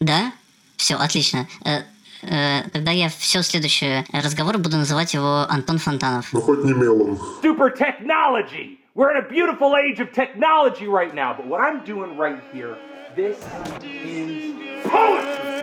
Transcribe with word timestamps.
Да? 0.00 0.32
Все, 0.78 0.94
отлично. 0.94 1.46
Э, 1.62 1.82
э, 2.22 2.62
тогда 2.72 2.90
я 2.90 3.10
все 3.10 3.42
следующее 3.42 4.06
разговор 4.14 4.56
буду 4.56 4.78
называть 4.78 5.12
его 5.12 5.46
Антон 5.46 5.76
Фонтанов. 5.76 6.32
Ну 6.32 6.40
хоть 6.40 6.64
не 6.64 6.72
мелом. 6.72 7.18
Super 7.42 7.70
technology! 7.70 8.78
We're 8.94 9.10
in 9.10 9.18
a 9.18 9.28
beautiful 9.28 9.76
age 9.76 10.00
of 10.00 10.12
technology 10.12 10.88
right 10.88 11.14
now, 11.14 11.34
but 11.36 11.46
what 11.46 11.60
I'm 11.60 11.84
doing 11.84 12.16
right 12.16 12.40
here, 12.50 12.76
this 13.14 13.36
is 13.82 14.54
poetry! 14.84 15.60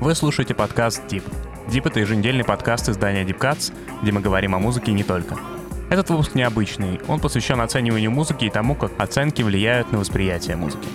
Вы 0.00 0.14
слушаете 0.14 0.54
подкаст 0.54 1.02
Deep. 1.08 1.24
Deep— 1.68 1.82
это 1.84 1.98
еженедельный 1.98 2.44
подкаст 2.44 2.88
издания 2.88 3.24
Deep 3.24 3.38
Cuts, 3.38 3.72
где 4.02 4.12
мы 4.12 4.20
говорим 4.20 4.54
о 4.54 4.60
музыке 4.60 4.92
не 4.92 5.02
только. 5.02 5.36
Этот 5.88 6.10
выпуск 6.10 6.34
необычный, 6.34 7.00
он 7.06 7.20
посвящен 7.20 7.60
оцениванию 7.60 8.10
музыки 8.10 8.46
и 8.46 8.50
тому, 8.50 8.74
как 8.74 8.90
оценки 8.98 9.42
влияют 9.42 9.92
на 9.92 9.98
восприятие 9.98 10.56
музыки. 10.56 10.88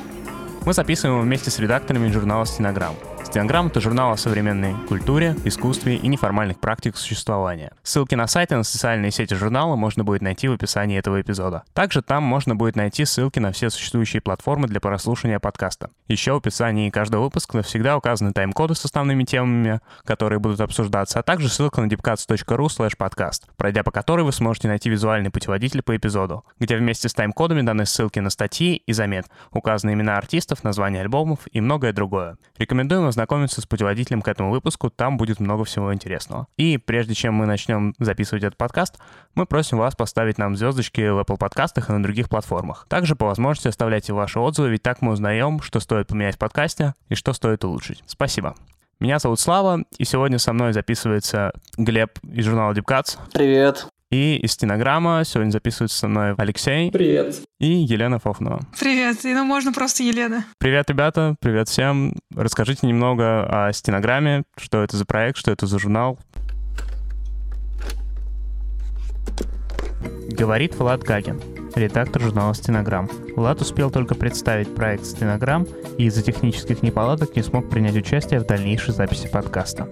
Мы 0.65 0.73
записываем 0.73 1.15
его 1.15 1.23
вместе 1.23 1.49
с 1.49 1.59
редакторами 1.59 2.11
журнала 2.11 2.45
«Стенограмм». 2.45 2.95
«Стенограмм»— 3.31 3.67
это 3.67 3.79
журнал 3.79 4.11
о 4.11 4.17
современной 4.17 4.75
культуре, 4.89 5.37
искусстве 5.45 5.95
и 5.95 6.07
неформальных 6.09 6.59
практиках 6.59 6.99
существования. 6.99 7.71
Ссылки 7.81 8.13
на 8.13 8.27
сайты 8.27 8.57
на 8.57 8.63
социальные 8.63 9.11
сети 9.11 9.35
журнала 9.35 9.77
можно 9.77 10.03
будет 10.03 10.21
найти 10.21 10.49
в 10.49 10.51
описании 10.51 10.99
этого 10.99 11.21
эпизода. 11.21 11.63
Также 11.71 12.01
там 12.01 12.23
можно 12.23 12.57
будет 12.57 12.75
найти 12.75 13.05
ссылки 13.05 13.39
на 13.39 13.53
все 13.53 13.69
существующие 13.69 14.21
платформы 14.21 14.67
для 14.67 14.81
прослушивания 14.81 15.39
подкаста. 15.39 15.91
Еще 16.09 16.33
в 16.33 16.39
описании 16.39 16.89
каждого 16.89 17.23
выпуска 17.23 17.55
навсегда 17.55 17.95
указаны 17.95 18.33
тайм-коды 18.33 18.75
с 18.75 18.83
основными 18.83 19.23
темами, 19.23 19.79
которые 20.03 20.39
будут 20.39 20.59
обсуждаться, 20.59 21.19
а 21.19 21.23
также 21.23 21.47
ссылка 21.47 21.79
на 21.79 21.85
deepcuts.ru 21.85 22.65
slash 22.65 22.97
podcast, 22.97 23.43
пройдя 23.55 23.83
по 23.83 23.91
которой 23.91 24.23
вы 24.23 24.33
сможете 24.33 24.67
найти 24.67 24.89
визуальный 24.89 25.29
путеводитель 25.29 25.83
по 25.83 25.95
эпизоду, 25.95 26.43
где 26.59 26.75
вместе 26.75 27.07
с 27.07 27.13
тайм-кодами 27.13 27.61
даны 27.61 27.85
ссылки 27.85 28.19
на 28.19 28.29
статьи 28.29 28.75
и 28.75 28.91
замет, 28.91 29.27
указаны 29.51 29.93
имена 29.93 30.17
артистов, 30.17 30.65
названия 30.65 30.99
альбомов 30.99 31.39
и 31.49 31.61
многое 31.61 31.93
другое. 31.93 32.35
Рекомендуем 32.57 33.05
ознакомиться 33.21 33.61
с 33.61 33.65
путеводителем 33.67 34.21
к 34.21 34.27
этому 34.27 34.49
выпуску, 34.49 34.89
там 34.89 35.17
будет 35.17 35.39
много 35.39 35.63
всего 35.63 35.93
интересного. 35.93 36.47
И 36.57 36.77
прежде 36.77 37.13
чем 37.13 37.35
мы 37.35 37.45
начнем 37.45 37.93
записывать 37.99 38.43
этот 38.43 38.57
подкаст, 38.57 38.97
мы 39.35 39.45
просим 39.45 39.77
вас 39.77 39.95
поставить 39.95 40.39
нам 40.39 40.55
звездочки 40.55 41.01
в 41.01 41.19
Apple 41.19 41.37
подкастах 41.37 41.89
и 41.89 41.93
на 41.93 42.01
других 42.01 42.29
платформах. 42.29 42.87
Также 42.89 43.15
по 43.15 43.27
возможности 43.27 43.67
оставляйте 43.67 44.13
ваши 44.13 44.39
отзывы, 44.39 44.69
ведь 44.69 44.81
так 44.81 45.01
мы 45.01 45.11
узнаем, 45.11 45.61
что 45.61 45.79
стоит 45.79 46.07
поменять 46.07 46.35
в 46.35 46.39
подкасте 46.39 46.95
и 47.09 47.15
что 47.15 47.33
стоит 47.33 47.63
улучшить. 47.63 48.03
Спасибо. 48.07 48.55
Меня 48.99 49.19
зовут 49.19 49.39
Слава, 49.39 49.83
и 49.97 50.05
сегодня 50.05 50.39
со 50.39 50.53
мной 50.53 50.73
записывается 50.73 51.53
Глеб 51.77 52.17
из 52.23 52.45
журнала 52.45 52.73
Deep 52.73 52.85
Cuts. 52.85 53.19
Привет. 53.33 53.87
И 54.11 54.35
из 54.35 54.51
стенограмма 54.51 55.23
сегодня 55.23 55.51
записывается 55.51 55.97
со 55.97 56.07
мной 56.09 56.33
Алексей 56.37 56.91
Привет. 56.91 57.37
и 57.61 57.67
Елена 57.67 58.19
Фофнова. 58.19 58.59
Привет, 58.77 59.23
и 59.23 59.33
ну 59.33 59.45
можно 59.45 59.71
просто 59.71 60.03
Елена. 60.03 60.43
Привет, 60.57 60.89
ребята, 60.89 61.35
привет 61.39 61.69
всем. 61.69 62.15
Расскажите 62.35 62.87
немного 62.87 63.67
о 63.67 63.71
стенограмме, 63.71 64.43
что 64.57 64.83
это 64.83 64.97
за 64.97 65.05
проект, 65.05 65.37
что 65.37 65.49
это 65.51 65.65
за 65.65 65.79
журнал. 65.79 66.19
Говорит 70.29 70.75
Влад 70.75 71.03
Гагин, 71.03 71.39
редактор 71.75 72.21
журнала 72.21 72.53
«Стенограмм». 72.53 73.09
Влад 73.37 73.61
успел 73.61 73.91
только 73.91 74.15
представить 74.15 74.75
проект 74.75 75.05
«Стенограмм» 75.05 75.65
и 75.97 76.05
из-за 76.05 76.21
технических 76.21 76.83
неполадок 76.83 77.35
не 77.37 77.43
смог 77.43 77.69
принять 77.69 77.95
участие 77.95 78.41
в 78.41 78.45
дальнейшей 78.45 78.93
записи 78.93 79.29
подкаста. 79.29 79.87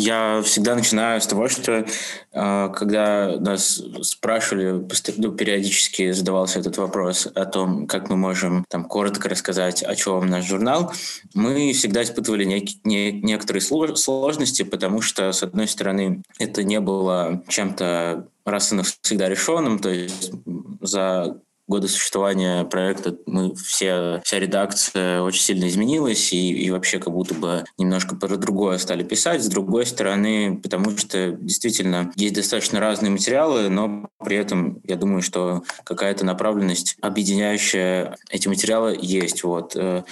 Я 0.00 0.40
всегда 0.42 0.74
начинаю 0.74 1.20
с 1.20 1.26
того, 1.26 1.48
что 1.48 1.84
э, 2.32 2.68
когда 2.74 3.36
нас 3.38 3.82
спрашивали, 4.00 4.82
ну, 5.18 5.32
периодически 5.32 6.12
задавался 6.12 6.58
этот 6.58 6.78
вопрос 6.78 7.28
о 7.34 7.44
том, 7.44 7.86
как 7.86 8.08
мы 8.08 8.16
можем 8.16 8.64
там 8.70 8.86
коротко 8.86 9.28
рассказать, 9.28 9.82
о 9.82 9.94
чем 9.94 10.26
наш 10.26 10.46
журнал, 10.46 10.90
мы 11.34 11.74
всегда 11.74 12.02
испытывали 12.02 12.46
нек- 12.46 12.80
не, 12.84 13.12
некоторые 13.12 13.60
сложности, 13.60 14.62
потому 14.62 15.02
что, 15.02 15.32
с 15.32 15.42
одной 15.42 15.68
стороны, 15.68 16.22
это 16.38 16.64
не 16.64 16.80
было 16.80 17.42
чем-то 17.48 18.26
раз 18.46 18.72
и 18.72 18.76
навсегда 18.76 19.28
решенным, 19.28 19.80
то 19.80 19.90
есть 19.90 20.32
за 20.80 21.42
годы 21.70 21.88
существования 21.88 22.64
проекта 22.64 23.16
мы 23.26 23.54
все, 23.54 24.20
вся 24.24 24.38
редакция 24.40 25.22
очень 25.22 25.40
сильно 25.40 25.68
изменилась 25.68 26.32
и, 26.32 26.52
и 26.52 26.70
вообще 26.70 26.98
как 26.98 27.12
будто 27.12 27.34
бы 27.34 27.64
немножко 27.78 28.16
про 28.16 28.36
другое 28.36 28.76
стали 28.78 29.04
писать. 29.04 29.42
С 29.42 29.46
другой 29.46 29.86
стороны, 29.86 30.60
потому 30.60 30.96
что 30.98 31.30
действительно 31.30 32.12
есть 32.16 32.34
достаточно 32.34 32.80
разные 32.80 33.10
материалы, 33.10 33.68
но 33.68 34.10
при 34.18 34.36
этом 34.36 34.80
я 34.84 34.96
думаю, 34.96 35.22
что 35.22 35.62
какая-то 35.84 36.26
направленность, 36.26 36.96
объединяющая 37.00 38.16
эти 38.28 38.48
материалы, 38.48 38.98
есть. 39.00 39.44
Вот. 39.44 39.76
Э, 39.76 40.02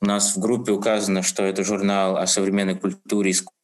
у 0.00 0.06
нас 0.06 0.36
в 0.36 0.38
группе 0.38 0.70
указано, 0.70 1.22
что 1.22 1.42
это 1.42 1.64
журнал 1.64 2.16
о 2.16 2.28
современной 2.28 2.76
культуре, 2.76 3.32
искусстве 3.32 3.57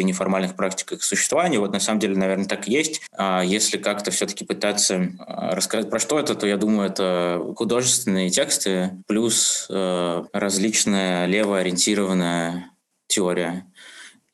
и 0.00 0.04
неформальных 0.04 0.54
практиках 0.54 1.02
существования. 1.02 1.58
Вот 1.58 1.72
на 1.72 1.80
самом 1.80 2.00
деле, 2.00 2.16
наверное, 2.16 2.46
так 2.46 2.68
и 2.68 2.72
есть. 2.72 3.02
А 3.16 3.42
если 3.42 3.78
как-то 3.78 4.10
все-таки 4.10 4.44
пытаться 4.44 5.12
а, 5.18 5.54
рассказать 5.54 5.90
про 5.90 5.98
что 5.98 6.18
это, 6.18 6.34
то 6.34 6.46
я 6.46 6.56
думаю, 6.56 6.90
это 6.90 7.40
художественные 7.56 8.30
тексты 8.30 8.92
плюс 9.06 9.66
э, 9.68 10.24
различная 10.32 11.26
левоориентированная 11.26 12.70
теория 13.06 13.66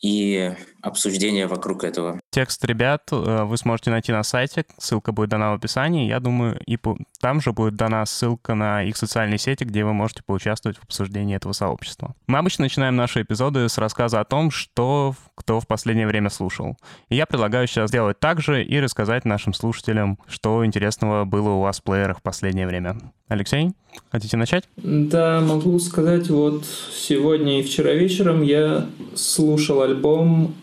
и 0.01 0.53
обсуждение 0.85 1.47
вокруг 1.47 1.83
этого. 1.83 2.21
Текст 2.31 2.65
ребят 2.65 3.03
э, 3.11 3.45
вы 3.45 3.57
сможете 3.57 3.91
найти 3.91 4.13
на 4.13 4.23
сайте, 4.23 4.65
ссылка 4.79 5.13
будет 5.13 5.31
дана 5.31 5.53
в 5.53 5.55
описании. 5.55 6.09
Я 6.09 6.21
думаю, 6.21 6.61
и 6.67 6.79
там 7.21 7.41
же 7.41 7.53
будет 7.53 7.75
дана 7.75 8.05
ссылка 8.05 8.55
на 8.55 8.83
их 8.83 8.97
социальные 8.97 9.39
сети, 9.39 9.65
где 9.65 9.85
вы 9.85 9.95
можете 9.95 10.23
поучаствовать 10.23 10.79
в 10.79 10.85
обсуждении 10.85 11.37
этого 11.37 11.53
сообщества. 11.53 12.15
Мы 12.27 12.39
обычно 12.39 12.65
начинаем 12.65 12.97
наши 12.97 13.23
эпизоды 13.23 13.69
с 13.69 13.79
рассказа 13.79 14.21
о 14.21 14.25
том, 14.25 14.51
что 14.51 15.15
кто 15.35 15.61
в 15.61 15.67
последнее 15.67 16.07
время 16.07 16.31
слушал. 16.31 16.77
И 17.09 17.17
я 17.17 17.27
предлагаю 17.27 17.67
сейчас 17.67 17.89
сделать 17.89 18.21
так 18.21 18.41
же 18.41 18.63
и 18.63 18.79
рассказать 18.79 19.25
нашим 19.25 19.55
слушателям, 19.55 20.19
что 20.27 20.65
интересного 20.65 21.25
было 21.25 21.51
у 21.51 21.61
вас 21.61 21.81
в 21.81 21.83
плеерах 21.83 22.19
в 22.19 22.23
последнее 22.23 22.67
время. 22.67 22.99
Алексей, 23.29 23.73
хотите 24.11 24.37
начать? 24.37 24.65
Да, 24.77 25.41
могу 25.41 25.79
сказать, 25.79 26.29
вот 26.29 26.65
сегодня 26.93 27.61
и 27.61 27.63
вчера 27.63 27.93
вечером 27.93 28.43
я 28.43 28.87
слушал 29.15 29.83
альбом 29.83 30.55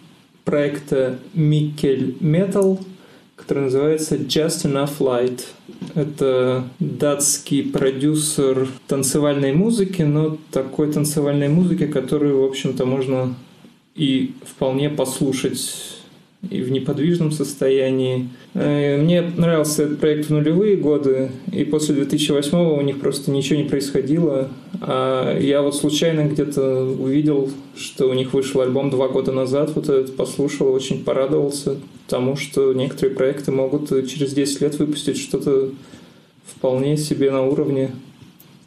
проекта 0.43 1.19
Mikkel 1.33 2.19
Metal, 2.19 2.79
который 3.35 3.63
называется 3.63 4.15
Just 4.15 4.65
Enough 4.65 4.99
Light. 4.99 5.41
Это 5.95 6.63
датский 6.79 7.63
продюсер 7.63 8.67
танцевальной 8.87 9.53
музыки, 9.53 10.03
но 10.03 10.37
такой 10.51 10.91
танцевальной 10.91 11.49
музыки, 11.49 11.87
которую, 11.87 12.41
в 12.41 12.45
общем-то, 12.45 12.85
можно 12.85 13.35
и 13.95 14.33
вполне 14.45 14.89
послушать 14.89 16.00
и 16.49 16.61
в 16.61 16.71
неподвижном 16.71 17.31
состоянии. 17.31 18.29
Э, 18.53 18.97
мне 18.97 19.21
нравился 19.21 19.83
этот 19.83 19.99
проект 19.99 20.27
в 20.27 20.29
нулевые 20.31 20.75
годы, 20.75 21.31
и 21.51 21.63
после 21.63 21.95
2008 21.95 22.57
у 22.57 22.81
них 22.81 22.99
просто 22.99 23.31
ничего 23.31 23.59
не 23.61 23.69
происходило. 23.69 24.49
А 24.81 25.37
я 25.37 25.61
вот 25.61 25.75
случайно 25.75 26.27
где-то 26.27 26.83
увидел, 26.83 27.49
что 27.75 28.09
у 28.09 28.13
них 28.13 28.33
вышел 28.33 28.61
альбом 28.61 28.89
два 28.89 29.07
года 29.07 29.31
назад, 29.31 29.71
вот 29.75 29.89
этот 29.89 30.15
послушал, 30.15 30.73
очень 30.73 31.03
порадовался 31.03 31.77
тому, 32.07 32.35
что 32.35 32.73
некоторые 32.73 33.15
проекты 33.15 33.51
могут 33.51 33.89
через 34.09 34.33
10 34.33 34.61
лет 34.61 34.79
выпустить 34.79 35.17
что-то 35.17 35.69
вполне 36.45 36.97
себе 36.97 37.31
на 37.31 37.43
уровне 37.43 37.91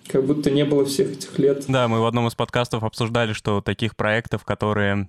как 0.06 0.24
будто 0.24 0.50
не 0.50 0.64
было 0.64 0.84
всех 0.84 1.12
этих 1.12 1.38
лет. 1.38 1.64
Да, 1.66 1.88
мы 1.88 2.00
в 2.00 2.06
одном 2.06 2.28
из 2.28 2.34
подкастов 2.34 2.84
обсуждали, 2.84 3.32
что 3.32 3.60
таких 3.60 3.96
проектов, 3.96 4.44
которые 4.44 5.08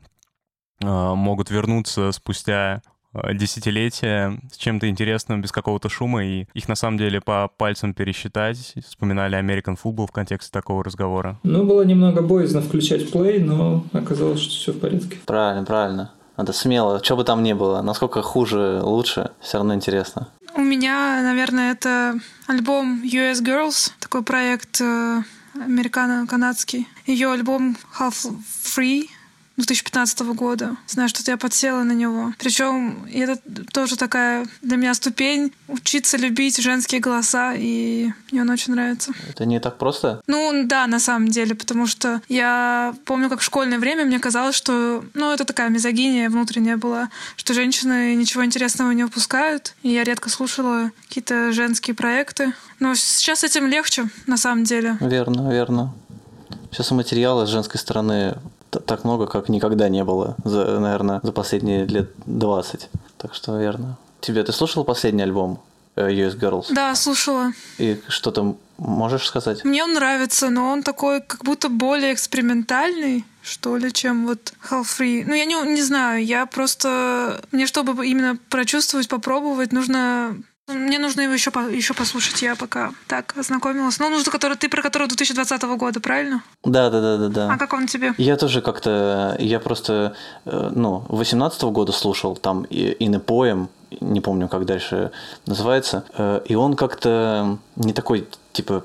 могут 0.82 1.50
вернуться 1.50 2.12
спустя 2.12 2.82
а, 3.16 3.34
десятилетия 3.34 4.38
с 4.52 4.58
чем-то 4.58 4.90
интересным, 4.90 5.42
без 5.42 5.52
какого-то 5.52 5.88
шума, 5.88 6.26
и 6.26 6.48
их 6.54 6.68
на 6.68 6.76
самом 6.76 6.98
деле 6.98 7.22
по 7.22 7.48
пальцам 7.48 7.94
пересчитать. 7.94 8.74
Вспоминали 8.86 9.40
American 9.40 9.78
Football 9.82 10.08
в 10.08 10.12
контексте 10.12 10.52
такого 10.52 10.84
разговора. 10.84 11.40
Ну, 11.44 11.64
было 11.64 11.84
немного 11.84 12.22
боязно 12.22 12.62
включать 12.62 13.10
плей, 13.12 13.40
но 13.40 13.86
оказалось, 13.94 14.42
что 14.42 14.52
все 14.52 14.72
в 14.74 14.80
порядке. 14.80 15.18
Правильно, 15.26 15.66
правильно. 15.66 16.12
Надо 16.36 16.52
смело, 16.52 17.02
что 17.02 17.16
бы 17.16 17.24
там 17.24 17.44
ни 17.44 17.54
было, 17.54 17.82
насколько 17.82 18.22
хуже, 18.22 18.82
лучше, 18.84 19.32
все 19.40 19.58
равно 19.58 19.74
интересно. 19.74 20.28
У 20.54 20.62
меня, 20.62 21.22
наверное, 21.24 21.72
это 21.72 22.20
альбом 22.48 23.02
US 23.04 23.42
Girls, 23.42 23.92
такой 24.02 24.24
проект 24.24 24.82
э, 24.82 25.22
американо-канадский. 25.54 26.88
Ее 27.06 27.32
альбом 27.32 27.78
Half 27.98 28.34
Free 28.64 29.06
2015 29.58 30.20
года. 30.34 30.76
Знаю, 30.88 31.10
что 31.10 31.30
я 31.32 31.38
подсела 31.38 31.84
на 31.84 31.94
него. 31.94 32.34
Причем 32.38 33.08
это 33.12 33.38
тоже 33.72 33.96
такая 33.96 34.46
для 34.62 34.78
меня 34.78 34.94
ступень 34.94 35.54
учиться 35.68 36.18
любить 36.18 36.58
женские 36.58 37.02
голоса, 37.02 37.54
и 37.56 38.10
мне 38.32 38.42
он 38.42 38.50
очень 38.50 38.74
нравится. 38.74 39.12
Это 39.30 39.46
не 39.46 39.60
так 39.60 39.78
просто? 39.78 40.22
Ну 40.28 40.64
да, 40.66 40.88
на 40.88 41.00
самом 41.00 41.30
деле, 41.30 41.56
потому 41.56 41.88
что 41.88 42.22
я 42.28 42.94
помню, 43.06 43.30
как 43.30 43.40
в 43.40 43.44
школьное 43.44 43.80
время 43.80 44.06
мне 44.06 44.20
казалось, 44.20 44.56
что, 44.56 45.04
ну, 45.14 45.32
это 45.32 45.46
такая 45.46 45.70
мизогиния 45.70 46.30
внутренняя 46.30 46.78
была, 46.78 47.10
что 47.38 47.54
женщины 47.54 48.16
ничего 48.16 48.44
интересного 48.44 48.92
не 48.92 49.04
выпускают, 49.04 49.76
и 49.84 49.90
я 49.90 50.04
редко 50.04 50.30
слушала 50.30 50.92
какие-то 51.08 51.52
женские 51.54 51.96
проекты. 51.96 52.54
Но 52.80 52.94
сейчас 52.96 53.44
этим 53.44 53.68
легче, 53.68 54.10
на 54.28 54.38
самом 54.38 54.66
деле. 54.66 54.98
Верно, 55.00 55.50
верно. 55.52 55.94
Сейчас 56.72 56.92
материала 56.92 57.46
с 57.46 57.50
женской 57.50 57.80
стороны 57.80 58.36
так 58.80 59.04
много, 59.04 59.28
как 59.28 59.50
никогда 59.50 59.90
не 59.90 60.04
было, 60.04 60.36
за, 60.44 60.80
наверное, 60.80 61.20
за 61.24 61.32
последние 61.32 61.86
лет 61.86 62.12
20. 62.26 62.90
Так 63.18 63.34
что 63.34 63.58
верно. 63.58 63.98
Тебе 64.22 64.44
ты 64.44 64.52
слушал 64.52 64.84
последний 64.84 65.24
альбом 65.24 65.60
э, 65.96 66.10
US 66.10 66.38
Girls? 66.38 66.66
Да, 66.72 66.96
слушала. 66.96 67.52
И 67.78 68.02
что 68.08 68.32
ты 68.32 68.56
можешь 68.78 69.28
сказать? 69.28 69.64
Мне 69.64 69.84
он 69.84 69.94
нравится, 69.94 70.50
но 70.50 70.72
он 70.72 70.84
такой 70.84 71.22
как 71.22 71.44
будто 71.44 71.70
более 71.70 72.14
экспериментальный 72.14 73.26
что 73.46 73.78
ли, 73.78 73.94
чем 73.94 74.26
вот 74.26 74.54
Half 74.70 74.86
Free. 74.98 75.24
Ну, 75.26 75.36
я 75.36 75.46
не, 75.46 75.54
не 75.72 75.82
знаю, 75.82 76.26
я 76.26 76.48
просто... 76.48 77.42
Мне, 77.52 77.68
чтобы 77.68 78.08
именно 78.08 78.38
прочувствовать, 78.50 79.08
попробовать, 79.08 79.72
нужно 79.72 80.36
мне 80.68 80.98
нужно 80.98 81.22
его 81.22 81.34
еще, 81.34 81.52
еще 81.72 81.94
послушать, 81.94 82.42
я 82.42 82.56
пока 82.56 82.92
так 83.08 83.38
ознакомилась. 83.38 84.00
Ну, 84.00 84.10
нужно, 84.10 84.32
который, 84.32 84.58
ты 84.58 84.68
про 84.68 84.82
которого 84.82 85.08
2020 85.08 85.62
года, 85.78 86.00
правильно? 86.00 86.44
Да, 86.64 86.90
да, 86.90 87.02
да, 87.02 87.18
да, 87.18 87.28
да. 87.30 87.54
А 87.54 87.58
как 87.58 87.74
он 87.74 87.86
тебе? 87.86 88.14
Я 88.18 88.36
тоже 88.36 88.62
как-то, 88.62 89.36
я 89.40 89.60
просто, 89.60 90.16
э, 90.46 90.72
ну, 90.74 91.06
18 91.10 91.62
года 91.64 91.92
слушал 91.92 92.36
там 92.36 92.64
и 92.64 92.96
a 93.00 93.20
Poem, 93.20 93.68
не 94.02 94.22
помню, 94.22 94.48
как 94.48 94.66
дальше 94.66 95.12
называется, 95.46 96.04
э, 96.18 96.42
и 96.46 96.56
он 96.56 96.76
как-то 96.76 97.60
не 97.76 97.94
такой, 97.94 98.28
типа, 98.52 98.84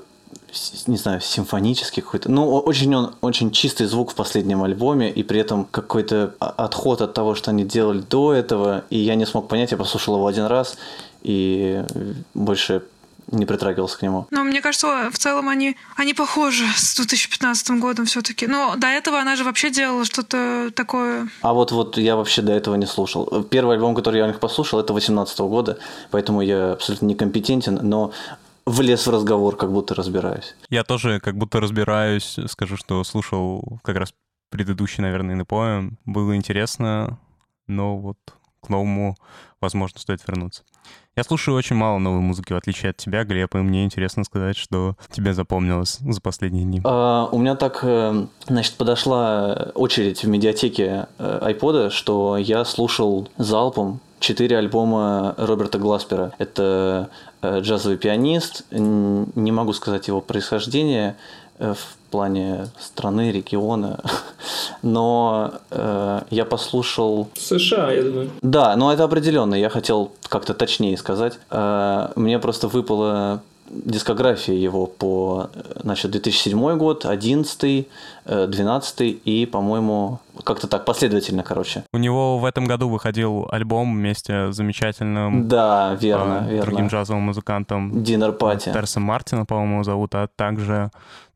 не 0.87 0.97
знаю, 0.97 1.21
симфонический 1.21 2.03
какой-то. 2.03 2.29
Ну, 2.29 2.47
очень 2.57 2.93
он, 2.93 3.15
очень 3.21 3.51
чистый 3.51 3.87
звук 3.87 4.11
в 4.11 4.15
последнем 4.15 4.63
альбоме, 4.63 5.09
и 5.09 5.23
при 5.23 5.39
этом 5.39 5.65
какой-то 5.65 6.35
отход 6.39 7.01
от 7.01 7.13
того, 7.13 7.35
что 7.35 7.51
они 7.51 7.63
делали 7.63 8.01
до 8.01 8.33
этого, 8.33 8.83
и 8.89 8.97
я 8.97 9.15
не 9.15 9.25
смог 9.25 9.47
понять, 9.47 9.71
я 9.71 9.77
послушал 9.77 10.15
его 10.15 10.27
один 10.27 10.45
раз, 10.45 10.77
и 11.21 11.83
больше 12.33 12.83
не 13.31 13.45
притрагивался 13.45 13.97
к 13.97 14.01
нему. 14.01 14.27
Но 14.29 14.43
мне 14.43 14.61
кажется, 14.61 15.09
в 15.11 15.17
целом 15.17 15.49
они, 15.49 15.77
они 15.95 16.13
похожи 16.13 16.65
с 16.75 16.95
2015 16.95 17.79
годом 17.79 18.05
все-таки. 18.05 18.47
Но 18.47 18.75
до 18.75 18.87
этого 18.87 19.19
она 19.19 19.35
же 19.35 19.43
вообще 19.43 19.69
делала 19.69 20.05
что-то 20.05 20.71
такое. 20.75 21.29
А 21.41 21.53
вот, 21.53 21.71
вот 21.71 21.97
я 21.97 22.15
вообще 22.15 22.41
до 22.41 22.51
этого 22.51 22.75
не 22.75 22.85
слушал. 22.85 23.43
Первый 23.43 23.75
альбом, 23.75 23.95
который 23.95 24.17
я 24.17 24.25
у 24.25 24.27
них 24.27 24.39
послушал, 24.39 24.79
это 24.79 24.93
2018 24.93 25.39
года, 25.39 25.79
поэтому 26.11 26.41
я 26.41 26.73
абсолютно 26.73 27.05
некомпетентен, 27.05 27.79
но 27.81 28.11
влез 28.65 29.07
в 29.07 29.09
разговор, 29.09 29.55
как 29.55 29.71
будто 29.71 29.95
разбираюсь. 29.95 30.55
Я 30.69 30.83
тоже 30.83 31.19
как 31.19 31.35
будто 31.37 31.59
разбираюсь, 31.59 32.37
скажу, 32.47 32.77
что 32.77 33.03
слушал 33.03 33.79
как 33.83 33.97
раз 33.97 34.13
предыдущий, 34.49 35.01
наверное, 35.01 35.35
напоем. 35.35 35.97
Было 36.05 36.35
интересно, 36.35 37.17
но 37.67 37.97
вот 37.97 38.17
к 38.61 38.69
новому, 38.69 39.15
возможно, 39.59 39.99
стоит 39.99 40.21
вернуться. 40.27 40.63
Я 41.17 41.25
слушаю 41.25 41.57
очень 41.57 41.75
мало 41.75 41.99
новой 41.99 42.21
музыки, 42.21 42.53
в 42.53 42.55
отличие 42.55 42.91
от 42.91 42.97
тебя, 42.97 43.25
Глеб, 43.25 43.53
и 43.55 43.57
мне 43.57 43.83
интересно 43.83 44.23
сказать, 44.23 44.55
что 44.55 44.95
тебе 45.11 45.33
запомнилось 45.33 45.97
за 45.99 46.21
последние 46.21 46.63
дни. 46.63 46.81
А, 46.85 47.27
у 47.31 47.37
меня 47.37 47.55
так, 47.55 47.79
э, 47.83 48.27
значит, 48.47 48.75
подошла 48.75 49.71
очередь 49.75 50.23
в 50.23 50.27
медиатеке 50.29 51.07
айпода, 51.17 51.89
что 51.89 52.37
я 52.37 52.63
слушал 52.63 53.27
залпом 53.37 53.99
четыре 54.19 54.57
альбома 54.57 55.35
Роберта 55.37 55.79
Гласпера. 55.79 56.31
Это 56.37 57.09
э, 57.41 57.59
джазовый 57.59 57.97
пианист, 57.97 58.63
не 58.71 59.51
могу 59.51 59.73
сказать 59.73 60.07
его 60.07 60.21
происхождение, 60.21 61.17
Э, 61.17 61.40
в 61.61 62.11
плане 62.11 62.67
страны, 62.79 63.31
региона. 63.31 63.99
Но 64.81 65.53
э, 65.71 66.21
я 66.29 66.45
послушал... 66.45 67.29
США, 67.35 67.91
я 67.91 68.03
думаю. 68.03 68.29
Да, 68.41 68.75
но 68.75 68.91
это 68.91 69.03
определенно. 69.03 69.55
Я 69.55 69.69
хотел 69.69 70.11
как-то 70.27 70.53
точнее 70.53 70.97
сказать. 70.97 71.39
Э, 71.51 72.09
мне 72.15 72.39
просто 72.39 72.67
выпало 72.67 73.41
дискография 73.71 74.55
его 74.55 74.85
по 74.85 75.49
значит, 75.81 76.11
2007 76.11 76.77
год, 76.77 77.05
11, 77.05 77.87
12 78.25 79.21
и, 79.25 79.45
по-моему, 79.45 80.19
как-то 80.43 80.67
так 80.67 80.85
последовательно, 80.85 81.43
короче. 81.43 81.83
У 81.93 81.97
него 81.97 82.37
в 82.37 82.45
этом 82.45 82.65
году 82.65 82.89
выходил 82.89 83.47
альбом 83.51 83.95
вместе 83.95 84.51
с 84.51 84.55
замечательным 84.55 85.47
да, 85.47 85.97
верно, 85.99 86.45
э, 86.47 86.51
верно. 86.51 86.65
другим 86.65 86.87
джазовым 86.87 87.23
музыкантом. 87.23 88.03
Динер 88.03 88.33
Пати. 88.33 88.71
Терса 88.73 88.99
Мартина, 88.99 89.45
по-моему, 89.45 89.83
зовут, 89.83 90.15
а 90.15 90.27
также 90.27 90.91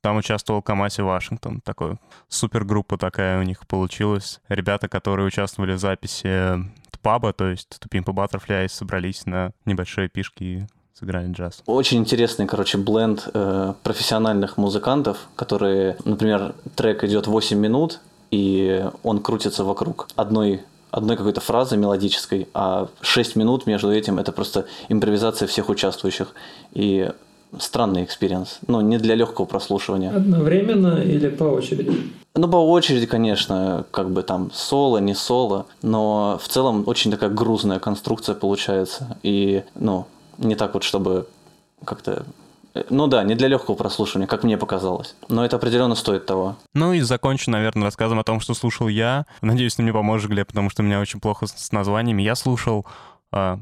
там 0.06 0.18
участвовал 0.18 0.62
Камаси 0.62 1.02
Вашингтон. 1.02 1.62
Такой 1.62 1.98
супергруппа 2.30 2.96
такая 2.96 3.40
у 3.40 3.42
них 3.42 3.66
получилась. 3.66 4.40
Ребята, 4.50 4.88
которые 4.88 5.26
участвовали 5.26 5.74
в 5.74 5.80
записи 5.80 6.64
паба, 7.02 7.34
то 7.34 7.48
есть 7.48 7.80
Тупимпа 7.80 8.12
Баттерфляй, 8.12 8.70
собрались 8.70 9.26
на 9.26 9.52
небольшой 9.66 10.08
пишки 10.08 10.44
и 10.44 10.64
сыграли 10.94 11.32
джаз. 11.32 11.64
Очень 11.66 11.98
интересный, 12.02 12.46
короче, 12.46 12.78
blend 12.78 13.28
э, 13.34 13.74
профессиональных 13.82 14.58
музыкантов, 14.58 15.18
которые, 15.36 15.98
например, 16.06 16.54
трек 16.76 17.04
идет 17.04 17.26
8 17.26 17.58
минут, 17.58 18.00
и 18.30 18.86
он 19.02 19.24
крутится 19.24 19.64
вокруг 19.64 20.08
одной 20.16 20.62
одной 20.92 21.18
какой-то 21.18 21.42
фразы 21.42 21.78
мелодической, 21.78 22.48
а 22.54 22.90
6 23.02 23.36
минут 23.36 23.66
между 23.66 23.92
этим 23.92 24.20
это 24.20 24.32
просто 24.32 24.68
импровизация 24.88 25.48
всех 25.48 25.70
участвующих. 25.70 26.34
И 26.74 27.12
странный 27.60 28.04
experience. 28.04 28.60
Ну, 28.68 28.82
не 28.82 28.98
для 28.98 29.16
легкого 29.16 29.46
прослушивания. 29.46 30.12
Одновременно 30.12 31.02
или 31.02 31.30
по 31.30 31.44
очереди? 31.44 31.92
Ну, 32.36 32.48
по 32.50 32.58
очереди, 32.58 33.06
конечно, 33.06 33.86
как 33.92 34.12
бы 34.12 34.24
там 34.24 34.52
соло, 34.54 34.98
не 34.98 35.16
соло, 35.16 35.66
но 35.82 36.40
в 36.42 36.48
целом 36.48 36.84
очень 36.86 37.12
такая 37.12 37.30
грузная 37.30 37.80
конструкция 37.80 38.36
получается. 38.36 39.18
И, 39.24 39.64
ну, 39.76 40.06
не 40.38 40.56
так 40.56 40.74
вот, 40.74 40.84
чтобы 40.84 41.28
как-то 41.84 42.26
ну 42.90 43.08
да, 43.08 43.24
не 43.24 43.36
для 43.36 43.48
легкого 43.48 43.76
прослушивания, 43.76 44.28
как 44.28 44.44
мне 44.44 44.58
показалось. 44.58 45.16
Но 45.30 45.46
это 45.46 45.56
определенно 45.56 45.96
стоит 45.96 46.26
того. 46.26 46.58
Ну 46.74 46.92
и 46.92 47.00
закончу, 47.00 47.50
наверное, 47.50 47.86
рассказом 47.86 48.20
о 48.20 48.24
том, 48.24 48.42
что 48.42 48.54
слушал 48.54 48.90
я. 48.90 49.26
Надеюсь, 49.42 49.76
ты 49.76 49.82
мне 49.82 49.94
поможешь, 49.94 50.28
Глеб, 50.28 50.48
потому 50.48 50.70
что 50.70 50.84
у 50.84 50.86
меня 50.86 51.00
очень 51.00 51.22
плохо 51.22 51.48
с 51.48 51.72
названиями. 51.72 52.22
Я 52.22 52.36
слушал 52.36 52.86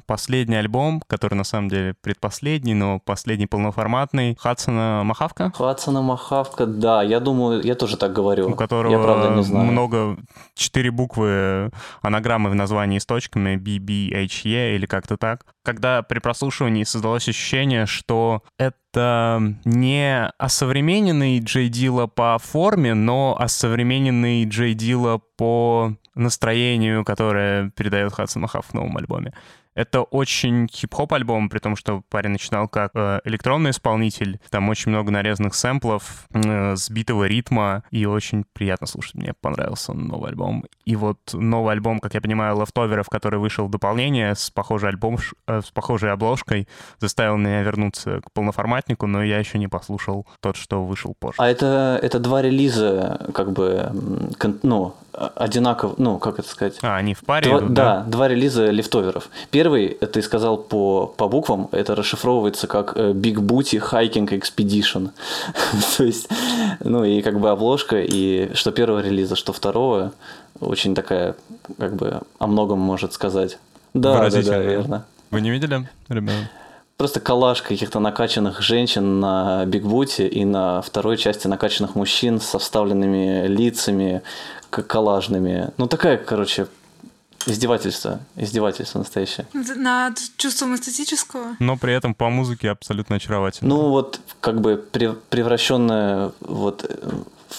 последний 0.06 0.56
альбом, 0.56 1.02
который 1.08 1.36
на 1.36 1.44
самом 1.44 1.70
деле 1.70 1.96
предпоследний, 2.02 2.74
но 2.74 3.00
последний 3.00 3.48
полноформатный, 3.48 4.38
Хадсона 4.40 5.02
Махавка. 5.04 5.52
Хадсона 5.56 6.02
Махавка, 6.02 6.66
да, 6.66 7.02
я 7.04 7.20
думаю, 7.20 7.62
я 7.64 7.76
тоже 7.76 7.98
так 7.98 8.14
говорю. 8.14 8.50
У 8.50 8.56
которого 8.56 8.92
я, 8.92 9.00
правда, 9.00 9.36
не 9.36 9.44
знаю. 9.44 9.72
много, 9.72 10.18
четыре 10.56 10.92
буквы, 10.92 11.72
анаграммы 12.02 12.50
в 12.50 12.56
названии 12.56 13.00
с 13.00 13.06
точками, 13.06 13.56
BBHE 13.56 14.76
или 14.76 14.86
как-то 14.86 15.18
так. 15.18 15.46
Когда 15.64 16.02
при 16.04 16.20
прослушивании 16.20 16.84
создалось 16.84 17.28
ощущение, 17.28 17.86
что 17.86 18.44
это 18.60 19.42
не 19.66 20.28
осовремененный 20.38 21.40
Джей 21.40 21.70
Дила 21.70 22.08
по 22.08 22.38
форме, 22.38 22.94
но 22.94 23.36
осовремененный 23.40 24.46
Джей 24.46 24.74
Дила 24.74 25.20
по 25.38 25.96
настроению, 26.16 27.04
которое 27.04 27.70
передает 27.72 28.14
Хадсон 28.14 28.44
Махав 28.44 28.68
в 28.68 28.74
новом 28.74 28.98
альбоме. 28.98 29.34
Это 29.76 30.02
очень 30.02 30.68
хип-хоп 30.68 31.14
альбом, 31.14 31.50
при 31.50 31.60
том, 31.60 31.76
что 31.76 32.04
парень 32.10 32.32
начинал 32.32 32.68
как 32.68 32.92
э, 32.94 33.22
электронный 33.24 33.72
исполнитель. 33.72 34.40
Там 34.50 34.70
очень 34.70 34.92
много 34.92 35.12
нарезанных 35.12 35.56
сэмплов, 35.56 36.28
э, 36.34 36.76
сбитого 36.76 37.26
ритма, 37.26 37.84
и 37.92 38.06
очень 38.06 38.46
приятно 38.54 38.88
слушать. 38.88 39.16
Мне 39.16 39.34
понравился 39.40 39.94
новый 39.94 40.30
альбом. 40.30 40.66
И 40.86 40.96
вот 40.96 41.18
новый 41.34 41.74
альбом, 41.74 42.00
как 42.00 42.14
я 42.14 42.22
понимаю, 42.22 42.60
Лефтоверов, 42.60 43.10
который 43.10 43.40
вышел 43.40 43.68
в 43.68 43.72
дополнение 43.72 44.36
с 44.36 44.50
похожей, 44.52 44.90
альбом, 44.90 45.18
э, 45.48 45.62
с 45.62 45.72
похожей 45.72 46.12
обложкой, 46.12 46.68
заставил 47.00 47.38
меня 47.38 47.62
вернуться 47.64 48.22
к 48.22 48.32
полноформатнику, 48.32 49.08
но 49.08 49.24
я 49.24 49.40
еще 49.40 49.58
не 49.58 49.68
послушал 49.68 50.28
тот, 50.40 50.56
что 50.56 50.86
вышел 50.86 51.16
позже. 51.18 51.36
А 51.38 51.50
это, 51.50 52.00
это 52.02 52.20
два 52.20 52.42
релиза, 52.42 53.28
как 53.34 53.52
бы, 53.52 53.92
ну, 54.62 54.96
одинаково, 55.14 55.96
ну, 55.98 56.18
как 56.18 56.40
это 56.40 56.48
сказать? 56.48 56.78
А, 56.82 56.96
они 56.96 57.14
в 57.14 57.22
паре 57.22 57.50
два, 57.50 57.60
идут, 57.60 57.74
да? 57.74 57.84
Да, 57.84 58.04
два 58.10 58.28
релиза 58.28 58.70
лифтоверов. 58.70 59.30
Первый, 59.52 59.63
ты 60.12 60.22
сказал 60.22 60.58
по, 60.58 61.08
по 61.08 61.28
буквам, 61.28 61.70
это 61.72 61.96
расшифровывается 61.96 62.68
как 62.68 62.94
э, 62.96 63.12
Big 63.12 63.36
Booty 63.36 63.82
Hiking 63.82 64.30
Expedition. 64.30 65.12
То 65.98 66.04
есть, 66.04 66.30
ну, 66.80 67.04
и 67.04 67.22
как 67.22 67.40
бы 67.40 67.50
обложка, 67.50 68.02
и 68.02 68.54
что 68.54 68.72
первого 68.72 69.00
релиза, 69.00 69.36
что 69.36 69.54
второго, 69.54 70.14
очень 70.60 70.96
такая, 70.96 71.36
как 71.78 71.96
бы, 71.96 72.22
о 72.40 72.48
многом 72.48 72.80
может 72.80 73.14
сказать. 73.14 73.58
Да, 73.94 74.30
да, 74.30 74.42
да, 74.42 74.60
верно. 74.60 75.06
Вы 75.32 75.42
не 75.42 75.52
видели, 75.52 75.88
ребята? 76.10 76.50
просто 77.04 77.20
коллаж 77.20 77.62
каких-то 77.62 78.00
накачанных 78.00 78.62
женщин 78.62 79.20
на 79.20 79.66
бигбуте 79.66 80.26
и 80.28 80.46
на 80.46 80.82
второй 80.82 81.18
части 81.18 81.48
накачанных 81.48 81.96
мужчин 81.96 82.40
со 82.40 82.60
вставленными 82.60 83.48
лицами, 83.48 84.22
коллажными. 84.70 85.72
Ну, 85.78 85.88
такая, 85.88 86.16
короче, 86.18 86.68
Издевательство. 87.46 88.20
Издевательство 88.36 89.00
настоящее. 89.00 89.46
Над 89.54 90.18
чувством 90.38 90.76
эстетического? 90.76 91.56
Но 91.60 91.78
при 91.78 91.94
этом 91.94 92.14
по 92.16 92.30
музыке 92.30 92.70
абсолютно 92.70 93.18
очаровательно. 93.18 93.70
Ну 93.70 93.90
вот 93.90 94.20
как 94.40 94.62
бы 94.62 94.78
превращенное 95.30 96.32
вот 96.40 96.90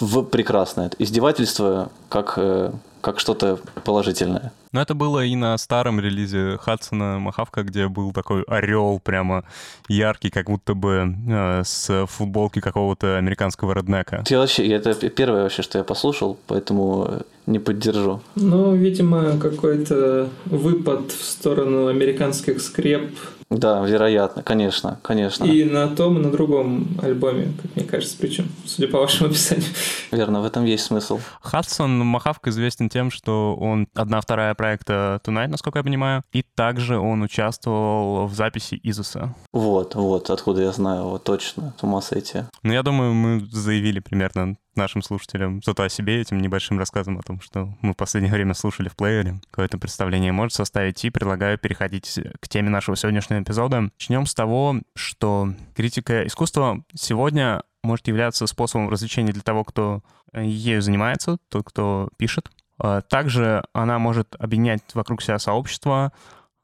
в 0.01 0.23
прекрасное. 0.25 0.91
Издевательство 0.99 1.91
как, 2.09 2.35
э, 2.37 2.73
как 3.05 3.21
что-то 3.21 3.59
положительное. 3.85 4.53
Но 4.73 4.81
это 4.81 4.95
было 4.95 5.25
и 5.25 5.37
на 5.37 5.57
старом 5.59 6.01
релизе 6.01 6.57
Хадсона 6.59 7.19
Махавка, 7.19 7.63
где 7.63 7.87
был 7.87 8.13
такой 8.13 8.43
орел 8.45 8.99
прямо 8.99 9.45
яркий, 9.89 10.31
как 10.31 10.47
будто 10.47 10.75
бы 10.75 11.15
э, 11.29 11.63
с 11.65 12.07
футболки 12.07 12.61
какого-то 12.61 13.19
американского 13.19 13.75
реднека. 13.75 14.25
Я 14.29 14.39
вообще, 14.39 14.67
это 14.69 14.95
первое 15.11 15.43
вообще, 15.43 15.63
что 15.63 15.79
я 15.79 15.85
послушал, 15.85 16.39
поэтому 16.47 17.23
не 17.47 17.59
поддержу. 17.59 18.23
Ну, 18.37 18.75
видимо, 18.75 19.39
какой-то 19.39 20.31
выпад 20.47 21.13
в 21.13 21.23
сторону 21.23 21.89
американских 21.89 22.63
скреп 22.63 23.11
да, 23.55 23.85
вероятно, 23.87 24.43
конечно, 24.43 24.99
конечно. 25.03 25.45
И 25.45 25.65
на 25.65 25.89
том, 25.89 26.19
и 26.19 26.21
на 26.21 26.31
другом 26.31 26.89
альбоме, 27.01 27.53
как 27.61 27.77
мне 27.77 27.85
кажется, 27.85 28.17
причем, 28.19 28.49
судя 28.67 28.89
по 28.89 28.99
вашему 28.99 29.31
описанию. 29.31 29.67
Верно, 30.11 30.41
в 30.41 30.45
этом 30.45 30.65
есть 30.65 30.85
смысл. 30.85 31.21
Хадсон 31.41 31.99
Махавка 31.99 32.51
известен 32.51 32.89
тем, 32.89 33.11
что 33.11 33.55
он 33.55 33.89
одна-вторая 33.95 34.55
проекта 34.55 35.21
Tonight, 35.25 35.49
насколько 35.49 35.79
я 35.79 35.85
понимаю, 35.85 36.25
и 36.33 36.43
также 36.43 36.99
он 36.99 37.23
участвовал 37.23 38.27
в 38.27 38.35
записи 38.35 38.79
Изуса. 38.83 39.35
Вот, 39.53 39.95
вот, 39.95 40.31
откуда 40.31 40.63
я 40.63 40.73
знаю, 40.73 41.05
вот 41.05 41.25
точно, 41.25 41.75
с 41.79 41.83
ума 41.83 42.01
сойти. 42.01 42.41
Ну, 42.63 42.73
я 42.73 42.83
думаю, 42.83 43.15
мы 43.15 43.47
заявили 43.53 44.01
примерно 44.01 44.57
нашим 44.77 45.03
слушателям 45.03 45.63
зато 45.65 45.83
о 45.83 45.89
себе 45.89 46.21
этим 46.21 46.41
небольшим 46.41 46.79
рассказом 46.79 47.19
о 47.19 47.23
том, 47.23 47.41
что 47.41 47.75
мы 47.81 47.93
в 47.93 47.97
последнее 47.97 48.33
время 48.33 48.55
слушали 48.55 48.89
в 48.89 48.97
плеере. 48.97 49.41
Какое-то 49.51 49.79
представление 49.79 50.33
может 50.33 50.53
составить, 50.55 51.05
и 51.05 51.11
предлагаю 51.11 51.59
переходить 51.59 52.19
к 52.41 52.49
теме 52.49 52.71
нашего 52.71 52.97
сегодняшнего 52.97 53.43
эпизода. 53.43 53.81
Начнем 53.99 54.27
с 54.27 54.35
того, 54.35 54.77
что 54.95 55.51
критика 55.75 56.27
искусства 56.27 56.85
сегодня 56.95 57.63
может 57.83 58.09
являться 58.09 58.47
способом 58.47 58.89
развлечения 58.89 59.33
для 59.33 59.43
того, 59.43 59.65
кто 59.65 60.03
ею 60.33 60.83
занимается, 60.83 61.39
тот, 61.49 61.65
кто 61.67 62.09
пишет. 62.17 62.51
А 62.79 63.03
также 63.03 63.63
она 63.73 63.99
может 63.99 64.35
объединять 64.39 64.83
вокруг 64.95 65.23
себя 65.23 65.39
сообщество, 65.39 66.13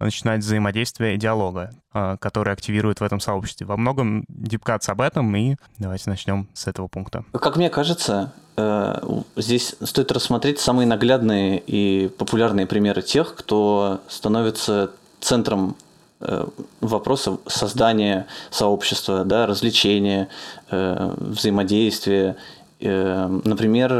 начинать 0.00 0.40
взаимодействие 0.40 1.14
и 1.14 1.18
диалога, 1.18 1.70
а, 1.92 2.16
который 2.16 2.52
активирует 2.52 3.00
в 3.00 3.04
этом 3.04 3.20
сообществе. 3.20 3.66
Во 3.66 3.76
многом 3.76 4.24
Deep 4.28 4.62
об 4.88 5.00
этом, 5.00 5.34
и 5.36 5.56
давайте 5.78 6.08
начнем 6.10 6.48
с 6.54 6.66
этого 6.66 6.88
пункта. 6.88 7.24
Как 7.32 7.56
мне 7.56 7.68
кажется, 7.70 8.32
э, 8.56 9.00
здесь 9.36 9.76
стоит 9.82 10.10
рассмотреть 10.10 10.58
самые 10.58 10.86
наглядные 10.86 11.62
и 11.64 12.08
популярные 12.08 12.66
примеры 12.66 13.02
тех, 13.02 13.34
кто 13.34 14.00
становится 14.08 14.90
центром 15.20 15.76
э, 16.20 16.46
вопросов 16.80 17.40
создания 17.46 18.26
сообщества, 18.50 19.24
да, 19.24 19.46
развлечения, 19.46 20.28
э, 20.70 21.14
взаимодействия. 21.18 22.36
Например, 22.82 23.92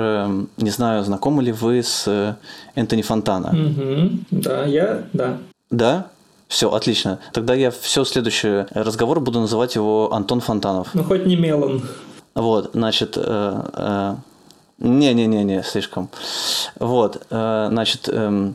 не 0.57 0.71
знаю, 0.71 1.05
знакомы 1.05 1.43
ли 1.43 1.53
вы 1.53 1.83
с 1.83 2.39
Энтони 2.75 3.03
Фонтана? 3.03 3.49
Угу. 3.49 4.11
Да, 4.31 4.65
я, 4.65 5.05
да. 5.13 5.37
Да? 5.71 6.09
Все, 6.49 6.73
отлично. 6.73 7.21
Тогда 7.33 7.55
я 7.55 7.71
все 7.71 8.05
следующий 8.05 8.67
разговор 8.73 9.21
буду 9.21 9.41
называть 9.41 9.77
его 9.77 10.13
Антон 10.13 10.41
Фонтанов. 10.41 10.89
Ну, 10.95 11.05
хоть 11.05 11.25
не 11.25 11.37
Мелан. 11.37 11.83
Вот, 12.35 12.71
значит, 12.75 13.15
э, 13.17 13.63
э, 13.73 14.15
не-не-не-не, 14.79 15.63
слишком. 15.63 16.09
Вот, 16.81 17.23
э, 17.31 17.67
значит, 17.71 18.09
э, 18.09 18.53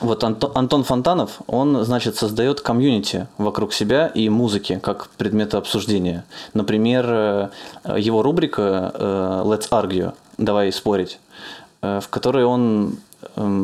вот 0.00 0.24
Антон, 0.24 0.52
Антон 0.54 0.84
Фонтанов, 0.84 1.42
он, 1.46 1.84
значит, 1.84 2.16
создает 2.16 2.62
комьюнити 2.62 3.26
вокруг 3.36 3.74
себя 3.74 4.06
и 4.06 4.30
музыки 4.30 4.80
как 4.82 5.08
предмета 5.18 5.58
обсуждения. 5.58 6.24
Например, 6.54 7.06
э, 7.08 7.48
его 7.98 8.22
рубрика 8.22 8.92
э, 8.94 9.42
Let's 9.44 9.68
Argue, 9.70 10.14
давай 10.38 10.72
спорить, 10.72 11.18
э, 11.82 12.00
в 12.00 12.08
которой 12.08 12.44
он 12.44 12.62
Эм, 12.86 12.98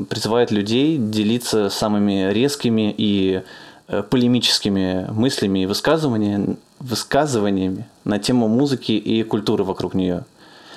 призывает 0.09 0.51
людей 0.51 0.99
делиться 0.99 1.69
самыми 1.71 2.33
резкими 2.33 2.95
и 2.97 3.43
э, 3.89 4.03
полемическими 4.03 5.09
мыслями 5.11 5.61
и 5.61 5.67
высказываниями, 5.67 6.57
высказываниями 6.79 7.87
на 8.05 8.19
тему 8.19 8.49
музыки 8.49 8.93
и 8.93 9.23
культуры 9.23 9.65
вокруг 9.65 9.95
нее, 9.95 10.25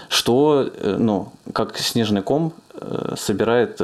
что, 0.09 0.69
э, 0.73 0.97
ну, 0.99 1.31
как 1.53 1.77
снежный 1.77 2.21
ком 2.21 2.53
э, 2.73 3.15
собирает 3.17 3.81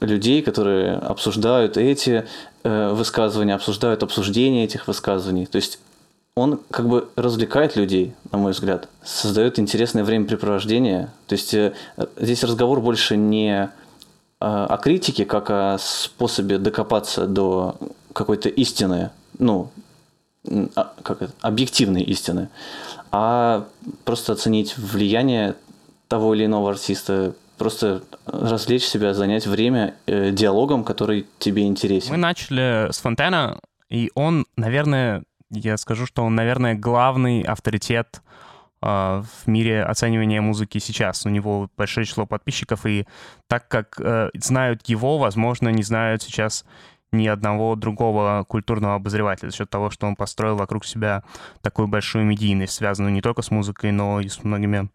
людей, 0.00 0.42
которые 0.42 0.96
обсуждают 0.96 1.76
эти 1.76 2.26
высказывания, 2.62 3.54
обсуждают 3.54 4.02
обсуждение 4.02 4.64
этих 4.64 4.86
высказываний. 4.86 5.46
То 5.46 5.56
есть 5.56 5.80
он 6.36 6.60
как 6.70 6.88
бы 6.88 7.08
развлекает 7.16 7.74
людей, 7.74 8.14
на 8.30 8.38
мой 8.38 8.52
взгляд, 8.52 8.88
создает 9.02 9.58
интересное 9.58 10.04
времяпрепровождение. 10.04 11.08
То 11.26 11.32
есть 11.32 11.56
здесь 12.16 12.44
разговор 12.44 12.80
больше 12.80 13.16
не 13.16 13.70
о 14.42 14.76
критике 14.78 15.24
как 15.24 15.50
о 15.50 15.78
способе 15.78 16.58
докопаться 16.58 17.26
до 17.26 17.76
какой-то 18.12 18.48
истины, 18.48 19.10
ну, 19.38 19.70
а, 20.74 20.92
как 21.02 21.22
это, 21.22 21.32
объективной 21.40 22.02
истины, 22.02 22.48
а 23.10 23.66
просто 24.04 24.32
оценить 24.32 24.76
влияние 24.76 25.54
того 26.08 26.34
или 26.34 26.46
иного 26.46 26.70
артиста, 26.70 27.34
просто 27.58 28.02
развлечь 28.26 28.84
себя, 28.84 29.14
занять 29.14 29.46
время 29.46 29.94
э, 30.06 30.30
диалогом, 30.30 30.84
который 30.84 31.26
тебе 31.38 31.66
интересен. 31.66 32.10
Мы 32.10 32.16
начали 32.16 32.90
с 32.90 32.98
Фонтена, 32.98 33.60
и 33.88 34.10
он, 34.14 34.46
наверное, 34.56 35.22
я 35.50 35.76
скажу, 35.76 36.06
что 36.06 36.22
он, 36.22 36.34
наверное, 36.34 36.74
главный 36.74 37.42
авторитет 37.42 38.20
а, 38.20 38.32
в 38.82 39.46
мире 39.46 39.84
оценивания 39.84 40.40
музыки 40.40 40.78
сейчас. 40.78 41.24
У 41.24 41.28
него 41.28 41.70
большое 41.76 42.04
число 42.04 42.26
подписчиков, 42.26 42.84
и 42.84 43.06
так 43.46 43.68
как 43.68 44.00
э, 44.00 44.30
знают 44.34 44.82
его, 44.88 45.18
возможно, 45.18 45.68
не 45.68 45.82
знают 45.82 46.22
сейчас 46.22 46.64
ни 47.12 47.26
одного 47.26 47.76
другого 47.76 48.44
культурного 48.48 48.96
обозревателя 48.96 49.50
за 49.50 49.56
счет 49.56 49.70
того, 49.70 49.90
что 49.90 50.06
он 50.06 50.16
построил 50.16 50.56
вокруг 50.56 50.84
себя 50.84 51.22
такую 51.60 51.86
большую 51.86 52.24
медийность, 52.24 52.72
связанную 52.72 53.12
не 53.12 53.20
только 53.20 53.42
с 53.42 53.50
музыкой, 53.50 53.92
но 53.92 54.20
и 54.20 54.28
с 54.28 54.42
многими 54.42 54.88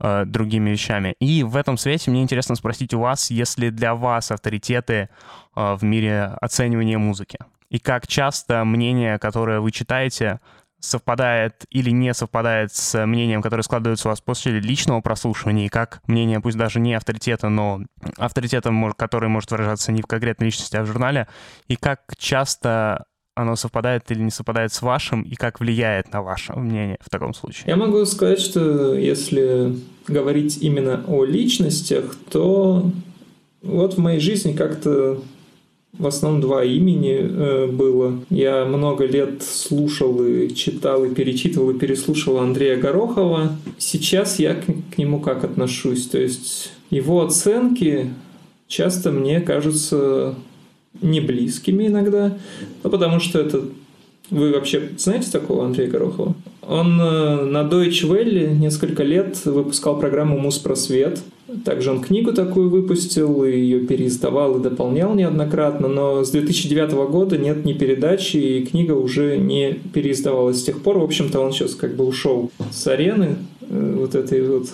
э, 0.00 0.24
другими 0.24 0.70
вещами. 0.70 1.14
И 1.20 1.42
в 1.42 1.56
этом 1.56 1.76
свете 1.76 2.10
мне 2.10 2.22
интересно 2.22 2.54
спросить 2.54 2.94
у 2.94 3.00
вас, 3.00 3.30
если 3.30 3.70
для 3.70 3.94
вас 3.94 4.30
авторитеты 4.30 5.10
э, 5.54 5.74
в 5.74 5.82
мире 5.82 6.36
оценивания 6.40 6.98
музыки, 6.98 7.38
и 7.70 7.78
как 7.78 8.06
часто 8.06 8.64
мнение, 8.64 9.18
которое 9.18 9.60
вы 9.60 9.70
читаете, 9.72 10.40
совпадает 10.80 11.64
или 11.70 11.90
не 11.90 12.14
совпадает 12.14 12.72
с 12.72 13.04
мнением, 13.06 13.42
которое 13.42 13.62
складывается 13.62 14.08
у 14.08 14.10
вас 14.10 14.20
после 14.20 14.60
личного 14.60 15.00
прослушивания, 15.00 15.66
и 15.66 15.68
как 15.68 16.00
мнение, 16.06 16.40
пусть 16.40 16.56
даже 16.56 16.80
не 16.80 16.94
авторитета, 16.94 17.48
но 17.48 17.80
авторитетом, 18.16 18.92
который 18.92 19.28
может 19.28 19.50
выражаться 19.50 19.92
не 19.92 20.02
в 20.02 20.06
конкретной 20.06 20.46
личности, 20.46 20.76
а 20.76 20.82
в 20.82 20.86
журнале, 20.86 21.26
и 21.66 21.76
как 21.76 22.02
часто 22.16 23.04
оно 23.34 23.54
совпадает 23.54 24.10
или 24.10 24.20
не 24.20 24.30
совпадает 24.30 24.72
с 24.72 24.82
вашим, 24.82 25.22
и 25.22 25.34
как 25.36 25.60
влияет 25.60 26.12
на 26.12 26.22
ваше 26.22 26.54
мнение 26.54 26.98
в 27.00 27.08
таком 27.08 27.34
случае? 27.34 27.64
Я 27.68 27.76
могу 27.76 28.04
сказать, 28.04 28.40
что 28.40 28.94
если 28.94 29.76
говорить 30.08 30.58
именно 30.60 31.04
о 31.06 31.24
личностях, 31.24 32.16
то 32.30 32.90
вот 33.62 33.94
в 33.94 33.98
моей 33.98 34.20
жизни 34.20 34.54
как-то 34.54 35.22
в 35.96 36.06
основном 36.06 36.40
два 36.40 36.64
имени 36.64 37.18
э, 37.18 37.66
было. 37.66 38.20
Я 38.30 38.64
много 38.66 39.06
лет 39.06 39.42
слушал 39.42 40.24
и 40.24 40.54
читал, 40.54 41.04
и 41.04 41.14
перечитывал, 41.14 41.70
и 41.70 41.78
переслушивал 41.78 42.38
Андрея 42.38 42.76
Горохова. 42.76 43.56
Сейчас 43.78 44.38
я 44.38 44.54
к, 44.54 44.66
к 44.66 44.98
нему 44.98 45.20
как 45.20 45.44
отношусь? 45.44 46.06
То 46.06 46.18
есть 46.18 46.72
его 46.90 47.24
оценки 47.24 48.10
часто 48.66 49.10
мне 49.10 49.40
кажутся 49.40 50.34
не 51.00 51.20
близкими 51.20 51.86
иногда, 51.86 52.36
ну, 52.82 52.90
потому 52.90 53.20
что 53.20 53.40
это... 53.40 53.62
Вы 54.30 54.52
вообще 54.52 54.90
знаете 54.98 55.30
такого 55.30 55.64
Андрея 55.64 55.88
Горохова? 55.88 56.34
Он 56.68 57.00
э, 57.00 57.44
на 57.46 57.62
Deutsche 57.62 58.06
Welle 58.06 58.54
несколько 58.54 59.02
лет 59.02 59.44
выпускал 59.46 59.98
программу 59.98 60.38
«Мус 60.38 60.58
просвет», 60.58 61.18
также 61.64 61.90
он 61.90 62.02
книгу 62.02 62.34
такую 62.34 62.68
выпустил, 62.68 63.42
и 63.44 63.52
ее 63.52 63.80
переиздавал 63.80 64.58
и 64.58 64.62
дополнял 64.62 65.14
неоднократно, 65.14 65.88
но 65.88 66.22
с 66.22 66.30
2009 66.30 66.92
года 67.10 67.38
нет 67.38 67.64
ни 67.64 67.72
передачи, 67.72 68.36
и 68.36 68.66
книга 68.66 68.92
уже 68.92 69.38
не 69.38 69.72
переиздавалась 69.94 70.60
с 70.60 70.64
тех 70.64 70.82
пор. 70.82 70.98
В 70.98 71.04
общем-то, 71.04 71.40
он 71.40 71.52
сейчас 71.52 71.74
как 71.74 71.96
бы 71.96 72.04
ушел 72.04 72.50
с 72.70 72.86
арены 72.86 73.36
э, 73.62 73.94
вот 73.98 74.14
этой 74.14 74.46
вот, 74.46 74.68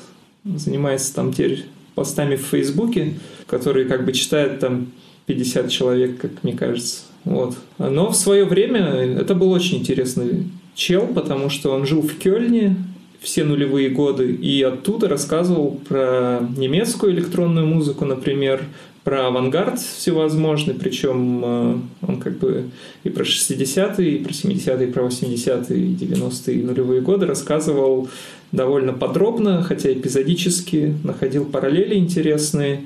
занимается 0.44 1.14
там 1.14 1.32
теперь 1.32 1.64
постами 1.94 2.34
в 2.34 2.42
Фейсбуке, 2.42 3.14
которые 3.46 3.86
как 3.86 4.04
бы 4.04 4.12
читают 4.12 4.58
там 4.58 4.88
50 5.26 5.70
человек, 5.70 6.20
как 6.20 6.42
мне 6.42 6.54
кажется. 6.54 7.02
Вот. 7.24 7.54
Но 7.78 8.10
в 8.10 8.16
свое 8.16 8.44
время 8.44 8.80
это 8.80 9.36
был 9.36 9.52
очень 9.52 9.78
интересный 9.78 10.46
чел, 10.74 11.06
потому 11.06 11.50
что 11.50 11.72
он 11.72 11.86
жил 11.86 12.02
в 12.02 12.18
Кёльне 12.18 12.76
все 13.20 13.44
нулевые 13.44 13.88
годы 13.88 14.32
и 14.32 14.62
оттуда 14.62 15.08
рассказывал 15.08 15.80
про 15.88 16.40
немецкую 16.56 17.12
электронную 17.12 17.66
музыку, 17.66 18.04
например, 18.04 18.62
про 19.04 19.26
авангард 19.26 19.78
всевозможный, 19.78 20.74
причем 20.74 21.42
э, 21.44 21.76
он 22.06 22.20
как 22.20 22.38
бы 22.38 22.70
и 23.04 23.10
про 23.10 23.22
60-е, 23.22 24.10
и 24.10 24.24
про 24.24 24.32
70-е, 24.32 24.88
и 24.88 24.92
про 24.92 25.02
80-е, 25.04 25.78
и 25.78 25.94
90-е, 25.94 26.54
и 26.54 26.62
нулевые 26.62 27.02
годы 27.02 27.26
рассказывал 27.26 28.08
довольно 28.50 28.94
подробно, 28.94 29.62
хотя 29.62 29.92
эпизодически, 29.92 30.94
находил 31.04 31.44
параллели 31.44 31.96
интересные. 31.96 32.84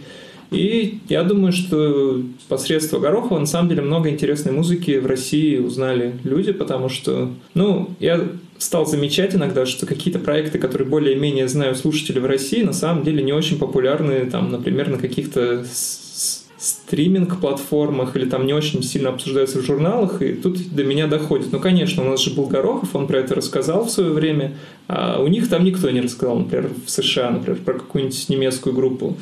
И 0.51 1.01
я 1.09 1.25
думаю, 1.25 1.53
что 1.53 2.23
посредством 2.49 3.03
Горохова 3.03 3.39
на 3.39 3.47
самом 3.47 3.69
деле 3.69 3.83
много 3.83 4.09
интересной 4.09 4.53
музыки 4.53 4.99
в 4.99 5.07
России 5.07 5.59
узнали 5.59 6.15
люди, 6.25 6.53
потому 6.53 6.89
что, 6.89 7.31
ну, 7.55 7.91
я 8.01 8.29
стал 8.57 8.87
замечать 8.87 9.35
иногда, 9.35 9.67
что 9.67 9.87
какие-то 9.87 10.19
проекты, 10.19 10.59
которые 10.59 10.89
более-менее 10.89 11.49
знаю 11.49 11.75
слушатели 11.75 12.19
в 12.19 12.27
России, 12.27 12.63
на 12.63 12.73
самом 12.73 13.05
деле 13.05 13.23
не 13.23 13.33
очень 13.33 13.59
популярны, 13.59 14.29
там, 14.31 14.51
например, 14.51 14.89
на 14.89 14.99
каких-то 14.99 15.65
стриминг-платформах 16.59 18.17
или 18.17 18.29
там 18.29 18.45
не 18.45 18.53
очень 18.53 18.83
сильно 18.83 19.11
обсуждаются 19.11 19.61
в 19.61 19.65
журналах, 19.65 20.23
и 20.23 20.33
тут 20.33 20.75
до 20.75 20.83
меня 20.83 21.07
доходит. 21.07 21.53
Ну, 21.53 21.61
конечно, 21.61 22.03
у 22.03 22.11
нас 22.11 22.21
же 22.21 22.35
был 22.35 22.47
Горохов, 22.47 22.97
он 22.97 23.07
про 23.07 23.19
это 23.19 23.37
рассказал 23.37 23.85
в 23.85 23.91
свое 23.91 24.11
время, 24.11 24.57
а 24.89 25.23
у 25.23 25.29
них 25.29 25.49
там 25.49 25.63
никто 25.65 25.89
не 25.91 26.01
рассказал, 26.01 26.37
например, 26.39 26.71
в 26.85 26.91
США, 26.91 27.31
например, 27.31 27.61
про 27.65 27.75
какую-нибудь 27.75 28.29
немецкую 28.29 28.75
группу. 28.75 29.17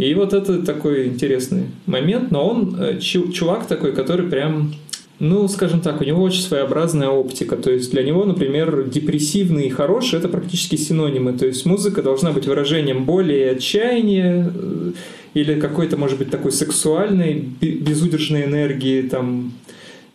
И 0.00 0.14
вот 0.14 0.32
это 0.32 0.62
такой 0.62 1.08
интересный 1.08 1.64
момент, 1.84 2.30
но 2.30 2.48
он 2.48 2.74
э, 2.80 2.98
чувак 3.00 3.66
такой, 3.66 3.92
который 3.92 4.26
прям 4.26 4.72
ну, 5.18 5.46
скажем 5.48 5.82
так, 5.82 6.00
у 6.00 6.04
него 6.04 6.22
очень 6.22 6.40
своеобразная 6.40 7.08
оптика. 7.08 7.56
То 7.56 7.70
есть 7.70 7.90
для 7.90 8.02
него, 8.02 8.24
например, 8.24 8.88
депрессивный 8.88 9.66
и 9.66 9.68
хороший– 9.68 10.18
это 10.20 10.30
практически 10.30 10.76
синонимы. 10.76 11.34
То 11.34 11.44
есть 11.44 11.66
музыка 11.66 12.02
должна 12.02 12.32
быть 12.32 12.46
выражением 12.46 13.04
боли 13.04 13.34
и 13.34 13.42
отчаяния, 13.42 14.50
э, 14.54 14.92
или 15.34 15.60
какой-то, 15.60 15.98
может 15.98 16.16
быть, 16.16 16.30
такой 16.30 16.52
сексуальной, 16.52 17.34
безудержной 17.60 18.44
энергии, 18.44 19.02
там, 19.02 19.52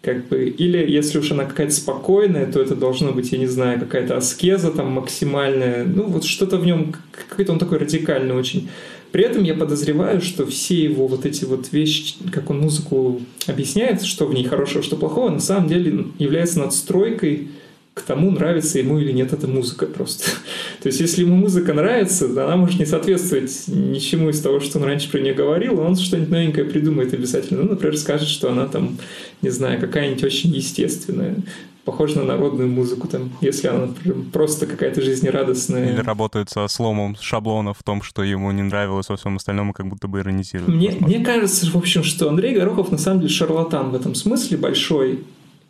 как 0.02 0.28
бы, 0.28 0.46
или 0.46 0.80
если 0.92 1.20
уж 1.20 1.32
она 1.32 1.46
какая-то 1.46 1.74
спокойная, 1.74 2.52
то 2.52 2.60
это 2.60 2.76
должно 2.76 3.12
быть, 3.12 3.32
я 3.32 3.38
не 3.38 3.48
знаю, 3.48 3.80
какая-то 3.80 4.18
аскеза 4.18 4.72
там 4.72 4.92
максимальная, 4.92 5.84
ну 5.84 6.06
вот 6.06 6.26
что-то 6.26 6.58
в 6.58 6.66
нем, 6.66 6.96
какой-то 7.30 7.54
он 7.54 7.60
такой 7.60 7.78
радикальный 7.78 8.36
очень. 8.36 8.70
При 9.16 9.24
этом 9.24 9.44
я 9.44 9.54
подозреваю, 9.54 10.20
что 10.20 10.46
все 10.46 10.76
его 10.76 11.08
вот 11.08 11.26
эти 11.26 11.46
вот 11.46 11.72
вещи, 11.72 12.16
как 12.34 12.50
он 12.50 12.60
музыку 12.60 13.22
объясняет, 13.48 14.02
что 14.02 14.26
в 14.26 14.34
ней 14.34 14.44
хорошего, 14.44 14.84
что 14.84 14.98
плохого, 14.98 15.30
на 15.30 15.40
самом 15.40 15.70
деле 15.70 16.08
является 16.20 16.60
надстройкой 16.60 17.48
к 17.94 18.02
тому, 18.02 18.30
нравится 18.30 18.78
ему 18.78 19.00
или 19.00 19.14
нет 19.14 19.32
эта 19.32 19.48
музыка 19.48 19.86
просто. 19.86 20.26
То 20.84 20.88
есть, 20.88 21.00
если 21.00 21.22
ему 21.22 21.38
музыка 21.38 21.74
нравится, 21.74 22.26
она 22.26 22.58
может 22.58 22.78
не 22.78 22.86
соответствовать 22.86 23.54
ничему 23.68 24.32
из 24.32 24.42
того, 24.42 24.60
что 24.60 24.80
он 24.80 24.84
раньше 24.84 25.10
про 25.10 25.22
нее 25.22 25.34
говорил, 25.34 25.80
он 25.80 25.96
что-нибудь 25.96 26.32
новенькое 26.32 26.66
придумает 26.66 27.14
обязательно. 27.14 27.64
Ну, 27.64 27.70
например, 27.70 27.98
скажет, 27.98 28.28
что 28.28 28.52
она 28.52 28.68
там, 28.68 28.98
не 29.42 29.50
знаю, 29.50 29.80
какая-нибудь 29.80 30.26
очень 30.26 30.54
естественная, 30.54 31.38
похожа 31.86 32.20
на 32.20 32.26
народную 32.26 32.68
музыку, 32.68 33.08
там, 33.08 33.32
если 33.42 33.68
она 33.68 33.90
просто 34.34 34.66
какая-то 34.66 35.02
жизнерадостная. 35.02 35.94
Или 35.94 36.02
работает 36.02 36.50
со 36.50 36.68
сломом 36.68 37.16
шаблонов 37.20 37.78
в 37.80 37.84
том, 37.84 38.02
что 38.02 38.24
ему 38.24 38.52
не 38.52 38.64
нравилось 38.64 39.10
во 39.10 39.16
всем 39.16 39.38
остальном, 39.38 39.72
как 39.72 39.88
будто 39.88 40.08
бы 40.08 40.20
иронизирует. 40.20 40.68
Мне, 40.68 40.98
мне 41.00 41.20
кажется, 41.24 41.70
в 41.70 41.76
общем, 41.76 42.04
что 42.04 42.28
Андрей 42.28 42.56
Горохов 42.56 42.92
на 42.92 42.98
самом 42.98 43.22
деле 43.22 43.32
шарлатан 43.32 43.92
в 43.92 43.96
этом 43.96 44.16
смысле 44.16 44.58
большой 44.58 45.24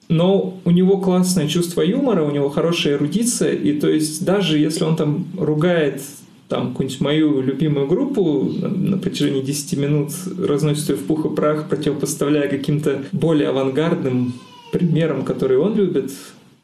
но 0.07 0.59
у 0.65 0.71
него 0.71 0.97
классное 0.99 1.47
чувство 1.47 1.81
юмора, 1.81 2.23
у 2.23 2.29
него 2.29 2.49
хорошая 2.49 2.93
эрудиция, 2.93 3.53
и 3.53 3.73
то 3.79 3.89
есть 3.89 4.23
даже 4.23 4.59
если 4.59 4.83
он 4.83 4.95
там 4.95 5.25
ругает 5.35 6.01
там 6.47 6.69
какую-нибудь 6.69 7.01
мою 7.01 7.41
любимую 7.41 7.87
группу 7.87 8.43
на, 8.43 8.67
на 8.67 8.97
протяжении 8.97 9.41
10 9.41 9.77
минут 9.79 10.11
разносит 10.37 10.89
ее 10.89 10.95
в 10.95 11.05
пух 11.05 11.25
и 11.25 11.35
прах, 11.35 11.67
противопоставляя 11.67 12.47
каким-то 12.47 13.03
более 13.11 13.49
авангардным 13.49 14.33
примерам, 14.75 15.23
которые 15.23 15.59
он 15.59 15.75
любит, 15.75 16.11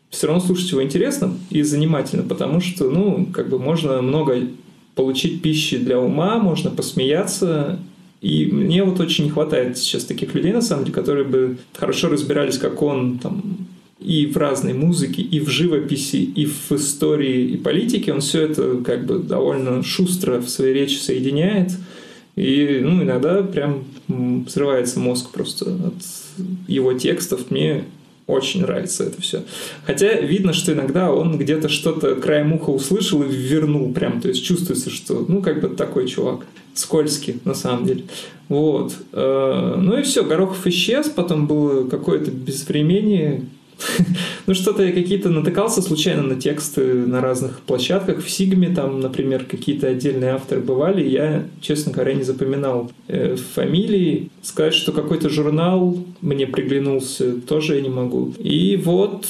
все 0.10 0.28
равно 0.28 0.42
слушать 0.42 0.70
его 0.70 0.84
интересно 0.84 1.34
и 1.50 1.62
занимательно, 1.62 2.24
потому 2.24 2.60
что, 2.60 2.90
ну, 2.90 3.26
как 3.32 3.48
бы 3.48 3.58
можно 3.58 4.02
много 4.02 4.42
получить 4.96 5.42
пищи 5.42 5.78
для 5.78 5.98
ума, 5.98 6.38
можно 6.38 6.70
посмеяться, 6.70 7.80
и 8.20 8.46
мне 8.46 8.84
вот 8.84 9.00
очень 9.00 9.26
не 9.26 9.30
хватает 9.30 9.78
сейчас 9.78 10.04
таких 10.04 10.36
людей, 10.36 10.52
на 10.52 10.62
самом 10.62 10.84
деле, 10.84 10.94
которые 10.94 11.26
бы 11.26 11.58
хорошо 11.74 12.10
разбирались, 12.10 12.58
как 12.58 12.82
он 12.82 13.18
там 13.20 13.68
и 14.00 14.26
в 14.26 14.36
разной 14.36 14.74
музыке, 14.74 15.22
и 15.22 15.40
в 15.40 15.48
живописи, 15.48 16.18
и 16.18 16.46
в 16.46 16.72
истории, 16.72 17.46
и 17.46 17.58
политике. 17.58 18.12
Он 18.12 18.20
все 18.20 18.42
это 18.42 18.82
как 18.84 19.06
бы 19.06 19.20
довольно 19.20 19.84
шустро 19.84 20.40
в 20.40 20.50
своей 20.50 20.74
речи 20.74 20.98
соединяет. 20.98 21.72
И 22.36 22.80
ну, 22.82 23.04
иногда 23.04 23.44
прям 23.44 23.84
взрывается 24.08 25.00
мозг 25.00 25.30
просто 25.30 25.66
от 25.66 25.94
его 26.68 26.94
текстов. 26.94 27.52
Мне 27.52 27.86
очень 28.32 28.62
нравится 28.62 29.04
это 29.04 29.22
все. 29.22 29.44
Хотя 29.86 30.14
видно, 30.14 30.54
что 30.54 30.74
иногда 30.74 31.12
он 31.12 31.38
где-то 31.38 31.70
что-то 31.70 32.16
краем 32.16 32.54
уха 32.54 32.70
услышал 32.70 33.24
и 33.24 33.32
вернул 33.32 33.94
прям. 33.94 34.22
То 34.22 34.30
есть 34.30 34.44
чувствуется, 34.44 34.90
что 34.90 35.26
ну 35.28 35.42
как 35.42 35.62
бы 35.62 35.70
такой 35.70 36.08
чувак 36.08 36.46
скользкий 36.74 37.40
на 37.46 37.54
самом 37.54 37.86
деле. 37.86 38.04
Вот. 38.50 38.94
Э, 39.14 39.76
ну 39.78 39.98
и 39.98 40.04
все, 40.04 40.24
Горохов 40.24 40.66
исчез, 40.68 41.10
потом 41.10 41.48
было 41.48 41.88
какое-то 41.88 42.32
безвремение, 42.32 43.46
ну, 44.48 44.54
что-то 44.54 44.92
какие-то 44.92 45.30
натыкался 45.30 45.82
случайно 45.82 46.24
на 46.24 46.36
тексты 46.36 47.06
на 47.06 47.22
разных 47.22 47.60
площадках. 47.62 48.24
В 48.24 48.30
Сигме 48.30 48.70
там, 48.70 49.00
например, 49.00 49.46
какие-то 49.46 49.88
отдельные 49.88 50.32
авторы 50.32 50.62
бывали. 50.62 51.08
Я, 51.08 51.46
честно 51.62 51.92
говоря, 51.92 52.14
не 52.14 52.24
запоминал 52.24 52.92
э, 53.08 53.36
фамилии. 53.36 54.30
Сказать, 54.42 54.74
что 54.74 54.92
какой-то 54.92 55.30
журнал 55.30 55.98
мне 56.22 56.48
приглянулся, 56.48 57.34
тоже 57.42 57.76
я 57.76 57.82
не 57.82 57.90
могу. 57.90 58.34
И 58.40 58.80
вот 58.84 59.26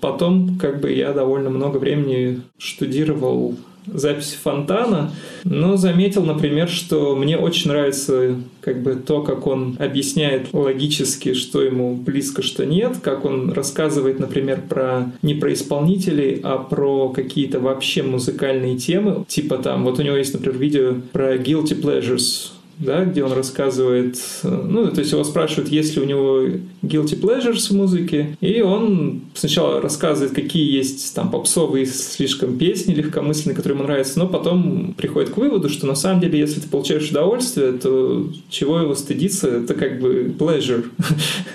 потом 0.00 0.58
как 0.58 0.80
бы 0.80 0.92
я 0.92 1.12
довольно 1.12 1.50
много 1.50 1.78
времени 1.78 2.40
штудировал 2.58 3.56
записи 3.94 4.36
Фонтана, 4.42 5.12
но 5.44 5.76
заметил, 5.76 6.24
например, 6.24 6.68
что 6.68 7.16
мне 7.16 7.36
очень 7.36 7.70
нравится 7.70 8.36
как 8.60 8.82
бы 8.82 8.94
то, 8.94 9.22
как 9.22 9.46
он 9.46 9.76
объясняет 9.78 10.52
логически, 10.52 11.34
что 11.34 11.62
ему 11.62 11.94
близко, 11.94 12.42
что 12.42 12.66
нет, 12.66 12.98
как 13.02 13.24
он 13.24 13.52
рассказывает, 13.52 14.18
например, 14.18 14.62
про 14.68 15.12
не 15.22 15.34
про 15.34 15.52
исполнителей, 15.52 16.40
а 16.42 16.58
про 16.58 17.08
какие-то 17.08 17.60
вообще 17.60 18.02
музыкальные 18.02 18.76
темы. 18.76 19.24
Типа 19.26 19.58
там, 19.58 19.84
вот 19.84 19.98
у 19.98 20.02
него 20.02 20.16
есть, 20.16 20.34
например, 20.34 20.58
видео 20.58 20.94
про 21.12 21.36
guilty 21.36 21.80
pleasures, 21.80 22.50
да, 22.80 23.04
где 23.04 23.22
он 23.22 23.32
рассказывает, 23.32 24.18
ну, 24.42 24.88
то 24.88 25.00
есть 25.00 25.12
его 25.12 25.22
спрашивают, 25.22 25.70
есть 25.70 25.94
ли 25.96 26.02
у 26.02 26.06
него 26.06 26.40
guilty 26.82 27.20
pleasures 27.20 27.68
в 27.68 27.72
музыке, 27.72 28.36
и 28.40 28.62
он 28.62 29.20
сначала 29.34 29.80
рассказывает, 29.80 30.34
какие 30.34 30.76
есть 30.76 31.14
там 31.14 31.30
попсовые 31.30 31.84
слишком 31.86 32.56
песни 32.56 32.94
легкомысленные, 32.94 33.54
которые 33.54 33.78
ему 33.78 33.86
нравятся, 33.86 34.18
но 34.18 34.26
потом 34.26 34.94
приходит 34.96 35.30
к 35.30 35.36
выводу, 35.36 35.68
что 35.68 35.86
на 35.86 35.94
самом 35.94 36.20
деле, 36.20 36.38
если 36.38 36.60
ты 36.60 36.68
получаешь 36.68 37.10
удовольствие, 37.10 37.72
то 37.72 38.26
чего 38.48 38.80
его 38.80 38.94
стыдиться, 38.94 39.48
это 39.48 39.74
как 39.74 40.00
бы 40.00 40.34
pleasure. 40.38 40.86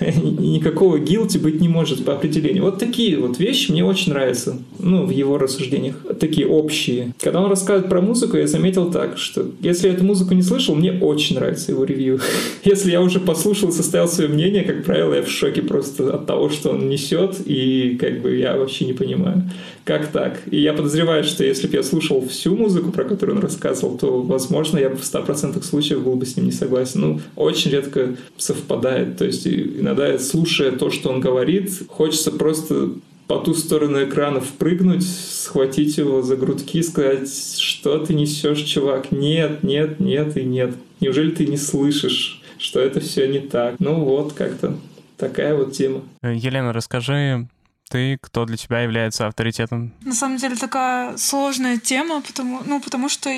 Никакого 0.00 0.98
guilty 0.98 1.40
быть 1.40 1.60
не 1.60 1.68
может 1.68 2.04
по 2.04 2.14
определению. 2.14 2.62
Вот 2.64 2.78
такие 2.78 3.18
вот 3.18 3.38
вещи 3.38 3.72
мне 3.72 3.84
очень 3.84 4.12
нравятся, 4.12 4.58
ну, 4.78 5.04
в 5.04 5.10
его 5.10 5.38
рассуждениях, 5.38 5.96
такие 6.20 6.46
общие. 6.46 7.14
Когда 7.20 7.40
он 7.40 7.50
рассказывает 7.50 7.90
про 7.90 8.00
музыку, 8.00 8.36
я 8.36 8.46
заметил 8.46 8.92
так, 8.92 9.18
что 9.18 9.50
если 9.60 9.88
я 9.88 9.94
эту 9.94 10.04
музыку 10.04 10.32
не 10.34 10.42
слышал, 10.42 10.76
мне 10.76 10.92
очень 10.92 11.15
очень 11.16 11.36
нравится 11.36 11.72
его 11.72 11.84
ревью. 11.84 12.20
Если 12.64 12.90
я 12.90 13.02
уже 13.02 13.20
послушал, 13.20 13.72
составил 13.72 14.08
свое 14.08 14.28
мнение, 14.28 14.62
как 14.62 14.84
правило, 14.84 15.14
я 15.14 15.22
в 15.22 15.28
шоке 15.28 15.62
просто 15.62 16.14
от 16.14 16.26
того, 16.26 16.48
что 16.50 16.70
он 16.70 16.88
несет, 16.88 17.36
и 17.44 17.96
как 18.00 18.20
бы 18.20 18.36
я 18.36 18.56
вообще 18.56 18.84
не 18.84 18.92
понимаю, 18.92 19.42
как 19.84 20.08
так. 20.08 20.40
И 20.50 20.60
я 20.60 20.72
подозреваю, 20.72 21.24
что 21.24 21.44
если 21.44 21.66
бы 21.66 21.76
я 21.76 21.82
слушал 21.82 22.26
всю 22.28 22.56
музыку, 22.56 22.92
про 22.92 23.04
которую 23.04 23.36
он 23.36 23.42
рассказывал, 23.42 23.98
то, 23.98 24.22
возможно, 24.22 24.78
я 24.78 24.90
бы 24.90 24.96
в 24.96 25.02
100% 25.02 25.62
случаев 25.64 26.02
был 26.02 26.14
бы 26.14 26.26
с 26.26 26.36
ним 26.36 26.46
не 26.46 26.52
согласен. 26.52 27.00
Ну, 27.00 27.20
очень 27.34 27.70
редко 27.70 28.16
совпадает. 28.36 29.16
То 29.16 29.24
есть 29.24 29.46
иногда, 29.46 30.18
слушая 30.18 30.72
то, 30.72 30.90
что 30.90 31.10
он 31.10 31.20
говорит, 31.20 31.70
хочется 31.88 32.30
просто 32.30 32.90
по 33.26 33.38
ту 33.38 33.54
сторону 33.54 34.04
экрана 34.04 34.40
впрыгнуть, 34.40 35.06
схватить 35.06 35.98
его 35.98 36.22
за 36.22 36.36
грудки 36.36 36.78
и 36.78 36.82
сказать, 36.82 37.32
что 37.58 37.98
ты 38.04 38.14
несешь, 38.14 38.62
чувак? 38.62 39.10
Нет, 39.10 39.62
нет, 39.62 40.00
нет 40.00 40.36
и 40.36 40.44
нет. 40.44 40.74
Неужели 41.00 41.30
ты 41.30 41.46
не 41.46 41.56
слышишь, 41.56 42.42
что 42.58 42.80
это 42.80 43.00
все 43.00 43.26
не 43.26 43.40
так? 43.40 43.76
Ну 43.78 44.04
вот, 44.04 44.32
как-то 44.32 44.76
такая 45.16 45.54
вот 45.54 45.72
тема. 45.72 46.02
Э, 46.22 46.34
Елена, 46.34 46.72
расскажи, 46.72 47.48
ты, 47.88 48.18
кто 48.20 48.44
для 48.44 48.56
тебя 48.56 48.80
является 48.80 49.26
авторитетом? 49.26 49.92
На 50.04 50.14
самом 50.14 50.36
деле 50.38 50.56
такая 50.56 51.16
сложная 51.16 51.78
тема, 51.78 52.22
потому, 52.22 52.62
ну, 52.64 52.80
потому 52.80 53.08
что 53.08 53.30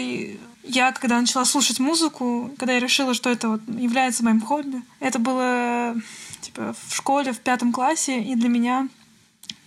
я, 0.64 0.92
когда 0.92 1.20
начала 1.20 1.44
слушать 1.44 1.80
музыку, 1.80 2.50
когда 2.58 2.74
я 2.74 2.80
решила, 2.80 3.14
что 3.14 3.30
это 3.30 3.48
вот 3.48 3.60
является 3.68 4.24
моим 4.24 4.40
хобби, 4.40 4.82
это 5.00 5.18
было 5.18 5.94
типа, 6.40 6.74
в 6.88 6.94
школе 6.94 7.32
в 7.32 7.40
пятом 7.40 7.72
классе, 7.72 8.22
и 8.22 8.34
для 8.34 8.48
меня 8.48 8.88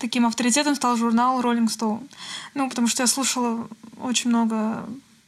таким 0.02 0.26
авторитетом 0.26 0.76
стал 0.76 0.98
журнал 0.98 1.42
Rolling 1.42 1.68
Stone. 1.68 2.08
Ну, 2.56 2.70
потому 2.70 2.88
что 2.88 3.04
я 3.04 3.08
слушала 3.08 3.68
очень 4.02 4.30
много 4.30 4.84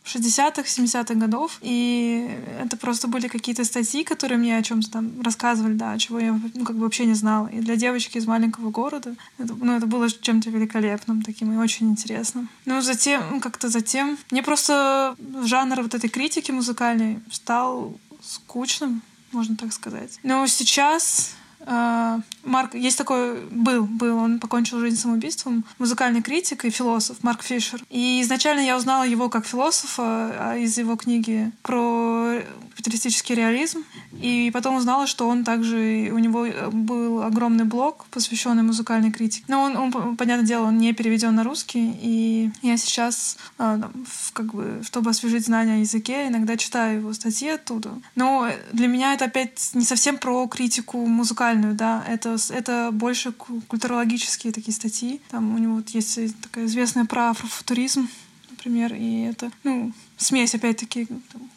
60-х, 0.06 0.64
70-х 0.64 1.14
годов, 1.14 1.60
и 1.62 2.30
это 2.60 2.76
просто 2.76 3.08
были 3.08 3.28
какие-то 3.28 3.64
статьи, 3.64 4.04
которые 4.04 4.38
мне 4.38 4.58
о 4.58 4.64
чем-то 4.64 4.92
там 4.92 5.22
рассказывали, 5.22 5.74
да, 5.74 5.98
чего 5.98 6.20
я 6.20 6.40
ну, 6.54 6.66
как 6.66 6.76
бы 6.76 6.82
вообще 6.82 7.06
не 7.06 7.14
знала. 7.14 7.48
И 7.48 7.60
для 7.60 7.76
девочки 7.76 8.18
из 8.18 8.28
маленького 8.28 8.70
города 8.70 9.16
это, 9.38 9.56
ну, 9.56 9.78
это 9.78 9.86
было 9.86 10.10
чем-то 10.10 10.50
великолепным 10.50 11.22
таким 11.22 11.54
и 11.54 11.58
очень 11.58 11.90
интересным. 11.90 12.50
Ну, 12.66 12.82
затем, 12.82 13.24
ну, 13.32 13.40
как-то 13.40 13.70
затем, 13.70 14.18
мне 14.32 14.44
просто 14.44 15.16
жанр 15.46 15.82
вот 15.84 15.94
этой 15.94 16.10
критики 16.10 16.52
музыкальной 16.52 17.20
стал 17.32 17.98
скучным, 18.22 19.02
можно 19.32 19.56
так 19.56 19.72
сказать. 19.72 20.20
Но 20.24 20.46
сейчас 20.48 21.36
Марк, 21.66 22.74
есть 22.74 22.98
такой, 22.98 23.40
был, 23.46 23.86
был, 23.86 24.18
он 24.18 24.40
покончил 24.40 24.80
жизнь 24.80 24.98
самоубийством, 24.98 25.64
музыкальный 25.80 26.22
критик 26.22 26.66
и 26.66 26.70
философ 26.70 27.24
Марк 27.24 27.44
Фишер. 27.44 27.82
И 27.90 28.22
изначально 28.22 28.62
я 28.62 28.76
узнала 28.76 29.04
его 29.04 29.30
как 29.30 29.46
философа 29.46 30.04
а, 30.04 30.58
из 30.58 30.78
его 30.78 30.96
книги 30.96 31.52
про 31.62 32.42
капиталистический 32.76 33.36
реализм. 33.36 33.84
И 34.24 34.52
потом 34.52 34.78
узнала, 34.78 35.06
что 35.06 35.28
он 35.28 35.44
также, 35.44 36.10
у 36.14 36.18
него 36.18 36.48
был 36.72 37.24
огромный 37.24 37.66
блог, 37.66 38.06
посвященный 38.06 38.64
музыкальной 38.64 39.12
критике. 39.12 39.44
Но 39.50 39.62
он, 39.64 39.76
он 39.76 40.16
понятное 40.16 40.48
дело, 40.48 40.68
он 40.68 40.78
не 40.78 40.94
переведен 40.94 41.36
на 41.36 41.44
русский. 41.44 41.94
И 42.02 42.50
я 42.62 42.78
сейчас, 42.78 43.38
а, 43.58 43.92
как 44.32 44.54
бы, 44.54 44.82
чтобы 44.86 45.10
освежить 45.10 45.46
знания 45.46 45.74
о 45.74 45.80
языке, 45.80 46.30
иногда 46.30 46.56
читаю 46.56 47.00
его 47.00 47.12
статьи 47.12 47.50
оттуда. 47.50 47.92
Но 48.16 48.48
для 48.72 48.88
меня 48.88 49.14
это 49.14 49.26
опять 49.26 49.72
не 49.74 49.84
совсем 49.84 50.18
про 50.18 50.48
критику 50.48 51.06
музыкальную, 51.06 51.76
да, 51.76 52.02
это, 52.08 52.38
это 52.50 52.92
больше 52.94 53.34
культурологические 53.34 54.54
такие 54.54 54.74
статьи. 54.74 55.20
Там 55.32 55.54
у 55.54 55.58
него 55.58 55.76
вот 55.76 55.90
есть 55.90 56.18
такая 56.42 56.68
известная 56.68 57.04
про 57.04 57.32
афрофутуризм, 57.32 58.08
например, 58.52 58.94
и 58.94 59.24
это, 59.24 59.52
ну, 59.66 59.92
смесь, 60.16 60.56
опять-таки, 60.56 61.10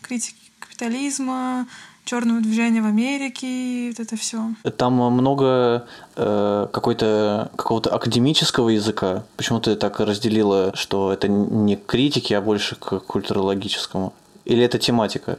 критики 0.03 0.35
капитализма, 0.59 1.69
черного 2.07 2.41
движения 2.41 2.81
в 2.81 2.87
Америке, 2.87 3.89
вот 3.89 4.01
это 4.01 4.17
все. 4.17 4.39
Там 4.77 4.95
много 4.95 5.87
э, 6.15 6.67
какой-то 6.73 7.51
какого-то 7.57 7.95
академического 7.95 8.71
языка. 8.71 9.25
Почему 9.37 9.61
ты 9.61 9.75
так 9.77 10.01
разделила, 10.01 10.73
что 10.75 11.13
это 11.13 11.29
не 11.29 11.77
к 11.77 11.85
критике, 11.87 12.39
а 12.39 12.41
больше 12.41 12.77
к 12.77 13.01
культурологическому? 13.01 14.15
Или 14.45 14.65
это 14.65 14.79
тематика? 14.79 15.39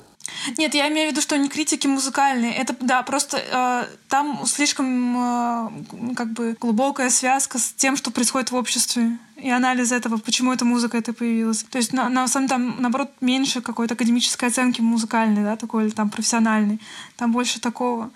Нет, 0.58 0.74
я 0.74 0.90
имею 0.90 1.10
в 1.10 1.12
виду, 1.12 1.22
что 1.22 1.38
не 1.38 1.50
критики 1.50 1.88
музыкальные. 1.88 2.56
Это, 2.56 2.76
да, 2.80 3.02
просто 3.04 3.38
э, 3.38 3.96
там 4.08 4.46
слишком 4.46 5.18
э, 5.18 5.70
как 6.16 6.32
бы 6.34 6.56
глубокая 6.60 7.10
связка 7.10 7.60
с 7.60 7.74
тем, 7.74 7.96
что 7.96 8.12
происходит 8.12 8.52
в 8.52 8.56
обществе 8.56 9.18
и 9.36 9.50
анализ 9.50 9.92
этого, 9.92 10.18
почему 10.18 10.54
эта 10.54 10.66
музыка 10.66 10.98
это 10.98 11.14
появилась. 11.14 11.64
То 11.64 11.78
есть 11.78 11.94
на, 11.94 12.10
на 12.10 12.28
самом 12.28 12.48
там, 12.48 12.76
наоборот, 12.80 13.12
меньше 13.22 13.62
какой-то 13.62 13.94
академической 13.94 14.46
оценки 14.46 14.82
музыкальной, 14.82 15.44
да, 15.44 15.56
такой 15.56 15.86
или 15.86 15.92
там 15.92 16.10
профессиональной. 16.10 16.80
Там 17.16 17.32
больше 17.32 17.60
такого. 17.60 18.12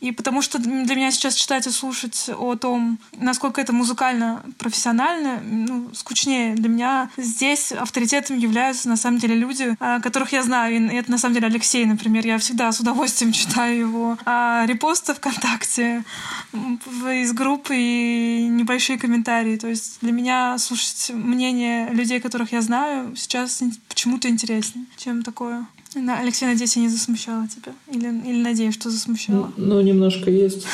И 0.00 0.12
потому 0.12 0.42
что 0.42 0.58
для 0.58 0.94
меня 0.94 1.10
сейчас 1.10 1.34
читать 1.34 1.66
и 1.66 1.70
слушать 1.70 2.28
о 2.36 2.56
том, 2.56 2.98
насколько 3.12 3.60
это 3.60 3.72
музыкально 3.72 4.42
профессионально, 4.58 5.40
ну, 5.42 5.90
скучнее. 5.94 6.54
Для 6.54 6.68
меня 6.68 7.10
здесь 7.16 7.72
авторитетом 7.72 8.38
являются 8.38 8.88
на 8.88 8.96
самом 8.96 9.18
деле 9.18 9.34
люди, 9.34 9.76
а, 9.80 10.00
которых 10.00 10.32
я 10.32 10.42
знаю. 10.42 10.76
И 10.76 10.94
это 10.94 11.10
на 11.10 11.18
самом 11.18 11.34
деле 11.34 11.46
Алексей, 11.46 11.84
например. 11.86 12.26
Я 12.26 12.38
всегда 12.38 12.70
с 12.70 12.80
удовольствием 12.80 13.32
читаю 13.44 13.78
его 13.78 14.18
а 14.26 14.64
репосты 14.66 15.14
ВКонтакте 15.14 16.04
из 16.52 17.32
группы 17.32 17.74
и 17.76 18.46
небольшие 18.48 18.98
комментарии. 18.98 19.56
То 19.56 19.68
есть 19.68 19.98
для 20.00 20.12
меня 20.12 20.58
слушать 20.58 21.10
мнение 21.14 21.88
людей, 21.90 22.20
которых 22.20 22.52
я 22.52 22.60
знаю, 22.60 23.16
сейчас 23.16 23.62
почему-то 23.88 24.28
интереснее, 24.28 24.86
чем 24.96 25.22
такое. 25.22 25.66
Алексей, 25.94 26.46
надеюсь, 26.46 26.76
я 26.76 26.82
не 26.82 26.88
засмущала 26.88 27.46
тебя. 27.48 27.72
Или, 27.92 28.08
или 28.28 28.42
надеюсь, 28.42 28.74
что 28.74 28.90
засмущала. 28.90 29.52
Ну, 29.56 29.74
ну, 29.74 29.80
немножко 29.80 30.30
есть. 30.30 30.66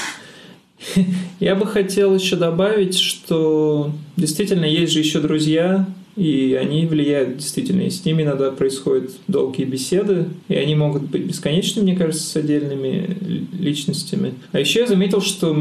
Я 1.41 1.55
бы 1.55 1.67
хотел 1.67 2.15
еще 2.15 2.37
добавить, 2.37 2.99
что 2.99 3.93
действительно 4.17 4.65
есть 4.65 4.93
же 4.93 5.01
еще 5.01 5.21
друзья, 5.21 5.87
и 6.17 6.59
они 6.61 6.87
влияют 6.87 7.39
действительно. 7.39 7.83
И 7.83 7.91
с 7.91 8.05
ними 8.05 8.23
иногда 8.23 8.51
происходят 8.51 9.11
долгие 9.29 9.65
беседы, 9.65 10.29
и 10.49 10.55
они 10.55 10.75
могут 10.75 11.03
быть 11.03 11.25
бесконечными, 11.25 11.85
мне 11.85 11.97
кажется, 11.97 12.27
с 12.27 12.37
отдельными 12.37 13.17
личностями. 13.53 14.35
А 14.53 14.61
еще 14.61 14.81
я 14.81 14.87
заметил, 14.87 15.21
что 15.21 15.57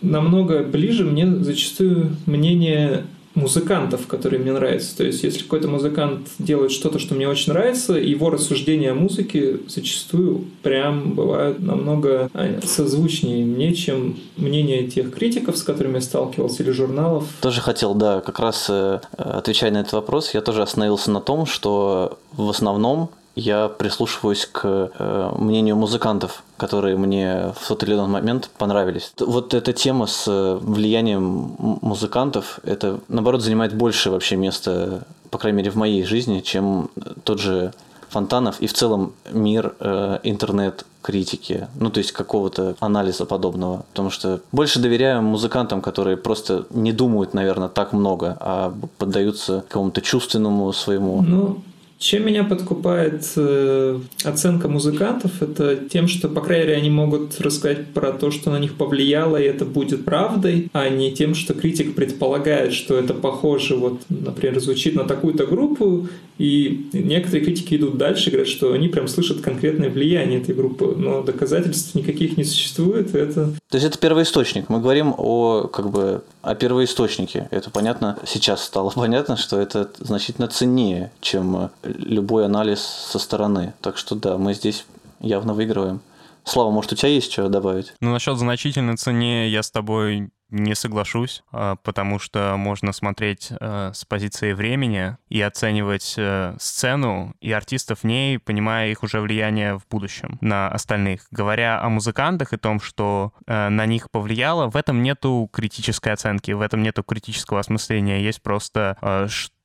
намного 0.00 0.64
ближе 0.64 1.04
мне 1.04 1.26
зачастую 1.26 2.16
мнение 2.26 3.04
музыкантов, 3.34 4.06
которые 4.06 4.40
мне 4.40 4.52
нравятся. 4.52 4.96
То 4.96 5.04
есть, 5.04 5.22
если 5.24 5.42
какой-то 5.42 5.68
музыкант 5.68 6.28
делает 6.38 6.72
что-то, 6.72 6.98
что 6.98 7.14
мне 7.14 7.28
очень 7.28 7.52
нравится, 7.52 7.94
его 7.94 8.30
рассуждения 8.30 8.92
о 8.92 8.94
музыке 8.94 9.60
зачастую 9.68 10.44
прям 10.62 11.12
бывают 11.12 11.60
намного 11.60 12.30
а, 12.34 12.60
созвучнее 12.64 13.44
мне, 13.44 13.74
чем 13.74 14.18
мнение 14.36 14.86
тех 14.86 15.12
критиков, 15.12 15.56
с 15.56 15.62
которыми 15.62 15.94
я 15.94 16.00
сталкивался, 16.00 16.62
или 16.62 16.70
журналов. 16.70 17.24
Тоже 17.40 17.60
хотел, 17.60 17.94
да, 17.94 18.20
как 18.20 18.38
раз 18.38 18.66
э, 18.68 19.00
отвечая 19.16 19.70
на 19.70 19.78
этот 19.78 19.92
вопрос, 19.92 20.34
я 20.34 20.40
тоже 20.40 20.62
остановился 20.62 21.10
на 21.10 21.20
том, 21.20 21.46
что 21.46 22.18
в 22.32 22.48
основном 22.48 23.10
я 23.34 23.68
прислушиваюсь 23.68 24.46
к 24.46 24.62
э, 24.64 25.30
мнению 25.38 25.76
музыкантов, 25.76 26.42
которые 26.56 26.96
мне 26.96 27.52
в 27.58 27.68
тот 27.68 27.82
или 27.82 27.94
иной 27.94 28.08
момент 28.08 28.50
понравились. 28.58 29.12
Вот 29.18 29.54
эта 29.54 29.72
тема 29.72 30.06
с 30.06 30.24
э, 30.28 30.58
влиянием 30.60 31.56
музыкантов, 31.58 32.60
это, 32.62 33.00
наоборот, 33.08 33.42
занимает 33.42 33.74
больше 33.74 34.10
вообще 34.10 34.36
места, 34.36 35.02
по 35.30 35.38
крайней 35.38 35.58
мере, 35.58 35.70
в 35.70 35.76
моей 35.76 36.04
жизни, 36.04 36.40
чем 36.40 36.90
тот 37.24 37.40
же 37.40 37.72
Фонтанов 38.12 38.60
и 38.60 38.66
в 38.66 38.74
целом 38.74 39.14
мир 39.32 39.74
э, 39.80 40.18
интернет 40.22 40.84
критики, 41.00 41.68
ну 41.80 41.90
то 41.90 41.98
есть 41.98 42.12
какого-то 42.12 42.76
анализа 42.78 43.24
подобного, 43.24 43.84
потому 43.90 44.10
что 44.10 44.40
больше 44.52 44.80
доверяю 44.80 45.22
музыкантам, 45.22 45.80
которые 45.80 46.16
просто 46.16 46.66
не 46.70 46.92
думают, 46.92 47.34
наверное, 47.34 47.68
так 47.68 47.92
много, 47.92 48.36
а 48.38 48.72
поддаются 48.98 49.64
какому-то 49.68 50.00
чувственному 50.02 50.72
своему. 50.72 51.22
Ну, 51.22 51.62
чем 52.02 52.26
меня 52.26 52.42
подкупает 52.42 53.24
э, 53.36 54.00
оценка 54.24 54.68
музыкантов, 54.68 55.40
это 55.40 55.76
тем, 55.76 56.08
что, 56.08 56.28
по 56.28 56.40
крайней 56.40 56.66
мере, 56.66 56.78
они 56.78 56.90
могут 56.90 57.40
рассказать 57.40 57.86
про 57.94 58.10
то, 58.10 58.32
что 58.32 58.50
на 58.50 58.58
них 58.58 58.74
повлияло, 58.74 59.36
и 59.36 59.44
это 59.44 59.64
будет 59.64 60.04
правдой, 60.04 60.68
а 60.72 60.88
не 60.88 61.12
тем, 61.12 61.36
что 61.36 61.54
критик 61.54 61.94
предполагает, 61.94 62.72
что 62.72 62.98
это 62.98 63.14
похоже, 63.14 63.76
вот, 63.76 64.00
например, 64.08 64.58
звучит 64.58 64.96
на 64.96 65.04
такую-то 65.04 65.46
группу, 65.46 66.08
и 66.38 66.88
некоторые 66.92 67.44
критики 67.44 67.76
идут 67.76 67.98
дальше, 67.98 68.30
говорят, 68.30 68.48
что 68.48 68.72
они 68.72 68.88
прям 68.88 69.06
слышат 69.06 69.40
конкретное 69.40 69.88
влияние 69.88 70.40
этой 70.40 70.56
группы, 70.56 70.94
но 70.96 71.22
доказательств 71.22 71.94
никаких 71.94 72.36
не 72.36 72.42
существует. 72.42 73.14
Это... 73.14 73.52
То 73.68 73.76
есть 73.76 73.86
это 73.86 73.96
первоисточник. 73.96 74.68
Мы 74.68 74.80
говорим 74.80 75.14
о 75.16 75.68
как 75.72 75.90
бы 75.90 76.24
о 76.40 76.56
первоисточнике. 76.56 77.48
Это 77.52 77.70
понятно. 77.70 78.18
Сейчас 78.26 78.64
стало 78.64 78.90
понятно, 78.94 79.36
что 79.36 79.60
это 79.60 79.90
значительно 80.00 80.48
ценнее, 80.48 81.12
чем 81.20 81.70
любой 81.96 82.46
анализ 82.46 82.80
со 82.80 83.18
стороны. 83.18 83.74
Так 83.80 83.96
что 83.96 84.14
да, 84.14 84.38
мы 84.38 84.54
здесь 84.54 84.84
явно 85.20 85.54
выигрываем. 85.54 86.00
Слава, 86.44 86.70
может, 86.70 86.92
у 86.92 86.96
тебя 86.96 87.08
есть 87.08 87.32
что 87.32 87.48
добавить? 87.48 87.94
Ну, 88.00 88.10
насчет 88.10 88.36
значительной 88.36 88.96
цене 88.96 89.48
я 89.48 89.62
с 89.62 89.70
тобой 89.70 90.30
не 90.52 90.74
соглашусь, 90.74 91.42
а, 91.50 91.76
потому 91.76 92.18
что 92.18 92.56
можно 92.58 92.92
смотреть 92.92 93.48
э, 93.58 93.92
с 93.94 94.04
позиции 94.04 94.52
времени 94.52 95.16
и 95.30 95.40
оценивать 95.40 96.14
э, 96.18 96.54
сцену 96.60 97.34
и 97.40 97.50
артистов 97.50 98.00
в 98.00 98.04
ней, 98.04 98.38
понимая 98.38 98.90
их 98.90 99.02
уже 99.02 99.20
влияние 99.20 99.78
в 99.78 99.86
будущем 99.88 100.36
на 100.42 100.68
остальных. 100.68 101.26
Говоря 101.30 101.80
о 101.82 101.88
музыкантах 101.88 102.52
и 102.52 102.58
том, 102.58 102.80
что 102.80 103.32
э, 103.46 103.70
на 103.70 103.86
них 103.86 104.10
повлияло, 104.10 104.68
в 104.68 104.76
этом 104.76 105.02
нету 105.02 105.48
критической 105.50 106.12
оценки, 106.12 106.50
в 106.50 106.60
этом 106.60 106.82
нету 106.82 107.02
критического 107.02 107.58
осмысления, 107.58 108.20
есть 108.20 108.42
просто 108.42 108.98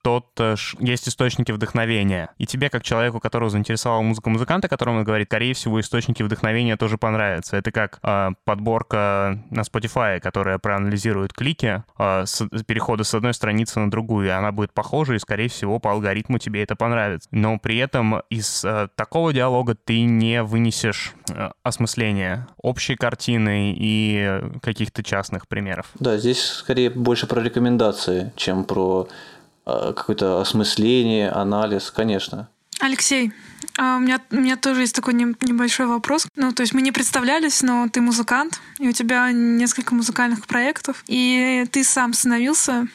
что-то, 0.07 0.55
есть 0.79 1.09
источники 1.09 1.51
вдохновения. 1.51 2.29
И 2.37 2.45
тебе, 2.45 2.69
как 2.69 2.83
человеку, 2.83 3.19
которого 3.19 3.49
заинтересовала 3.49 4.01
музыка 4.01 4.29
музыканта, 4.29 4.69
которому 4.69 4.99
он 4.99 5.03
говорит, 5.03 5.27
скорее 5.27 5.53
всего, 5.53 5.81
источники 5.81 6.23
вдохновения 6.23 6.77
тоже 6.77 6.97
понравятся. 6.97 7.57
Это 7.57 7.73
как 7.73 7.99
э, 8.01 8.29
подборка 8.45 9.43
на 9.49 9.61
Spotify, 9.61 10.21
которая 10.21 10.59
проанализирует 10.59 11.33
клики 11.33 11.83
э, 11.99 12.23
с 12.25 12.47
перехода 12.65 13.03
с 13.03 13.13
одной 13.13 13.33
страницы 13.33 13.81
на 13.81 13.91
другую, 13.91 14.27
и 14.27 14.29
она 14.29 14.53
будет 14.53 14.73
похожа, 14.73 15.13
и, 15.13 15.19
скорее 15.19 15.49
всего, 15.49 15.77
по 15.79 15.91
алгоритму 15.91 16.39
тебе 16.39 16.63
это 16.63 16.77
понравится. 16.77 17.27
Но 17.31 17.59
при 17.59 17.77
этом 17.77 18.21
из 18.29 18.63
э, 18.63 18.87
такого 18.95 19.33
диалога 19.33 19.75
ты 19.75 20.03
не 20.03 20.41
вынесешь 20.41 21.15
э, 21.29 21.51
осмысления 21.63 22.47
общей 22.61 22.95
картины 22.95 23.75
и 23.77 24.41
каких-то 24.61 25.03
частных 25.03 25.49
примеров. 25.49 25.87
Да, 25.99 26.17
здесь 26.17 26.41
скорее 26.41 26.91
больше 26.91 27.27
про 27.27 27.41
рекомендации, 27.41 28.31
чем 28.37 28.63
про 28.63 29.09
Э, 29.09 29.36
какое-то 29.67 30.39
осмысление, 30.39 31.29
анализ, 31.29 31.91
конечно. 31.91 32.47
Алексей, 32.79 33.31
А 33.77 33.97
у 33.97 33.99
меня, 33.99 34.21
у 34.31 34.35
меня 34.35 34.55
тоже 34.55 34.81
есть 34.81 34.95
такой 34.95 35.13
небольшой 35.13 35.87
вопрос. 35.87 36.27
Ну, 36.35 36.51
то 36.51 36.61
есть 36.61 36.73
мы 36.73 36.81
не 36.81 36.91
представлялись, 36.91 37.61
но 37.61 37.87
ты 37.91 38.01
музыкант, 38.01 38.59
и 38.79 38.87
у 38.87 38.91
тебя 38.91 39.31
несколько 39.31 39.93
музыкальных 39.93 40.45
проектов, 40.45 41.03
и 41.07 41.65
ты 41.71 41.83
сам 41.83 42.13
становился 42.13 42.87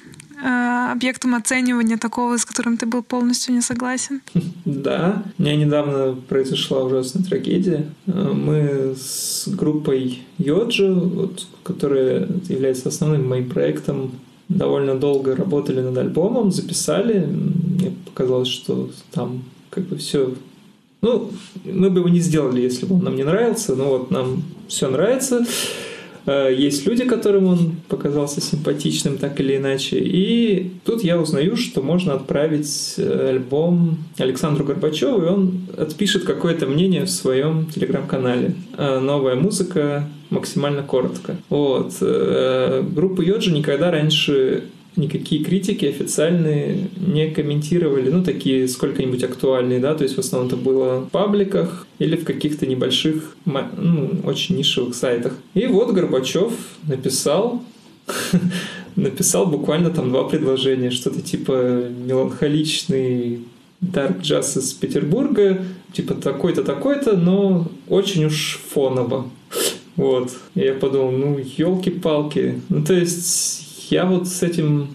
э, 0.43 0.89
объектом 0.93 1.35
оценивания 1.35 1.99
такого, 1.99 2.37
с 2.37 2.45
которым 2.45 2.77
ты 2.77 2.87
был 2.87 3.03
полностью 3.03 3.55
не 3.55 3.61
согласен? 3.61 4.23
Да, 4.65 5.25
у 5.39 5.43
меня 5.43 5.57
недавно 5.57 6.15
произошла 6.29 6.85
ужасная 6.85 7.25
трагедия. 7.25 7.85
Э, 8.07 8.33
мы 8.33 8.95
с 8.97 9.49
группой 9.49 10.23
Йоджи, 10.39 10.93
вот, 10.93 11.47
которая 11.65 12.29
является 12.49 12.89
основным 12.89 13.29
моим 13.29 13.51
проектом, 13.51 14.13
довольно 14.57 14.95
долго 14.95 15.37
работали 15.37 15.81
над 15.81 15.97
альбомом, 15.99 16.53
записали. 16.53 17.27
Мне 17.27 17.93
показалось, 18.07 18.49
что 18.49 18.91
там 19.11 19.43
как 19.71 19.85
бы 19.85 19.97
все 19.97 20.35
ну, 21.03 21.33
мы 21.65 21.91
бы 21.91 21.99
его 21.99 22.09
не 22.09 22.21
сделали, 22.21 22.61
если 22.61 22.87
бы 22.87 22.95
он 22.95 23.03
нам 23.03 23.17
не 23.17 23.25
нравился, 23.25 23.75
но 23.75 23.87
вот 23.87 24.13
нам 24.13 24.45
все 24.69 24.89
нравится. 24.89 25.45
Э, 26.27 26.55
есть 26.55 26.87
люди, 26.87 27.05
которым 27.05 27.47
он 27.47 27.77
показался 27.89 28.41
симпатичным 28.41 29.19
так 29.19 29.41
или 29.41 29.57
иначе. 29.57 29.99
И 29.99 30.73
тут 30.85 31.03
я 31.03 31.21
узнаю, 31.21 31.57
что 31.57 31.83
можно 31.83 32.15
отправить 32.15 32.95
э, 32.97 33.29
альбом 33.31 33.99
Александру 34.19 34.65
Горбачеву, 34.65 35.23
и 35.23 35.27
он 35.27 35.61
отпишет 35.77 36.25
какое-то 36.25 36.67
мнение 36.67 37.05
в 37.05 37.11
своем 37.11 37.67
телеграм-канале. 37.67 38.55
Э, 38.77 38.99
новая 39.01 39.35
музыка 39.35 40.09
максимально 40.31 40.83
коротко. 40.83 41.37
Вот. 41.51 41.93
Группу 42.01 43.21
Йоджи 43.21 43.53
никогда 43.53 43.91
раньше 43.91 44.65
никакие 44.97 45.43
критики 45.43 45.87
официальные 45.87 46.89
не 46.97 47.31
комментировали, 47.31 48.11
ну, 48.11 48.23
такие 48.23 48.69
сколько-нибудь 48.69 49.25
актуальные, 49.25 49.81
да, 49.81 49.95
то 49.95 50.05
есть 50.05 50.17
в 50.17 50.19
основном 50.19 50.49
это 50.49 50.57
было 50.57 51.01
в 51.01 51.09
пабликах 51.09 51.87
или 51.99 52.17
в 52.17 52.25
каких-то 52.25 52.67
небольших, 52.67 53.37
ну, 53.45 54.21
очень 54.25 54.57
нишевых 54.57 54.95
сайтах. 54.95 55.35
И 55.55 55.67
вот 55.67 55.93
Горбачев 55.93 56.53
написал 56.87 57.63
написал 58.97 59.47
буквально 59.47 59.91
там 59.91 60.11
два 60.11 60.25
предложения, 60.25 60.91
что-то 60.91 61.23
типа 61.23 61.89
меланхоличный 61.89 63.41
Dark 63.81 64.21
Jazz 64.21 64.59
из 64.59 64.73
Петербурга, 64.73 65.65
типа 65.93 66.15
такой-то, 66.15 66.63
такой-то, 66.63 67.17
но 67.17 67.67
очень 67.89 68.25
уж 68.25 68.61
фоново. 68.71 69.29
Вот. 69.95 70.33
И 70.55 70.61
я 70.61 70.73
подумал, 70.73 71.11
ну, 71.11 71.39
елки-палки. 71.39 72.63
Ну, 72.71 72.83
то 72.83 72.95
есть 72.95 73.72
я 73.93 74.07
вот 74.07 74.27
с 74.27 74.43
этим... 74.43 74.89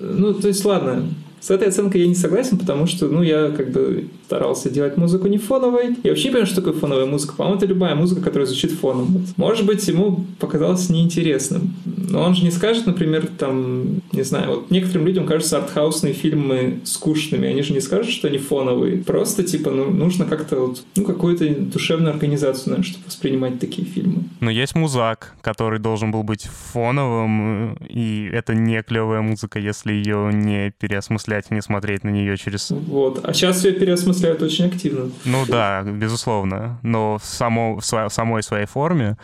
Ну, 0.00 0.32
то 0.34 0.48
есть, 0.48 0.64
ладно, 0.64 1.02
с 1.40 1.50
этой 1.50 1.68
оценкой 1.68 2.02
я 2.02 2.06
не 2.06 2.14
согласен, 2.14 2.56
потому 2.56 2.86
что, 2.86 3.08
ну, 3.08 3.22
я 3.22 3.50
как 3.50 3.72
бы 3.72 4.08
старался 4.30 4.70
делать 4.70 4.96
музыку 4.96 5.26
не 5.26 5.38
фоновой. 5.38 5.96
Я 6.04 6.10
вообще 6.10 6.26
не 6.26 6.30
понимаю, 6.30 6.46
что 6.46 6.62
такое 6.62 6.72
фоновая 6.72 7.04
музыка. 7.04 7.34
По-моему, 7.34 7.56
это 7.58 7.66
любая 7.66 7.96
музыка, 7.96 8.22
которая 8.22 8.46
звучит 8.46 8.70
фоном. 8.70 9.06
Вот. 9.06 9.22
Может 9.36 9.66
быть, 9.66 9.88
ему 9.88 10.24
показалось 10.38 10.88
неинтересным. 10.88 11.74
Но 11.84 12.22
он 12.22 12.36
же 12.36 12.44
не 12.44 12.52
скажет, 12.52 12.86
например, 12.86 13.26
там, 13.38 14.00
не 14.12 14.22
знаю, 14.22 14.50
вот 14.50 14.70
некоторым 14.70 15.08
людям 15.08 15.26
кажутся 15.26 15.58
артхаусные 15.58 16.14
фильмы 16.14 16.78
скучными. 16.84 17.48
Они 17.48 17.62
же 17.62 17.72
не 17.72 17.80
скажут, 17.80 18.12
что 18.12 18.28
они 18.28 18.38
фоновые. 18.38 18.98
Просто, 18.98 19.42
типа, 19.42 19.72
ну, 19.72 19.90
нужно 19.90 20.26
как-то 20.26 20.60
вот, 20.60 20.84
ну, 20.94 21.04
какую-то 21.04 21.52
душевную 21.52 22.12
организацию, 22.12 22.70
наверное, 22.70 22.88
чтобы 22.88 23.06
воспринимать 23.06 23.58
такие 23.58 23.86
фильмы. 23.88 24.22
Но 24.38 24.50
есть 24.50 24.76
музак, 24.76 25.34
который 25.40 25.80
должен 25.80 26.12
был 26.12 26.22
быть 26.22 26.48
фоновым, 26.72 27.74
и 27.88 28.30
это 28.32 28.54
не 28.54 28.80
клевая 28.84 29.22
музыка, 29.22 29.58
если 29.58 29.92
ее 29.92 30.30
не 30.32 30.72
переосмыслять, 30.78 31.50
не 31.50 31.62
смотреть 31.62 32.04
на 32.04 32.10
нее 32.10 32.36
через... 32.36 32.70
Вот. 32.70 33.24
А 33.24 33.32
сейчас 33.32 33.64
ее 33.64 33.72
переосмысляют 33.72 34.19
осмысляют 34.20 34.42
очень 34.42 34.66
активно. 34.66 35.10
Ну 35.24 35.46
да, 35.46 35.82
безусловно. 35.82 36.78
Но 36.82 37.18
в, 37.18 37.24
само, 37.24 37.80
в 37.80 37.84
самой 37.84 38.42
своей 38.42 38.66
форме 38.66 39.16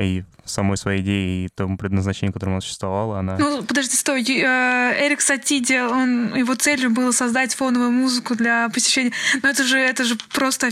и 0.00 0.22
самой 0.44 0.76
своей 0.76 1.02
идеи 1.02 1.44
и 1.44 1.48
тому 1.48 1.76
предназначению, 1.76 2.32
которому 2.32 2.56
она 2.56 2.60
существовала, 2.60 3.18
она... 3.18 3.36
Ну, 3.38 3.62
подожди, 3.62 3.96
стой. 3.96 4.22
Э, 4.22 4.94
Эрик 5.06 5.20
Сатиди, 5.20 5.74
он, 5.74 6.34
его 6.34 6.54
целью 6.54 6.90
было 6.90 7.10
создать 7.10 7.54
фоновую 7.54 7.90
музыку 7.90 8.34
для 8.34 8.68
посещения. 8.68 9.12
Но 9.42 9.48
это 9.48 9.64
же, 9.64 9.78
это 9.78 10.04
же 10.04 10.16
просто 10.32 10.70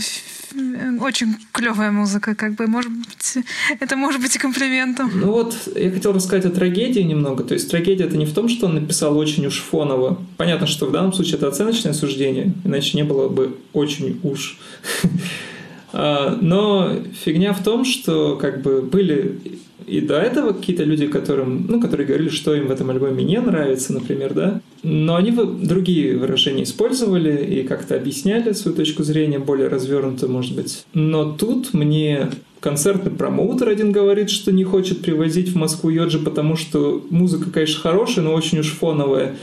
очень 1.01 1.35
клевая 1.51 1.91
музыка, 1.91 2.35
как 2.35 2.53
бы, 2.53 2.67
может 2.67 2.91
быть, 2.91 3.37
это 3.79 3.97
может 3.97 4.21
быть 4.21 4.35
и 4.35 4.39
комплиментом. 4.39 5.11
Ну 5.13 5.31
вот, 5.31 5.55
я 5.75 5.91
хотел 5.91 6.13
рассказать 6.13 6.45
о 6.45 6.49
трагедии 6.49 7.01
немного. 7.01 7.43
То 7.43 7.53
есть 7.53 7.69
трагедия 7.69 8.05
это 8.05 8.17
не 8.17 8.25
в 8.25 8.33
том, 8.33 8.47
что 8.47 8.67
он 8.67 8.75
написал 8.75 9.17
очень 9.17 9.45
уж 9.45 9.61
фоново. 9.61 10.21
Понятно, 10.37 10.67
что 10.67 10.85
в 10.85 10.91
данном 10.91 11.13
случае 11.13 11.35
это 11.35 11.47
оценочное 11.47 11.93
суждение, 11.93 12.53
иначе 12.63 12.97
не 12.97 13.03
было 13.03 13.27
бы 13.27 13.57
очень 13.73 14.19
уж. 14.23 14.57
А, 15.97 16.37
но 16.41 16.91
фигня 17.23 17.53
в 17.53 17.63
том, 17.63 17.85
что 17.85 18.35
как 18.35 18.61
бы 18.61 18.81
были 18.81 19.39
и 19.87 20.01
до 20.01 20.15
этого 20.15 20.51
какие-то 20.51 20.83
люди, 20.83 21.07
которым, 21.07 21.67
ну, 21.69 21.79
которые 21.79 22.05
говорили, 22.05 22.29
что 22.29 22.53
им 22.53 22.67
в 22.67 22.71
этом 22.71 22.89
альбоме 22.89 23.23
не 23.23 23.39
нравится, 23.39 23.93
например, 23.93 24.33
да, 24.33 24.61
но 24.83 25.15
они 25.15 25.31
другие 25.31 26.17
выражения 26.17 26.63
использовали 26.63 27.45
и 27.45 27.63
как-то 27.63 27.95
объясняли 27.95 28.51
свою 28.53 28.75
точку 28.75 29.03
зрения 29.03 29.39
более 29.39 29.69
развернуто, 29.69 30.27
может 30.27 30.55
быть. 30.55 30.85
Но 30.93 31.31
тут 31.31 31.73
мне 31.73 32.29
концертный 32.59 33.11
промоутер 33.11 33.69
один 33.69 33.91
говорит, 33.91 34.29
что 34.29 34.51
не 34.51 34.63
хочет 34.63 35.01
привозить 35.01 35.49
в 35.49 35.55
Москву 35.55 35.89
Йоджи, 35.89 36.19
потому 36.19 36.57
что 36.57 37.05
музыка, 37.09 37.51
конечно, 37.51 37.79
хорошая, 37.79 38.25
но 38.25 38.33
очень 38.33 38.59
уж 38.59 38.71
фоновая. 38.71 39.35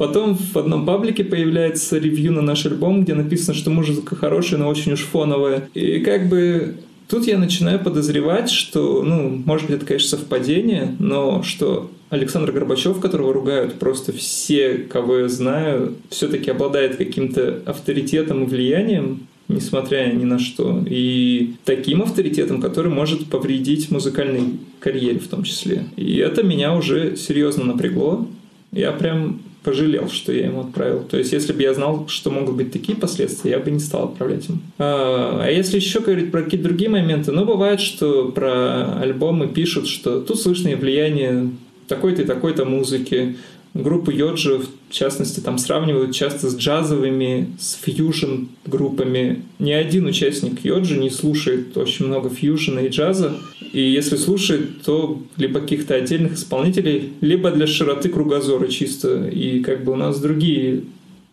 Потом 0.00 0.34
в 0.34 0.56
одном 0.56 0.86
паблике 0.86 1.24
появляется 1.24 1.98
ревью 1.98 2.32
на 2.32 2.40
наш 2.40 2.64
альбом, 2.64 3.02
где 3.04 3.12
написано, 3.12 3.52
что 3.52 3.68
музыка 3.68 4.16
хорошая, 4.16 4.58
но 4.58 4.66
очень 4.66 4.92
уж 4.92 5.00
фоновая. 5.00 5.68
И 5.74 5.98
как 5.98 6.30
бы 6.30 6.76
тут 7.06 7.26
я 7.26 7.36
начинаю 7.36 7.78
подозревать, 7.78 8.48
что, 8.48 9.02
ну, 9.02 9.28
может 9.44 9.66
быть, 9.66 9.76
это, 9.76 9.84
конечно, 9.84 10.16
совпадение, 10.16 10.96
но 10.98 11.42
что 11.42 11.90
Александр 12.08 12.50
Горбачев, 12.52 12.98
которого 12.98 13.34
ругают 13.34 13.74
просто 13.74 14.14
все, 14.14 14.86
кого 14.90 15.18
я 15.18 15.28
знаю, 15.28 15.96
все-таки 16.08 16.50
обладает 16.50 16.96
каким-то 16.96 17.60
авторитетом 17.66 18.44
и 18.44 18.46
влиянием, 18.46 19.26
несмотря 19.48 20.10
ни 20.10 20.24
на 20.24 20.38
что. 20.38 20.82
И 20.88 21.56
таким 21.66 22.00
авторитетом, 22.00 22.62
который 22.62 22.90
может 22.90 23.26
повредить 23.26 23.90
музыкальной 23.90 24.60
карьере 24.78 25.18
в 25.18 25.28
том 25.28 25.42
числе. 25.42 25.84
И 25.96 26.16
это 26.16 26.42
меня 26.42 26.74
уже 26.74 27.16
серьезно 27.16 27.64
напрягло. 27.64 28.26
Я 28.72 28.92
прям 28.92 29.40
пожалел, 29.62 30.08
что 30.08 30.32
я 30.32 30.46
ему 30.46 30.62
отправил. 30.62 31.04
То 31.04 31.18
есть, 31.18 31.32
если 31.32 31.52
бы 31.52 31.62
я 31.62 31.74
знал, 31.74 32.06
что 32.08 32.30
могут 32.30 32.56
быть 32.56 32.72
такие 32.72 32.96
последствия, 32.96 33.52
я 33.52 33.58
бы 33.58 33.70
не 33.70 33.80
стал 33.80 34.04
отправлять 34.04 34.48
ему. 34.48 34.58
А, 34.78 35.42
а 35.44 35.50
если 35.50 35.76
еще 35.76 36.00
говорить 36.00 36.30
про 36.30 36.42
какие-то 36.42 36.68
другие 36.68 36.90
моменты, 36.90 37.32
ну, 37.32 37.44
бывает, 37.44 37.80
что 37.80 38.30
про 38.32 39.00
альбомы 39.00 39.48
пишут, 39.48 39.86
что 39.86 40.20
тут 40.20 40.40
слышно 40.40 40.74
влияние 40.76 41.50
такой-то 41.88 42.22
и 42.22 42.24
такой-то 42.24 42.64
музыки, 42.64 43.36
группы 43.74 44.12
Йоджи, 44.12 44.58
в 44.58 44.92
частности, 44.92 45.40
там 45.40 45.58
сравнивают 45.58 46.14
часто 46.14 46.50
с 46.50 46.56
джазовыми, 46.56 47.50
с 47.58 47.74
фьюжн 47.74 48.46
группами. 48.66 49.42
Ни 49.58 49.72
один 49.72 50.06
участник 50.06 50.64
Йоджи 50.64 50.98
не 50.98 51.10
слушает 51.10 51.76
очень 51.76 52.06
много 52.06 52.30
фьюжна 52.30 52.80
и 52.80 52.88
джаза. 52.88 53.36
И 53.72 53.80
если 53.80 54.16
слушает, 54.16 54.82
то 54.82 55.22
либо 55.36 55.60
каких-то 55.60 55.94
отдельных 55.94 56.34
исполнителей, 56.34 57.12
либо 57.20 57.50
для 57.50 57.66
широты 57.66 58.08
кругозора 58.08 58.68
чисто. 58.68 59.28
И 59.28 59.60
как 59.60 59.84
бы 59.84 59.92
у 59.92 59.96
нас 59.96 60.20
другие 60.20 60.82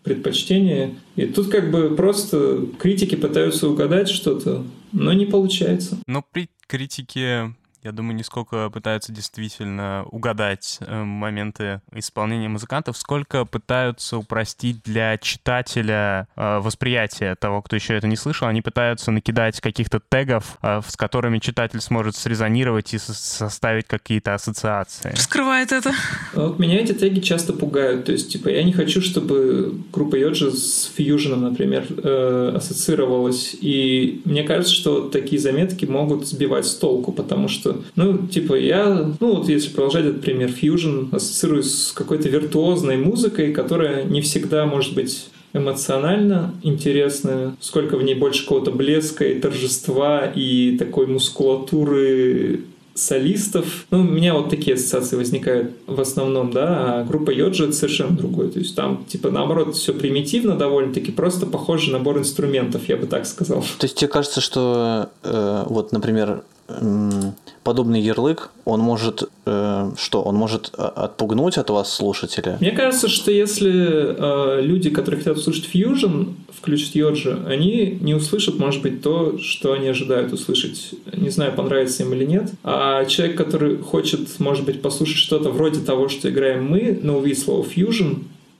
предпочтения. 0.04 0.94
И 1.16 1.26
тут 1.26 1.48
как 1.48 1.70
бы 1.70 1.94
просто 1.94 2.66
критики 2.78 3.14
пытаются 3.14 3.68
угадать 3.68 4.08
что-то, 4.08 4.64
но 4.92 5.12
не 5.12 5.26
получается. 5.26 5.98
Но 6.06 6.24
при 6.32 6.48
критике 6.66 7.54
я 7.88 7.92
думаю, 7.92 8.16
не 8.16 8.22
сколько 8.22 8.68
пытаются 8.68 9.12
действительно 9.12 10.04
угадать 10.10 10.78
э, 10.80 11.02
моменты 11.04 11.80
исполнения 11.94 12.48
музыкантов, 12.48 12.98
сколько 12.98 13.46
пытаются 13.46 14.18
упростить 14.18 14.82
для 14.84 15.16
читателя 15.16 16.28
э, 16.36 16.58
восприятие 16.58 17.34
того, 17.34 17.62
кто 17.62 17.76
еще 17.76 17.96
это 17.96 18.06
не 18.06 18.16
слышал. 18.16 18.46
Они 18.46 18.60
пытаются 18.60 19.10
накидать 19.10 19.60
каких-то 19.60 20.00
тегов, 20.06 20.58
э, 20.62 20.82
с 20.86 20.96
которыми 20.96 21.38
читатель 21.38 21.80
сможет 21.80 22.14
срезонировать 22.14 22.92
и 22.92 22.98
со- 22.98 23.14
составить 23.14 23.86
какие-то 23.86 24.34
ассоциации. 24.34 25.14
Скрывает 25.16 25.72
это. 25.72 25.92
Вот 26.34 26.58
меня 26.58 26.80
эти 26.80 26.92
теги 26.92 27.20
часто 27.20 27.54
пугают. 27.54 28.04
То 28.04 28.12
есть, 28.12 28.30
типа, 28.30 28.48
я 28.48 28.64
не 28.64 28.72
хочу, 28.72 29.00
чтобы 29.00 29.74
группа 29.92 30.16
Йоджи 30.16 30.50
с 30.50 30.92
фьюженом, 30.94 31.40
например, 31.42 31.86
э, 31.88 32.52
ассоциировалась. 32.56 33.56
И 33.58 34.20
мне 34.26 34.42
кажется, 34.42 34.74
что 34.74 35.08
такие 35.08 35.40
заметки 35.40 35.86
могут 35.86 36.26
сбивать 36.26 36.66
с 36.66 36.74
толку, 36.74 37.12
потому 37.12 37.48
что 37.48 37.77
ну, 37.96 38.26
типа, 38.26 38.54
я, 38.54 39.12
ну, 39.20 39.36
вот 39.36 39.48
если 39.48 39.70
продолжать 39.70 40.06
этот 40.06 40.22
пример, 40.22 40.50
Fusion 40.50 41.14
ассоциирую 41.14 41.62
с 41.62 41.92
какой-то 41.92 42.28
виртуозной 42.28 42.96
музыкой, 42.96 43.52
которая 43.52 44.04
не 44.04 44.20
всегда 44.20 44.66
может 44.66 44.94
быть 44.94 45.28
эмоционально 45.52 46.54
интересная, 46.62 47.56
сколько 47.60 47.96
в 47.96 48.02
ней 48.02 48.14
больше 48.14 48.42
какого-то 48.42 48.70
блеска 48.70 49.24
и 49.24 49.40
торжества 49.40 50.26
и 50.26 50.76
такой 50.78 51.06
мускулатуры 51.06 52.60
солистов. 52.98 53.86
Ну, 53.90 54.00
у 54.00 54.04
меня 54.04 54.34
вот 54.34 54.50
такие 54.50 54.74
ассоциации 54.74 55.16
возникают 55.16 55.72
в 55.86 56.00
основном, 56.00 56.50
да, 56.50 57.00
а 57.00 57.04
группа 57.04 57.30
Йоджи 57.30 57.64
это 57.64 57.72
совершенно 57.72 58.16
другое. 58.16 58.48
То 58.48 58.58
есть 58.58 58.74
там, 58.74 59.04
типа, 59.06 59.30
наоборот, 59.30 59.76
все 59.76 59.94
примитивно 59.94 60.56
довольно-таки, 60.56 61.12
просто 61.12 61.46
похожий 61.46 61.92
набор 61.92 62.18
инструментов, 62.18 62.88
я 62.88 62.96
бы 62.96 63.06
так 63.06 63.26
сказал. 63.26 63.62
То 63.78 63.84
есть 63.84 63.96
тебе 63.96 64.08
кажется, 64.08 64.40
что 64.40 65.10
э, 65.22 65.64
вот, 65.66 65.92
например, 65.92 66.42
подобный 67.64 68.00
ярлык, 68.00 68.50
он 68.64 68.80
может 68.80 69.28
э, 69.46 69.90
что? 69.96 70.22
Он 70.22 70.34
может 70.36 70.70
отпугнуть 70.74 71.56
от 71.56 71.70
вас 71.70 71.92
слушателя? 71.92 72.58
Мне 72.60 72.72
кажется, 72.72 73.08
что 73.08 73.30
если 73.30 73.72
э, 73.72 74.60
люди, 74.62 74.90
которые 74.90 75.18
хотят 75.18 75.38
услышать 75.38 75.64
фьюжн, 75.64 76.24
включат 76.50 76.94
Йоджи, 76.94 77.38
они 77.46 77.98
не 78.00 78.14
услышат, 78.14 78.58
может 78.58 78.82
быть, 78.82 79.02
то, 79.02 79.38
что 79.38 79.72
они 79.72 79.88
ожидают 79.88 80.32
услышать. 80.32 80.94
Не 81.12 81.30
знаю, 81.30 81.54
понравится 81.54 82.02
им 82.02 82.12
или 82.12 82.24
нет. 82.24 82.50
А 82.64 83.04
человек, 83.06 83.36
который 83.36 83.78
хочет, 83.78 84.38
может 84.38 84.64
быть, 84.64 84.82
послушать 84.82 85.16
что-то 85.16 85.50
вроде 85.50 85.80
того, 85.80 86.08
что 86.08 86.28
играем 86.28 86.66
мы, 86.66 86.98
но 87.02 87.18
увидит 87.18 87.38
слово 87.38 87.64
фьюжн, 87.64 88.14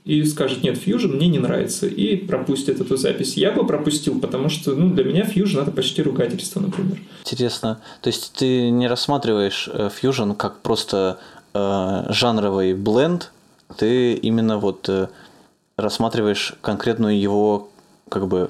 и 0.09 0.25
скажет, 0.25 0.63
нет, 0.63 0.79
Fusion 0.79 1.09
мне 1.09 1.29
не 1.29 1.39
нравится, 1.39 1.87
и 1.87 2.17
пропустит 2.17 2.81
эту 2.81 2.97
запись. 2.97 3.37
Я 3.37 3.53
бы 3.53 3.67
пропустил, 3.67 4.19
потому 4.19 4.49
что 4.49 4.75
ну, 4.75 4.89
для 4.89 5.05
меня 5.05 5.23
Fusion 5.23 5.61
это 5.61 5.71
почти 5.71 6.03
ругательство, 6.03 6.61
например. 6.61 6.99
Интересно. 7.27 7.83
То 8.01 8.09
есть 8.09 8.33
ты 8.33 8.71
не 8.71 8.89
рассматриваешь 8.89 9.69
э, 9.71 9.91
Fusion 9.91 10.35
как 10.35 10.63
просто 10.63 11.19
э, 11.53 12.07
жанровый 12.09 12.73
бленд, 12.73 13.33
ты 13.77 14.15
именно 14.15 14.57
вот 14.57 14.89
э, 14.89 15.09
рассматриваешь 15.77 16.55
конкретную 16.63 17.21
его 17.21 17.69
как 18.09 18.29
бы 18.29 18.49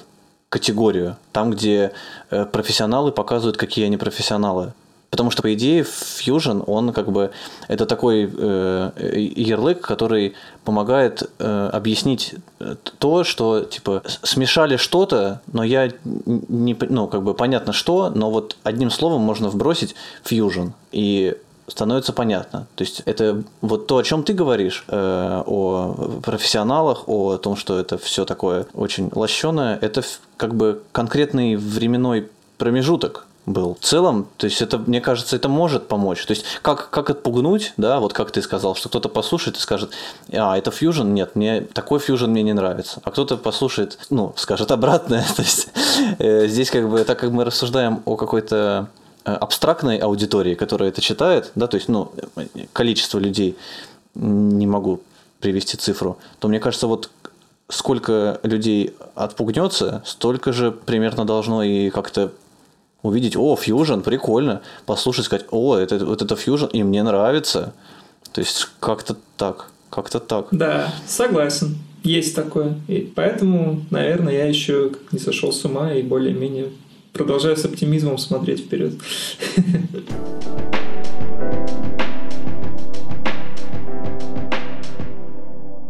категорию, 0.51 1.17
там, 1.33 1.51
где 1.51 1.91
э, 2.31 2.45
профессионалы 2.47 3.11
показывают, 3.11 3.57
какие 3.57 3.87
они 3.87 3.97
профессионалы. 3.97 4.75
Потому 5.11 5.31
что, 5.31 5.43
по 5.43 5.55
идее, 5.55 5.83
Fusion, 5.83 6.63
он 6.67 6.93
как 6.93 7.11
бы, 7.11 7.31
это 7.67 7.87
такой 7.87 8.31
э, 8.31 8.91
ярлык, 9.37 9.81
который 9.81 10.35
помогает 10.65 11.31
э, 11.39 11.71
объяснить 11.73 12.35
э, 12.61 12.77
то, 12.99 13.25
что, 13.25 13.61
типа, 13.61 14.03
смешали 14.23 14.77
что-то, 14.77 15.41
но 15.51 15.65
я 15.65 15.91
не, 16.05 16.77
ну, 16.91 17.09
как 17.09 17.23
бы 17.23 17.33
понятно 17.33 17.73
что, 17.73 18.11
но 18.11 18.31
вот 18.31 18.57
одним 18.65 18.91
словом 18.91 19.23
можно 19.23 19.49
вбросить 19.49 19.95
Fusion, 20.25 20.73
и 20.93 21.37
становится 21.69 22.13
понятно. 22.13 22.67
То 22.75 22.85
есть 22.85 23.03
это 23.05 23.43
вот 23.61 23.87
то, 23.87 23.99
о 23.99 24.03
чем 24.03 24.23
ты 24.25 24.33
говоришь, 24.33 24.85
э, 24.89 25.43
о 25.47 26.21
профессионалах, 26.23 27.09
о 27.09 27.37
том, 27.37 27.57
что 27.57 27.79
это 27.79 27.99
все 27.99 28.25
такое 28.25 28.67
очень 28.75 29.11
лощеное, 29.15 29.79
это 29.81 30.03
как 30.37 30.55
бы 30.55 30.83
конкретный 30.93 31.57
временной 31.57 32.31
промежуток, 32.57 33.27
был. 33.53 33.77
В 33.81 33.85
целом, 33.85 34.29
то 34.37 34.47
есть 34.47 34.61
это, 34.63 34.79
мне 34.79 35.01
кажется, 35.01 35.37
это 35.37 35.49
может 35.49 35.89
помочь. 35.89 36.25
То 36.25 36.33
есть 36.33 36.45
как, 36.63 36.91
как 36.91 37.11
отпугнуть, 37.11 37.73
да, 37.77 38.01
вот 38.01 38.13
как 38.13 38.31
ты 38.31 38.43
сказал, 38.43 38.75
что 38.75 38.89
кто-то 38.89 39.09
послушает 39.09 39.57
и 39.57 39.61
скажет, 39.61 39.91
а, 40.33 40.57
это 40.57 40.71
фьюжн, 40.71 41.09
нет, 41.13 41.37
мне 41.37 41.63
такой 41.63 41.99
фьюжн 41.99 42.27
мне 42.27 42.43
не 42.43 42.53
нравится. 42.53 43.01
А 43.05 43.11
кто-то 43.11 43.37
послушает, 43.37 43.99
ну, 44.11 44.33
скажет 44.37 44.71
обратное. 44.71 45.25
то 45.37 45.43
есть 45.43 45.69
э, 46.19 46.47
здесь 46.49 46.71
как 46.71 46.89
бы, 46.89 47.05
так 47.05 47.19
как 47.19 47.31
мы 47.31 47.45
рассуждаем 47.45 48.03
о 48.05 48.17
какой-то 48.17 48.89
э, 49.25 49.33
абстрактной 49.33 49.99
аудитории, 49.99 50.55
которая 50.55 50.91
это 50.91 51.01
читает, 51.01 51.53
да, 51.55 51.67
то 51.67 51.77
есть, 51.77 51.89
ну, 51.89 52.13
количество 52.73 53.19
людей, 53.19 53.57
не 54.15 54.67
могу 54.67 55.01
привести 55.41 55.77
цифру, 55.77 56.19
то 56.41 56.49
мне 56.49 56.59
кажется, 56.59 56.87
вот 56.87 57.11
сколько 57.69 58.41
людей 58.43 58.97
отпугнется, 59.15 60.03
столько 60.05 60.53
же 60.53 60.73
примерно 60.73 61.25
должно 61.25 61.63
и 61.63 61.91
как-то 61.91 62.33
увидеть, 63.03 63.37
о, 63.37 63.55
Fusion, 63.55 64.03
прикольно, 64.03 64.63
послушать, 64.87 65.27
сказать, 65.27 65.47
о, 65.51 65.77
это, 65.77 66.05
вот 66.05 66.23
это 66.23 66.35
Fusion, 66.35 66.71
и 66.71 66.83
мне 66.83 67.03
нравится. 67.03 67.75
То 68.33 68.41
есть 68.41 68.69
как-то 68.81 69.17
так, 69.37 69.71
как-то 69.91 70.21
так. 70.21 70.49
Да, 70.51 70.93
согласен, 71.07 71.79
есть 72.03 72.35
такое. 72.35 72.81
И 72.89 73.11
поэтому, 73.15 73.85
наверное, 73.91 74.33
я 74.33 74.47
еще 74.47 74.93
не 75.13 75.19
сошел 75.19 75.53
с 75.53 75.65
ума 75.65 75.93
и 75.93 76.03
более-менее 76.03 76.69
продолжаю 77.13 77.57
с 77.57 77.65
оптимизмом 77.65 78.19
смотреть 78.19 78.61
вперед. 78.61 78.95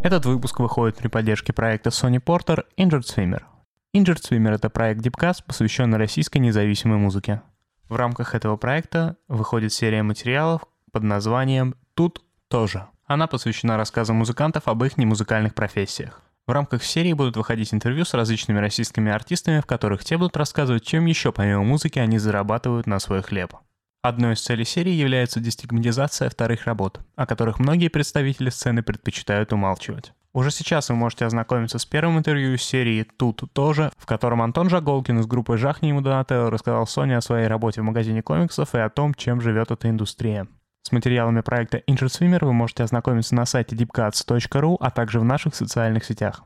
Этот 0.02 0.24
выпуск 0.24 0.60
выходит 0.60 0.96
при 0.96 1.08
поддержке 1.08 1.52
проекта 1.52 1.90
Sony 1.90 2.22
Porter 2.24 2.64
Injured 2.78 3.02
Swimmer– 3.02 3.42
Injured 3.94 4.20
Swimmer— 4.20 4.50
это 4.54 4.68
проект 4.68 5.00
Deepcast, 5.00 5.44
посвященный 5.46 5.96
российской 5.96 6.38
независимой 6.38 6.98
музыке. 6.98 7.40
В 7.88 7.96
рамках 7.96 8.34
этого 8.34 8.58
проекта 8.58 9.16
выходит 9.28 9.72
серия 9.72 10.02
материалов 10.02 10.62
под 10.92 11.04
названием 11.04 11.74
«Тут 11.94 12.22
тоже». 12.48 12.86
Она 13.06 13.26
посвящена 13.26 13.78
рассказам 13.78 14.16
музыкантов 14.16 14.68
об 14.68 14.84
их 14.84 14.98
немузыкальных 14.98 15.54
профессиях. 15.54 16.20
В 16.46 16.50
рамках 16.50 16.84
серии 16.84 17.14
будут 17.14 17.38
выходить 17.38 17.72
интервью 17.72 18.04
с 18.04 18.12
различными 18.12 18.58
российскими 18.58 19.10
артистами, 19.10 19.60
в 19.60 19.66
которых 19.66 20.04
те 20.04 20.18
будут 20.18 20.36
рассказывать, 20.36 20.84
чем 20.84 21.06
еще 21.06 21.32
помимо 21.32 21.62
музыки 21.62 21.98
они 21.98 22.18
зарабатывают 22.18 22.86
на 22.86 22.98
свой 22.98 23.22
хлеб. 23.22 23.54
Одной 24.02 24.34
из 24.34 24.42
целей 24.42 24.66
серии 24.66 24.92
является 24.92 25.40
дестигматизация 25.40 26.28
вторых 26.28 26.66
работ, 26.66 27.00
о 27.16 27.26
которых 27.26 27.58
многие 27.58 27.88
представители 27.88 28.50
сцены 28.50 28.82
предпочитают 28.82 29.54
умалчивать. 29.54 30.12
Уже 30.34 30.50
сейчас 30.50 30.90
вы 30.90 30.94
можете 30.94 31.24
ознакомиться 31.24 31.78
с 31.78 31.86
первым 31.86 32.18
интервью 32.18 32.52
из 32.52 32.62
серии 32.62 33.02
«Тут 33.02 33.44
тоже», 33.54 33.90
в 33.96 34.04
котором 34.04 34.42
Антон 34.42 34.68
Жаголкин 34.68 35.20
из 35.20 35.26
группы 35.26 35.56
«Жахни 35.56 35.88
ему 35.88 36.02
Донателло» 36.02 36.50
рассказал 36.50 36.86
Соне 36.86 37.16
о 37.16 37.22
своей 37.22 37.46
работе 37.46 37.80
в 37.80 37.84
магазине 37.84 38.22
комиксов 38.22 38.74
и 38.74 38.78
о 38.78 38.90
том, 38.90 39.14
чем 39.14 39.40
живет 39.40 39.70
эта 39.70 39.88
индустрия. 39.88 40.46
С 40.82 40.92
материалами 40.92 41.40
проекта 41.40 41.78
Injured 41.88 42.08
Swimmer 42.08 42.44
вы 42.44 42.52
можете 42.52 42.82
ознакомиться 42.82 43.34
на 43.34 43.46
сайте 43.46 43.74
deepcuts.ru, 43.74 44.76
а 44.78 44.90
также 44.90 45.18
в 45.18 45.24
наших 45.24 45.54
социальных 45.54 46.04
сетях. 46.04 46.44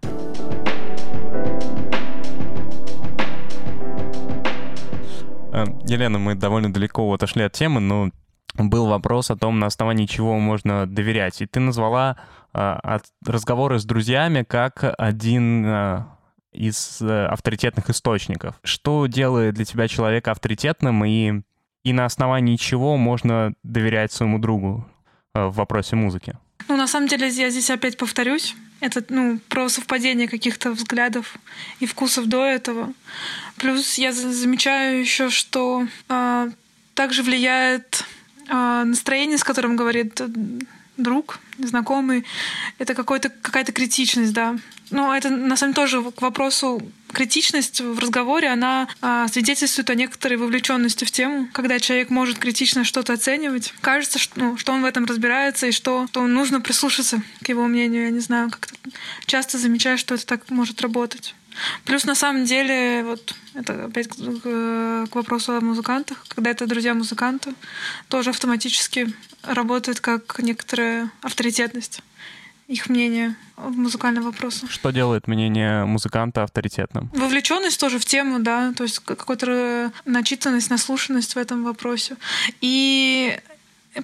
Э, 5.52 5.64
Елена, 5.86 6.20
мы 6.20 6.36
довольно 6.36 6.72
далеко 6.72 7.12
отошли 7.12 7.42
от 7.42 7.52
темы, 7.52 7.80
но 7.80 8.10
был 8.54 8.86
вопрос 8.86 9.30
о 9.30 9.36
том, 9.36 9.58
на 9.58 9.66
основании 9.66 10.06
чего 10.06 10.38
можно 10.38 10.86
доверять. 10.86 11.42
И 11.42 11.46
ты 11.46 11.58
назвала 11.58 12.16
э, 12.54 12.98
разговоры 13.24 13.78
с 13.78 13.84
друзьями 13.84 14.44
как 14.48 14.94
один 14.98 15.64
э, 15.66 16.04
из 16.52 17.00
э, 17.00 17.26
авторитетных 17.26 17.90
источников. 17.90 18.56
Что 18.62 19.06
делает 19.06 19.54
для 19.54 19.64
тебя 19.64 19.88
человека 19.88 20.30
авторитетным 20.30 21.04
и, 21.04 21.42
и 21.82 21.92
на 21.92 22.04
основании 22.04 22.56
чего 22.56 22.96
можно 22.96 23.54
доверять 23.62 24.12
своему 24.12 24.38
другу 24.38 24.86
э, 25.34 25.46
в 25.46 25.54
вопросе 25.54 25.96
музыки? 25.96 26.36
Ну, 26.68 26.76
на 26.76 26.86
самом 26.86 27.08
деле, 27.08 27.28
я 27.28 27.50
здесь 27.50 27.70
опять 27.70 27.96
повторюсь. 27.96 28.54
Это, 28.80 29.04
ну, 29.08 29.38
про 29.48 29.68
совпадение 29.68 30.28
каких-то 30.28 30.72
взглядов 30.72 31.36
и 31.80 31.86
вкусов 31.86 32.26
до 32.26 32.44
этого. 32.44 32.92
Плюс 33.56 33.96
я 33.96 34.12
замечаю 34.12 35.00
еще, 35.00 35.30
что 35.30 35.86
э, 36.08 36.50
также 36.94 37.22
влияет 37.22 38.04
а, 38.48 38.84
настроение, 38.84 39.38
с 39.38 39.44
которым 39.44 39.76
говорит 39.76 40.20
э, 40.20 40.26
друг, 40.96 41.40
знакомый, 41.58 42.24
это 42.78 42.94
какой-то, 42.94 43.28
какая-то 43.28 43.72
критичность, 43.72 44.32
да. 44.32 44.56
Но 44.90 45.14
это, 45.14 45.30
на 45.30 45.56
самом 45.56 45.72
деле, 45.72 45.86
тоже 45.86 46.10
к 46.10 46.20
вопросу 46.20 46.82
критичность 47.12 47.80
в 47.80 47.98
разговоре, 47.98 48.48
она 48.48 48.88
а, 49.00 49.28
свидетельствует 49.28 49.88
о 49.90 49.94
некоторой 49.94 50.36
вовлеченности 50.36 51.04
в 51.04 51.10
тему, 51.10 51.48
когда 51.52 51.78
человек 51.78 52.10
может 52.10 52.38
критично 52.38 52.84
что-то 52.84 53.14
оценивать. 53.14 53.72
Кажется, 53.80 54.18
что, 54.18 54.38
ну, 54.38 54.58
что 54.58 54.72
он 54.72 54.82
в 54.82 54.84
этом 54.84 55.04
разбирается 55.04 55.66
и 55.66 55.72
что, 55.72 56.06
что 56.08 56.26
нужно 56.26 56.60
прислушаться 56.60 57.22
к 57.42 57.48
его 57.48 57.66
мнению. 57.66 58.04
Я 58.04 58.10
не 58.10 58.20
знаю, 58.20 58.50
как-то 58.50 58.74
часто 59.26 59.58
замечаю, 59.58 59.98
что 59.98 60.14
это 60.14 60.26
так 60.26 60.50
может 60.50 60.82
работать. 60.82 61.34
Плюс 61.84 62.04
на 62.04 62.14
самом 62.14 62.44
деле, 62.44 63.04
вот 63.04 63.34
это 63.54 63.86
опять 63.86 64.08
к, 64.08 64.14
к 65.10 65.14
вопросу 65.14 65.52
о 65.52 65.60
музыкантах, 65.60 66.24
когда 66.28 66.50
это 66.50 66.66
друзья 66.66 66.94
музыканта, 66.94 67.54
тоже 68.08 68.30
автоматически 68.30 69.12
работает 69.42 70.00
как 70.00 70.38
некоторая 70.38 71.10
авторитетность 71.22 72.02
их 72.68 72.88
мнение 72.88 73.36
в 73.56 73.76
музыкальном 73.76 74.24
вопросе. 74.24 74.66
Что 74.68 74.90
делает 74.90 75.28
мнение 75.28 75.84
музыканта 75.84 76.42
авторитетным? 76.42 77.10
Вовлеченность 77.12 77.78
тоже 77.78 77.98
в 77.98 78.04
тему, 78.04 78.38
да, 78.38 78.72
то 78.72 78.84
есть 78.84 79.00
какая-то 79.00 79.92
начитанность, 80.04 80.70
наслушанность 80.70 81.34
в 81.34 81.38
этом 81.38 81.64
вопросе. 81.64 82.16
И 82.60 83.38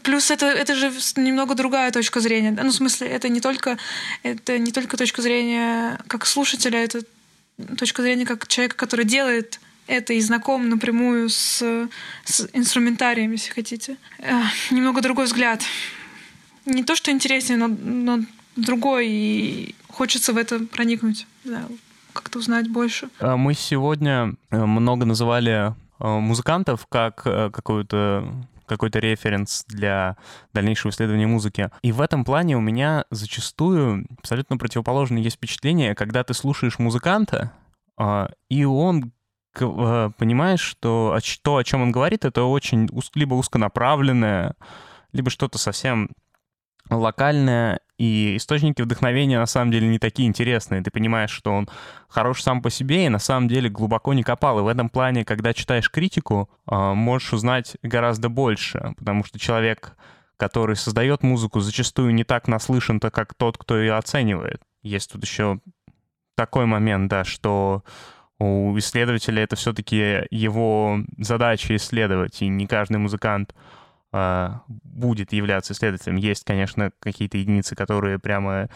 Плюс 0.02 0.30
это, 0.30 0.46
это 0.46 0.74
же 0.74 0.92
немного 1.16 1.54
другая 1.54 1.90
точка 1.90 2.20
зрения. 2.20 2.50
Ну, 2.50 2.68
в 2.68 2.74
смысле, 2.74 3.08
это 3.08 3.30
не 3.30 3.40
только, 3.40 3.78
это 4.22 4.58
не 4.58 4.70
только 4.70 4.98
точка 4.98 5.22
зрения 5.22 5.98
как 6.08 6.26
слушателя, 6.26 6.84
это 6.84 7.00
точка 7.76 8.02
зрения 8.02 8.26
как 8.26 8.46
человека, 8.46 8.76
который 8.76 9.04
делает 9.04 9.60
это 9.88 10.12
и 10.12 10.20
знаком 10.20 10.68
напрямую 10.68 11.28
с, 11.30 11.88
с 12.24 12.48
инструментарием, 12.52 13.32
если 13.32 13.50
хотите. 13.50 13.96
Э, 14.18 14.42
немного 14.70 15.00
другой 15.00 15.24
взгляд. 15.24 15.62
Не 16.66 16.84
то, 16.84 16.94
что 16.94 17.10
интереснее, 17.10 17.58
но, 17.58 17.68
но 17.68 18.20
другой, 18.56 19.08
и 19.08 19.74
хочется 19.88 20.32
в 20.32 20.36
это 20.36 20.60
проникнуть, 20.60 21.26
да, 21.44 21.62
как-то 22.12 22.38
узнать 22.38 22.68
больше. 22.68 23.08
А 23.18 23.36
мы 23.36 23.54
сегодня 23.54 24.34
э, 24.50 24.64
много 24.64 25.06
называли 25.06 25.72
э, 25.72 25.72
музыкантов 26.06 26.86
как 26.86 27.22
какую-то 27.22 28.30
какой-то 28.68 28.98
референс 28.98 29.64
для 29.66 30.16
дальнейшего 30.52 30.90
исследования 30.90 31.26
музыки. 31.26 31.70
И 31.82 31.92
в 31.92 32.00
этом 32.00 32.24
плане 32.24 32.56
у 32.56 32.60
меня 32.60 33.04
зачастую 33.10 34.06
абсолютно 34.18 34.56
противоположное 34.56 35.22
есть 35.22 35.36
впечатление, 35.36 35.94
когда 35.94 36.22
ты 36.22 36.34
слушаешь 36.34 36.78
музыканта, 36.78 37.52
а, 37.96 38.30
и 38.48 38.64
он 38.64 39.12
э, 39.58 40.10
понимаешь, 40.16 40.60
что 40.60 41.18
то, 41.42 41.56
о 41.56 41.64
чем 41.64 41.82
он 41.82 41.92
говорит, 41.92 42.24
это 42.24 42.44
очень 42.44 42.88
либо 43.14 43.34
узконаправленное, 43.34 44.54
либо 45.12 45.30
что-то 45.30 45.58
совсем 45.58 46.10
локальное, 46.90 47.80
и 47.98 48.36
источники 48.36 48.80
вдохновения 48.80 49.38
на 49.38 49.46
самом 49.46 49.72
деле 49.72 49.88
не 49.88 49.98
такие 49.98 50.28
интересные. 50.28 50.82
Ты 50.82 50.90
понимаешь, 50.90 51.32
что 51.32 51.52
он 51.52 51.68
хорош 52.08 52.42
сам 52.42 52.62
по 52.62 52.70
себе 52.70 53.06
и 53.06 53.08
на 53.08 53.18
самом 53.18 53.48
деле 53.48 53.68
глубоко 53.68 54.14
не 54.14 54.22
копал. 54.22 54.60
И 54.60 54.62
в 54.62 54.68
этом 54.68 54.88
плане, 54.88 55.24
когда 55.24 55.52
читаешь 55.52 55.90
критику, 55.90 56.48
а, 56.66 56.94
можешь 56.94 57.32
узнать 57.32 57.76
гораздо 57.82 58.28
больше, 58.28 58.94
потому 58.96 59.24
что 59.24 59.40
человек, 59.40 59.96
который 60.36 60.76
создает 60.76 61.24
музыку, 61.24 61.58
зачастую 61.58 62.14
не 62.14 62.22
так 62.22 62.46
наслышан-то, 62.46 63.10
как 63.10 63.34
тот, 63.34 63.58
кто 63.58 63.76
ее 63.76 63.94
оценивает. 63.94 64.62
Есть 64.82 65.12
тут 65.12 65.24
еще 65.24 65.58
такой 66.36 66.66
момент, 66.66 67.10
да, 67.10 67.24
что 67.24 67.82
у 68.38 68.78
исследователя 68.78 69.42
это 69.42 69.56
все-таки 69.56 70.20
его 70.30 71.00
задача 71.18 71.74
исследовать, 71.74 72.40
и 72.42 72.46
не 72.46 72.68
каждый 72.68 72.98
музыкант 72.98 73.56
будет 74.12 75.32
являться 75.32 75.72
исследователем. 75.72 76.16
Есть, 76.16 76.44
конечно, 76.44 76.92
какие-то 77.00 77.36
единицы, 77.38 77.74
которые 77.74 78.18
прямо 78.18 78.68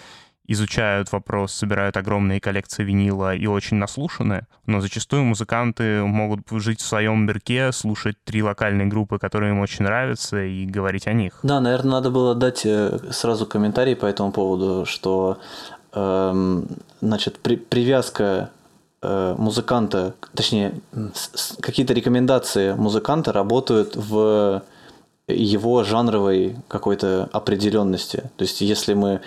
изучают 0.47 1.13
вопрос, 1.13 1.53
собирают 1.53 1.97
огромные 1.97 2.41
коллекции 2.41 2.83
винила 2.83 3.35
и 3.35 3.47
очень 3.47 3.77
наслушаны, 3.77 4.47
но 4.67 4.81
зачастую 4.81 5.25
музыканты 5.25 6.03
могут 6.03 6.41
жить 6.51 6.81
в 6.81 6.87
своем 6.87 7.27
мирке, 7.27 7.73
слушать 7.73 8.17
три 8.25 8.43
локальные 8.43 8.89
группы, 8.89 9.19
которые 9.19 9.53
им 9.53 9.61
очень 9.61 9.85
нравятся, 9.85 10.43
и 10.43 10.67
говорить 10.67 11.07
о 11.07 11.13
них. 11.13 11.39
Да, 11.43 11.61
наверное, 11.61 11.93
надо 11.93 12.11
было 12.11 12.35
дать 12.35 12.63
э, 12.65 12.99
сразу 13.13 13.47
комментарий 13.47 13.95
по 13.95 14.07
этому 14.07 14.33
поводу, 14.33 14.85
что 14.85 15.39
эм, 15.93 16.67
значит, 17.01 17.39
при, 17.39 17.57
привязка 17.57 18.51
э, 19.01 19.35
музыканта, 19.39 20.15
точнее, 20.35 20.75
какие-то 21.61 21.95
рекомендации 21.95 22.73
музыканта 22.73 23.33
работают 23.33 23.95
в 23.95 24.63
его 25.29 25.85
жанровой 25.85 26.57
какой-то 26.69 27.29
определенности. 27.33 28.31
То 28.37 28.43
есть, 28.43 28.61
если 28.61 28.95
мы, 28.95 29.21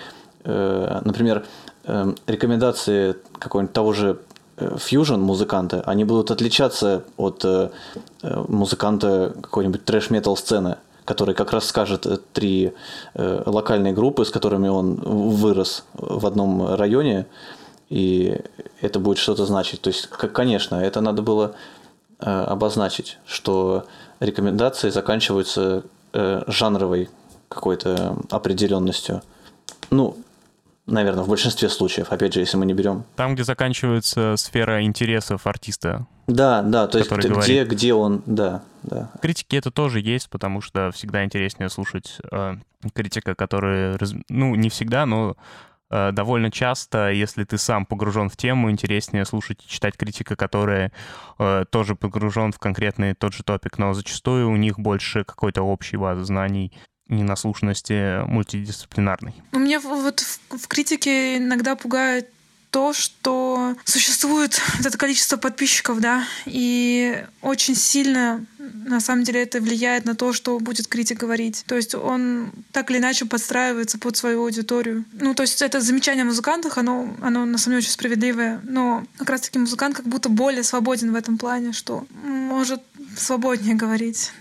э, 0.43 1.02
например, 1.04 1.46
э, 1.86 2.14
рекомендации 2.28 3.16
какого-нибудь 3.39 3.74
того 3.74 3.93
же 3.93 4.20
фьюжн 4.78 5.20
музыканта, 5.20 5.82
они 5.86 6.06
будут 6.06 6.32
отличаться 6.32 7.04
от 7.18 7.46
музыканта 8.24 9.36
какой-нибудь 9.41 9.84
трэш-метал 9.84 10.38
сцены, 10.38 10.78
который 11.04 11.36
как 11.36 11.52
раз 11.52 11.66
скажет 11.66 12.08
три 12.32 12.72
локальные 13.14 13.91
группы, 13.91 14.24
с 14.24 14.30
которыми 14.30 14.70
он 14.70 14.96
вырос 14.96 15.84
в 15.93 16.26
одном 16.26 16.74
районе, 16.74 17.26
и 17.89 18.39
это 18.80 19.00
будет 19.02 19.18
что-то 19.18 19.46
значить. 19.46 19.82
То 19.82 19.89
есть, 19.89 20.08
конечно, 20.08 20.76
это 20.76 21.02
надо 21.02 21.22
было 21.22 21.52
обозначить, 22.20 23.18
что 23.26 23.84
рекомендации 24.20 24.89
заканчиваются 24.89 25.84
э, 26.13 26.43
жанровой 26.47 27.09
какой-то 27.49 28.18
определенностью. 28.30 29.22
Ну, 29.91 30.18
наверное, 30.86 31.24
в 31.24 31.30
большинстве 31.30 31.70
случаев, 31.70 32.11
опять 32.11 32.34
же, 32.34 32.39
если 32.39 32.57
мы 32.57 32.66
не 32.66 32.74
берем. 32.74 33.03
Там, 33.16 33.36
где 33.36 33.43
заканчивается 33.43 34.36
сфера 34.38 34.84
интересов 34.84 35.47
артиста. 35.47 36.05
Да, 36.28 36.61
да, 36.61 36.88
то 36.88 36.97
есть 36.97 37.11
где, 37.11 37.66
где 37.66 37.93
он, 37.93 38.24
да, 38.26 38.63
да. 38.84 39.11
Критики 39.22 39.55
это 39.55 39.72
тоже 39.72 39.99
есть, 39.99 40.30
потому 40.30 40.61
что 40.61 40.91
всегда 40.91 41.24
интереснее 41.24 41.70
слушать 41.70 42.18
э, 42.32 42.55
критика, 42.93 43.36
который, 43.36 43.97
ну, 44.30 44.55
не 44.55 44.70
всегда, 44.70 45.05
но 45.05 45.36
довольно 46.14 46.52
часто, 46.52 47.12
если 47.12 47.43
ты 47.43 47.58
сам 47.58 47.86
погружен 47.86 48.30
в 48.30 48.38
тему, 48.38 48.70
интереснее 48.70 49.26
слушать 49.26 49.64
и 49.64 49.68
читать 49.68 49.98
критика, 49.98 50.36
который 50.36 50.91
э, 51.39 51.66
тоже 51.70 51.96
погружен 51.96 52.52
в 52.52 52.60
конкретный 52.60 53.14
тот 53.14 53.34
же 53.34 53.43
топик, 53.43 53.78
но 53.78 53.93
зачастую 53.93 54.50
у 54.50 54.56
них 54.56 54.80
больше 54.80 55.24
какой-то 55.24 55.62
общей 55.64 55.98
базы 55.98 56.24
знаний 56.24 56.72
ненаслушанности 57.08 58.26
мультидисциплинарной. 58.28 59.36
У 59.52 59.60
меня 59.60 59.80
вот 59.80 60.20
в, 60.20 60.58
в 60.58 60.68
критике 60.68 61.38
иногда 61.38 61.76
пугает 61.76 62.30
то, 62.76 62.91
что 62.91 63.73
существует 63.86 64.61
вот 64.76 64.86
это 64.86 64.97
количество 64.97 65.38
подписчиков, 65.38 66.01
да, 66.01 66.26
и 66.45 67.23
очень 67.41 67.73
сильно 67.73 68.45
на 68.57 68.99
самом 68.99 69.23
деле 69.23 69.43
это 69.43 69.61
влияет 69.61 70.03
на 70.03 70.13
то, 70.13 70.34
что 70.34 70.59
будет 70.59 70.88
критик 70.88 71.17
говорить. 71.17 71.63
То 71.67 71.78
есть 71.78 71.95
он 71.95 72.51
так 72.73 72.91
или 72.91 72.97
иначе 72.97 73.28
подстраивается 73.28 73.97
под 73.97 74.17
свою 74.17 74.41
аудиторию. 74.41 75.05
Ну, 75.13 75.34
то 75.34 75.43
есть 75.43 75.61
это 75.61 75.80
замечание 75.80 76.23
о 76.23 76.26
музыкантах, 76.26 76.78
оно, 76.78 77.15
оно 77.21 77.45
на 77.45 77.57
самом 77.57 77.76
деле 77.76 77.78
очень 77.78 77.91
справедливое, 77.93 78.59
но 78.63 79.05
как 79.19 79.30
раз-таки 79.30 79.57
музыкант 79.57 79.95
как 79.95 80.05
будто 80.05 80.28
более 80.28 80.63
свободен 80.63 81.13
в 81.13 81.15
этом 81.15 81.38
плане, 81.38 81.71
что 81.71 82.05
может 82.26 82.82
свободнее 83.15 83.76
говорить. 83.76 84.34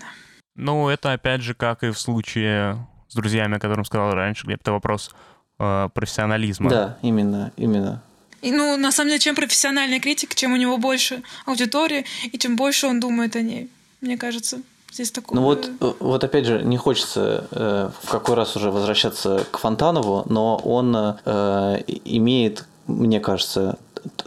Ну, 0.57 0.89
это 0.89 1.13
опять 1.13 1.41
же, 1.41 1.53
как 1.53 1.83
и 1.83 1.89
в 1.89 1.97
случае 1.97 2.85
с 3.07 3.15
друзьями, 3.15 3.55
о 3.55 3.59
котором 3.61 3.85
сказал 3.85 4.11
раньше, 4.11 4.45
Глеб, 4.45 4.59
это 4.59 4.73
вопрос 4.73 5.15
э, 5.57 5.87
профессионализма. 5.93 6.69
Да, 6.69 6.97
именно, 7.01 7.53
именно. 7.55 8.01
И, 8.45 8.51
ну, 8.51 8.77
на 8.77 8.91
самом 8.91 9.09
деле, 9.09 9.19
чем 9.19 9.35
профессиональный 9.35 9.99
критик, 9.99 10.35
чем 10.35 10.53
у 10.53 10.55
него 10.55 10.77
больше 10.77 11.23
аудитории, 11.47 12.05
и 12.31 12.37
чем 12.37 12.55
больше 12.55 12.85
он 12.85 12.99
думает 12.99 13.35
о 13.35 13.41
ней, 13.41 13.71
мне 14.01 14.17
кажется. 14.17 14.61
Здесь 14.93 15.09
такое... 15.09 15.35
Ну 15.35 15.41
вот, 15.41 15.67
э, 15.79 15.93
вот 15.99 16.23
опять 16.23 16.45
же, 16.45 16.61
не 16.61 16.77
хочется 16.77 17.47
э, 17.49 17.89
в 18.03 18.09
какой 18.09 18.35
раз 18.35 18.55
уже 18.55 18.69
возвращаться 18.69 19.47
к 19.49 19.57
Фонтанову, 19.57 20.25
но 20.29 20.57
он 20.57 20.95
э, 20.95 21.83
имеет, 22.05 22.65
мне 22.85 23.19
кажется, 23.19 23.79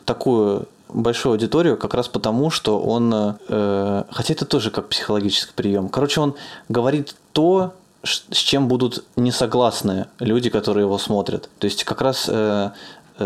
такую 0.04 0.66
большую 0.88 1.34
аудиторию 1.34 1.76
как 1.76 1.94
раз 1.94 2.08
потому, 2.08 2.50
что 2.50 2.80
он, 2.80 3.14
э, 3.48 4.04
хотя 4.10 4.34
это 4.34 4.46
тоже 4.46 4.72
как 4.72 4.88
психологический 4.88 5.52
прием, 5.54 5.88
короче, 5.88 6.20
он 6.20 6.34
говорит 6.68 7.14
то, 7.32 7.72
с 8.04 8.36
чем 8.36 8.68
будут 8.68 9.04
не 9.16 9.32
согласны 9.32 10.06
люди, 10.20 10.50
которые 10.50 10.84
его 10.84 10.98
смотрят. 10.98 11.50
То 11.58 11.66
есть 11.66 11.84
как 11.84 12.00
раз 12.00 12.28
Э, 12.28 12.70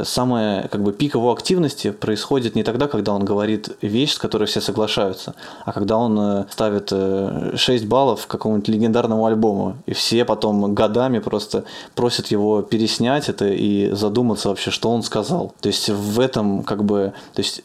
самая 0.04 0.68
как 0.68 0.82
бы 0.82 0.92
пик 0.92 1.14
его 1.14 1.32
активности 1.32 1.90
происходит 1.90 2.54
не 2.54 2.62
тогда, 2.62 2.88
когда 2.88 3.12
он 3.12 3.24
говорит 3.24 3.76
вещь, 3.82 4.12
с 4.12 4.18
которой 4.18 4.44
все 4.44 4.60
соглашаются, 4.60 5.34
а 5.64 5.72
когда 5.72 5.96
он 5.96 6.18
э, 6.18 6.44
ставит 6.50 6.90
6 6.90 7.84
э, 7.84 7.86
баллов 7.86 8.26
какому-нибудь 8.26 8.68
легендарному 8.68 9.26
альбому, 9.26 9.76
и 9.86 9.92
все 9.92 10.24
потом 10.24 10.74
годами 10.74 11.18
просто 11.18 11.64
просят 11.94 12.28
его 12.28 12.62
переснять 12.62 13.28
это 13.28 13.46
и 13.48 13.90
задуматься 13.90 14.48
вообще, 14.48 14.70
что 14.70 14.90
он 14.90 15.02
сказал. 15.02 15.54
То 15.60 15.68
есть 15.68 15.88
в 15.88 16.20
этом 16.20 16.62
как 16.62 16.84
бы, 16.84 17.12
то 17.34 17.42
есть 17.42 17.62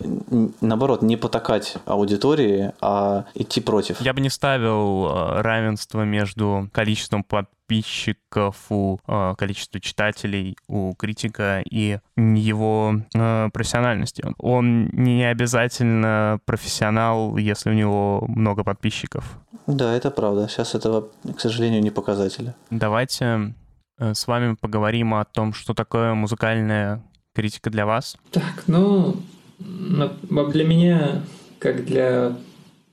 наоборот, 0.61 1.01
не 1.01 1.17
потакать 1.17 1.75
аудитории, 1.85 2.73
а 2.81 3.25
идти 3.33 3.61
против. 3.61 4.01
Я 4.01 4.13
бы 4.13 4.21
не 4.21 4.29
ставил 4.29 5.07
равенство 5.41 6.03
между 6.03 6.69
количеством 6.71 7.23
подписчиков, 7.67 8.55
у 8.69 8.99
э, 9.07 9.35
количества 9.37 9.79
читателей, 9.79 10.57
у 10.67 10.93
критика 10.95 11.61
и 11.69 11.99
его 12.15 13.01
э, 13.13 13.49
профессиональности. 13.51 14.23
Он 14.37 14.87
не 14.93 15.25
обязательно 15.25 16.39
профессионал, 16.45 17.37
если 17.37 17.69
у 17.69 17.73
него 17.73 18.25
много 18.29 18.63
подписчиков. 18.63 19.37
Да, 19.67 19.93
это 19.93 20.11
правда. 20.11 20.47
Сейчас 20.47 20.75
этого, 20.75 21.09
к 21.35 21.39
сожалению, 21.39 21.81
не 21.81 21.91
показатели. 21.91 22.53
Давайте 22.69 23.53
э, 23.99 24.13
с 24.13 24.27
вами 24.27 24.55
поговорим 24.55 25.13
о 25.13 25.25
том, 25.25 25.53
что 25.53 25.73
такое 25.73 26.13
музыкальная 26.13 27.03
критика 27.35 27.69
для 27.69 27.85
вас. 27.85 28.17
Так, 28.31 28.63
ну, 28.67 29.17
для 29.59 30.63
меня, 30.63 31.21
как 31.59 31.85
для 31.85 32.37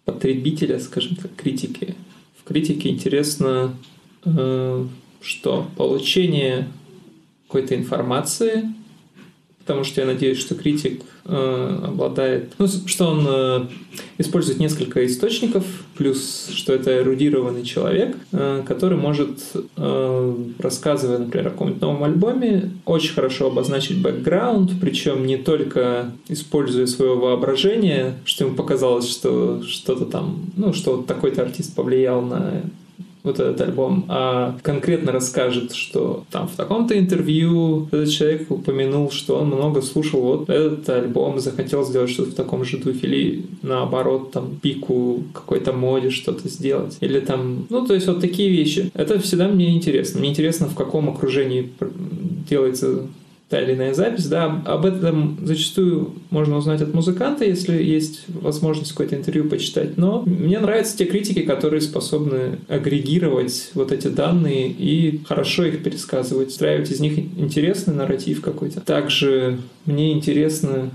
потребителя, 0.05 0.81
скажем 0.81 1.16
так, 1.16 1.35
критики, 1.37 1.95
в 2.41 2.47
критике 2.47 2.91
интересно 2.91 3.72
что 4.25 5.66
получение 5.77 6.68
какой-то 7.47 7.77
информации, 7.77 8.64
потому 9.61 9.85
что 9.85 10.03
я 10.03 10.07
надеюсь, 10.07 10.39
что 10.39 10.55
критик 10.55 11.03
э, 11.25 11.81
обладает, 11.85 12.53
ну, 12.59 12.66
что 12.66 13.07
он 13.07 13.27
э, 13.27 13.66
использует 14.18 14.59
несколько 14.59 15.07
источников, 15.07 15.64
плюс 15.97 16.51
что 16.53 16.75
это 16.75 16.99
эрудированный 16.99 17.62
человек, 17.64 18.16
э, 18.33 18.62
который 18.66 18.99
может, 18.99 19.41
э, 19.77 20.35
рассказывая, 20.59 21.18
например, 21.18 21.47
о 21.47 21.51
каком-нибудь 21.51 21.81
новом 21.81 22.05
альбоме, 22.05 22.72
очень 22.85 23.14
хорошо 23.14 23.47
обозначить 23.47 24.03
бэкграунд, 24.03 24.72
причем 24.81 25.27
не 25.27 25.39
только 25.39 26.12
используя 26.29 26.87
свое 26.87 27.14
воображение, 27.14 28.16
что 28.25 28.45
ему 28.45 28.57
показалось, 28.57 29.09
что 29.09 29.62
что-то 29.62 30.05
там, 30.05 30.41
ну, 30.57 30.75
что 30.75 30.97
вот 30.97 31.07
такой-то 31.07 31.41
артист 31.41 31.75
повлиял 31.75 32.20
на 32.20 32.64
вот 33.25 33.41
этот 33.41 33.61
альбом, 33.62 34.05
а 34.09 34.57
конкретно 34.62 35.11
расскажет, 35.11 35.75
что 35.75 36.25
там 36.31 36.47
в 36.47 36.57
таком-то 36.57 36.97
интервью 36.97 37.89
этот 37.91 38.11
человек 38.11 38.51
упомянул, 38.51 39.11
что 39.11 39.39
он 39.39 39.47
много 39.47 39.81
слушал 39.81 40.20
вот 40.20 40.51
этот 40.51 40.89
альбом, 40.91 41.41
захотел 41.41 41.85
сделать 41.85 42.11
что-то 42.11 42.31
в 42.33 42.35
таком 42.35 42.64
же 42.64 42.77
духе, 42.77 43.07
или 43.07 43.47
наоборот, 43.62 44.31
там, 44.31 44.57
пику 44.61 45.25
какой-то 45.33 45.72
моде 45.72 46.11
что-то 46.11 46.49
сделать. 46.49 46.99
Или 47.01 47.20
там, 47.20 47.66
ну, 47.70 47.87
то 47.87 47.95
есть 47.95 48.07
вот 48.07 48.20
такие 48.20 48.51
вещи. 48.51 48.91
Это 48.95 49.18
всегда 49.18 49.49
мне 49.49 49.75
интересно. 49.75 50.20
Мне 50.20 50.31
интересно, 50.31 50.68
в 50.68 50.75
каком 50.75 51.09
окружении 51.09 51.72
делается 52.49 53.07
та 53.49 53.61
или 53.61 53.75
иная 53.75 53.95
запись, 53.95 54.27
да, 54.27 54.63
об 54.65 54.87
этом 54.87 55.39
зачастую 55.43 56.15
можно 56.31 56.57
узнать 56.57 56.81
от 56.81 56.95
музыканта, 56.95 57.45
если 57.45 57.81
есть 57.83 58.25
возможность 58.29 58.93
какое-то 58.93 59.17
интервью 59.17 59.49
почитать, 59.49 59.99
но 59.99 60.23
мне 60.23 60.59
нравятся 60.59 60.97
те 60.97 61.05
критики, 61.05 61.43
которые 61.43 61.83
способны 61.83 62.59
агрегировать 62.69 63.71
вот 63.75 63.93
эти 63.93 64.09
данные 64.09 64.71
и 64.71 65.21
хорошо 65.27 65.67
их 65.67 65.83
пересказывать, 65.83 66.49
устраивать 66.49 66.91
из 66.91 67.01
них 67.01 67.19
интересный 67.19 67.95
нарратив 67.95 68.41
какой-то. 68.41 68.81
Также 68.81 69.59
мне 69.85 70.13
интересно 70.13 70.91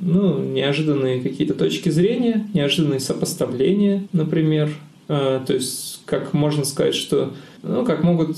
ну, 0.00 0.38
неожиданные 0.38 1.20
какие-то 1.20 1.54
точки 1.54 1.88
зрения, 1.88 2.48
неожиданные 2.54 3.00
сопоставления, 3.00 4.04
например. 4.12 4.70
А, 5.08 5.44
то 5.44 5.54
есть, 5.54 6.00
как 6.06 6.32
можно 6.32 6.64
сказать, 6.64 6.94
что, 6.94 7.32
ну, 7.62 7.84
как 7.84 8.02
могут 8.02 8.36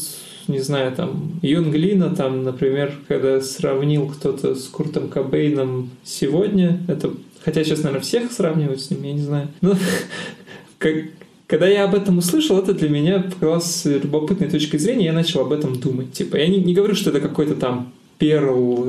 не 0.49 0.61
знаю, 0.61 0.93
там, 0.93 1.39
Юнглина, 1.43 2.15
там, 2.15 2.45
например, 2.45 2.93
когда 3.09 3.41
сравнил 3.41 4.07
кто-то 4.09 4.55
с 4.55 4.67
Куртом 4.69 5.09
Кобейном 5.09 5.91
сегодня, 6.05 6.81
это, 6.89 7.13
хотя 7.45 7.65
сейчас, 7.65 7.83
наверное, 7.83 8.03
всех 8.03 8.33
сравнивают 8.33 8.81
с 8.81 8.91
ним, 8.91 9.03
я 9.03 9.13
не 9.13 9.23
знаю, 9.23 9.49
но 9.61 9.77
как, 10.79 10.95
когда 11.47 11.69
я 11.69 11.85
об 11.85 11.95
этом 11.95 12.19
услышал, 12.19 12.59
это 12.59 12.75
для 12.75 12.89
меня 12.89 13.21
показалось 13.21 13.85
любопытной 13.85 14.49
точкой 14.49 14.79
зрения, 14.79 15.07
я 15.07 15.13
начал 15.13 15.41
об 15.41 15.53
этом 15.53 15.79
думать. 15.79 16.13
Типа, 16.13 16.37
я 16.37 16.47
не, 16.49 16.59
не 16.59 16.75
говорю, 16.75 16.95
что 16.95 17.11
это 17.11 17.21
какой-то 17.21 17.55
там 17.55 17.93
перл 18.25 18.87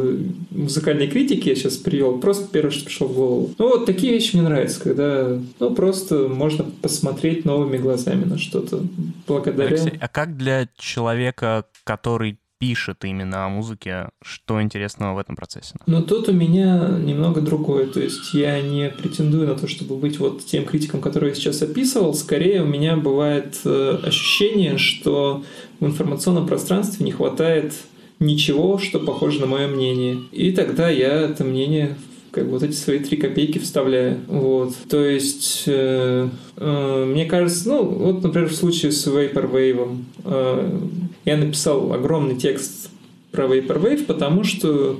музыкальной 0.51 1.07
критики 1.07 1.49
я 1.49 1.55
сейчас 1.55 1.75
привел, 1.75 2.19
просто 2.19 2.47
первое, 2.49 2.71
что 2.71 2.85
пришло 2.85 3.07
в 3.07 3.13
голову. 3.13 3.53
Ну, 3.57 3.67
вот 3.67 3.85
такие 3.85 4.13
вещи 4.13 4.37
мне 4.37 4.47
нравятся, 4.47 4.79
когда, 4.79 5.37
ну, 5.59 5.75
просто 5.75 6.29
можно 6.29 6.63
посмотреть 6.81 7.43
новыми 7.43 7.75
глазами 7.75 8.23
на 8.23 8.37
что-то 8.37 8.83
благодаря... 9.27 9.67
Алексей, 9.67 9.97
а 9.99 10.07
как 10.07 10.37
для 10.37 10.69
человека, 10.77 11.65
который 11.83 12.39
пишет 12.59 13.03
именно 13.03 13.45
о 13.45 13.49
музыке, 13.49 14.07
что 14.21 14.61
интересного 14.61 15.15
в 15.15 15.17
этом 15.17 15.35
процессе? 15.35 15.75
Ну, 15.85 16.01
тут 16.01 16.29
у 16.29 16.31
меня 16.31 16.97
немного 16.97 17.41
другое. 17.41 17.87
То 17.87 17.99
есть 17.99 18.33
я 18.33 18.61
не 18.61 18.89
претендую 18.89 19.47
на 19.47 19.55
то, 19.55 19.67
чтобы 19.67 19.97
быть 19.97 20.17
вот 20.17 20.45
тем 20.45 20.63
критиком, 20.63 21.01
который 21.01 21.29
я 21.29 21.35
сейчас 21.35 21.61
описывал. 21.61 22.13
Скорее 22.13 22.61
у 22.61 22.65
меня 22.65 22.95
бывает 22.95 23.59
э, 23.65 23.99
ощущение, 24.01 24.77
что 24.77 25.43
в 25.81 25.85
информационном 25.85 26.47
пространстве 26.47 27.05
не 27.05 27.11
хватает 27.11 27.73
ничего, 28.19 28.77
что 28.77 28.99
похоже 28.99 29.41
на 29.41 29.47
мое 29.47 29.67
мнение. 29.67 30.17
И 30.31 30.51
тогда 30.51 30.89
я 30.89 31.21
это 31.21 31.43
мнение 31.43 31.95
как 32.35 32.47
вот 32.47 32.63
эти 32.63 32.73
свои 32.73 32.99
три 32.99 33.15
копейки 33.15 33.59
вставляю. 33.59 34.17
Вот. 34.27 34.75
То 34.89 35.03
есть, 35.03 35.63
э, 35.67 36.27
э, 36.57 37.05
мне 37.05 37.25
кажется, 37.25 37.69
ну, 37.69 37.83
вот, 37.85 38.23
например, 38.23 38.49
в 38.49 38.55
случае 38.55 38.91
с 38.91 39.07
Vaporwave, 39.07 39.97
э, 40.25 40.79
я 41.23 41.37
написал 41.37 41.93
огромный 41.93 42.35
текст 42.35 42.89
про 43.31 43.45
Vaporwave, 43.45 44.03
потому 44.05 44.43
что 44.43 44.99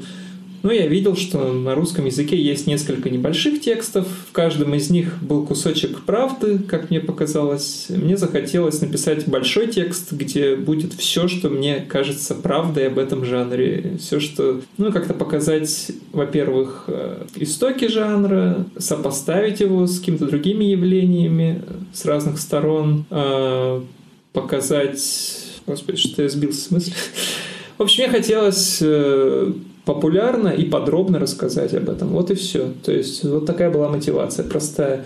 но 0.66 0.72
я 0.72 0.88
видел, 0.88 1.16
что 1.16 1.53
на 1.53 1.76
русском 1.76 2.05
языке 2.05 2.41
есть 2.41 2.66
несколько 2.66 3.11
небольших 3.11 3.61
текстов. 3.61 4.07
В 4.30 4.32
каждом 4.32 4.74
из 4.74 4.89
них 4.89 5.22
был 5.22 5.45
кусочек 5.45 6.01
правды, 6.01 6.57
как 6.57 6.89
мне 6.89 6.99
показалось. 6.99 7.86
Мне 7.89 8.18
захотелось 8.18 8.82
написать 8.82 9.28
большой 9.28 9.68
текст, 9.68 10.11
где 10.11 10.55
будет 10.55 10.93
все, 10.93 11.28
что 11.28 11.49
мне 11.49 11.86
кажется 11.88 12.34
правдой 12.34 12.88
об 12.88 12.97
этом 12.97 13.26
жанре. 13.26 13.97
Все, 13.99 14.20
что, 14.20 14.59
ну, 14.80 14.91
как-то 14.91 15.13
показать, 15.13 15.91
во-первых, 16.11 16.86
э, 16.88 17.28
истоки 17.36 17.88
жанра, 17.88 18.66
сопоставить 18.76 19.59
его 19.59 19.86
с 19.86 19.99
какими-то 19.99 20.26
другими 20.26 20.66
явлениями 20.66 21.61
с 21.93 22.05
разных 22.05 22.39
сторон, 22.39 23.05
э, 23.11 23.82
показать... 24.34 25.43
Господи, 25.68 25.99
что 25.99 26.24
я 26.24 26.30
сбился 26.30 26.61
в 26.61 26.63
смысле? 26.63 26.93
В 27.78 27.84
общем, 27.84 28.05
мне 28.05 28.11
хотелось 28.11 28.80
э, 28.82 29.51
популярно 29.86 30.49
и 30.49 30.65
подробно 30.65 31.19
рассказать 31.19 31.73
об 31.73 31.89
этом. 31.89 32.09
Вот 32.09 32.31
и 32.31 32.36
все. 32.36 32.71
То 32.83 32.91
есть 32.91 33.23
вот 33.23 33.45
такая 33.45 33.69
была 33.69 33.89
мотивация 33.89 34.43
простая. 34.45 35.05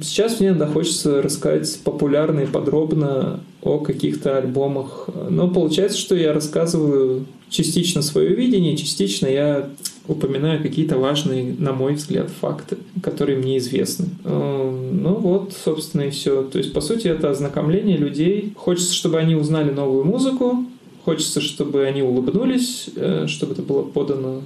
Сейчас 0.00 0.40
мне 0.40 0.48
иногда 0.50 0.66
хочется 0.66 1.20
рассказать 1.20 1.78
популярно 1.84 2.40
и 2.40 2.46
подробно 2.46 3.40
о 3.60 3.78
каких-то 3.78 4.38
альбомах. 4.38 5.08
Но 5.28 5.48
получается, 5.48 5.98
что 5.98 6.14
я 6.14 6.32
рассказываю 6.32 7.26
частично 7.50 8.00
свое 8.02 8.34
видение, 8.34 8.76
частично 8.76 9.26
я 9.26 9.68
упоминаю 10.06 10.62
какие-то 10.62 10.98
важные, 10.98 11.54
на 11.58 11.72
мой 11.72 11.94
взгляд, 11.94 12.30
факты, 12.40 12.76
которые 13.02 13.38
мне 13.38 13.58
известны. 13.58 14.06
Ну 14.24 15.14
вот, 15.14 15.54
собственно, 15.64 16.02
и 16.02 16.10
все. 16.10 16.42
То 16.44 16.58
есть, 16.58 16.72
по 16.72 16.80
сути, 16.80 17.08
это 17.08 17.30
ознакомление 17.30 17.96
людей. 17.96 18.52
Хочется, 18.56 18.94
чтобы 18.94 19.18
они 19.18 19.34
узнали 19.34 19.70
новую 19.70 20.04
музыку, 20.04 20.64
Хочется, 21.04 21.40
чтобы 21.40 21.84
они 21.84 22.02
улыбнулись, 22.02 22.88
э, 22.96 23.26
чтобы 23.28 23.52
это 23.52 23.62
было 23.62 23.82
подано 23.82 24.42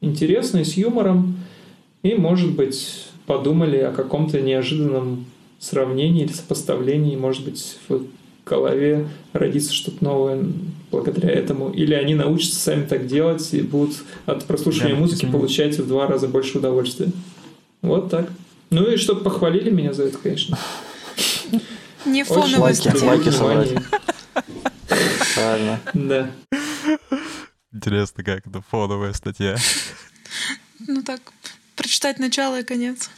интересно 0.00 0.58
и 0.58 0.64
с 0.64 0.74
юмором. 0.74 1.36
И, 2.02 2.14
может 2.14 2.52
быть, 2.52 3.06
подумали 3.26 3.78
о 3.78 3.92
каком-то 3.92 4.40
неожиданном 4.40 5.26
сравнении 5.58 6.24
или 6.24 6.32
сопоставлении. 6.32 7.16
Может 7.16 7.44
быть, 7.44 7.78
в 7.88 8.02
голове 8.44 9.08
родится 9.32 9.72
что-то 9.72 10.04
новое 10.04 10.44
благодаря 10.90 11.30
этому. 11.30 11.70
Или 11.70 11.94
они 11.94 12.14
научатся 12.14 12.56
сами 12.56 12.84
так 12.84 13.06
делать 13.06 13.52
и 13.52 13.62
будут 13.62 13.96
от 14.26 14.44
прослушивания 14.44 14.94
да, 14.94 15.00
музыки 15.00 15.26
получать 15.26 15.78
в 15.78 15.86
два 15.86 16.06
раза 16.06 16.28
больше 16.28 16.58
удовольствия. 16.58 17.08
Вот 17.82 18.10
так. 18.10 18.30
Ну 18.70 18.88
и 18.90 18.96
чтобы 18.96 19.20
похвалили 19.22 19.70
меня 19.70 19.92
за 19.92 20.04
это, 20.04 20.18
конечно. 20.18 20.58
Не 22.04 22.24
фоновая 22.24 22.74
статья. 22.74 23.06
Лайки 23.08 23.30
собрать. 23.30 23.72
Правильно. 25.36 25.80
Да. 25.92 26.30
Интересно, 27.72 28.24
как 28.24 28.46
это 28.46 28.62
фоновая 28.62 29.12
статья. 29.12 29.56
Ну 30.88 31.02
так, 31.02 31.20
прочитать 31.76 32.18
начало 32.18 32.60
и 32.60 32.64
конец. 32.64 33.10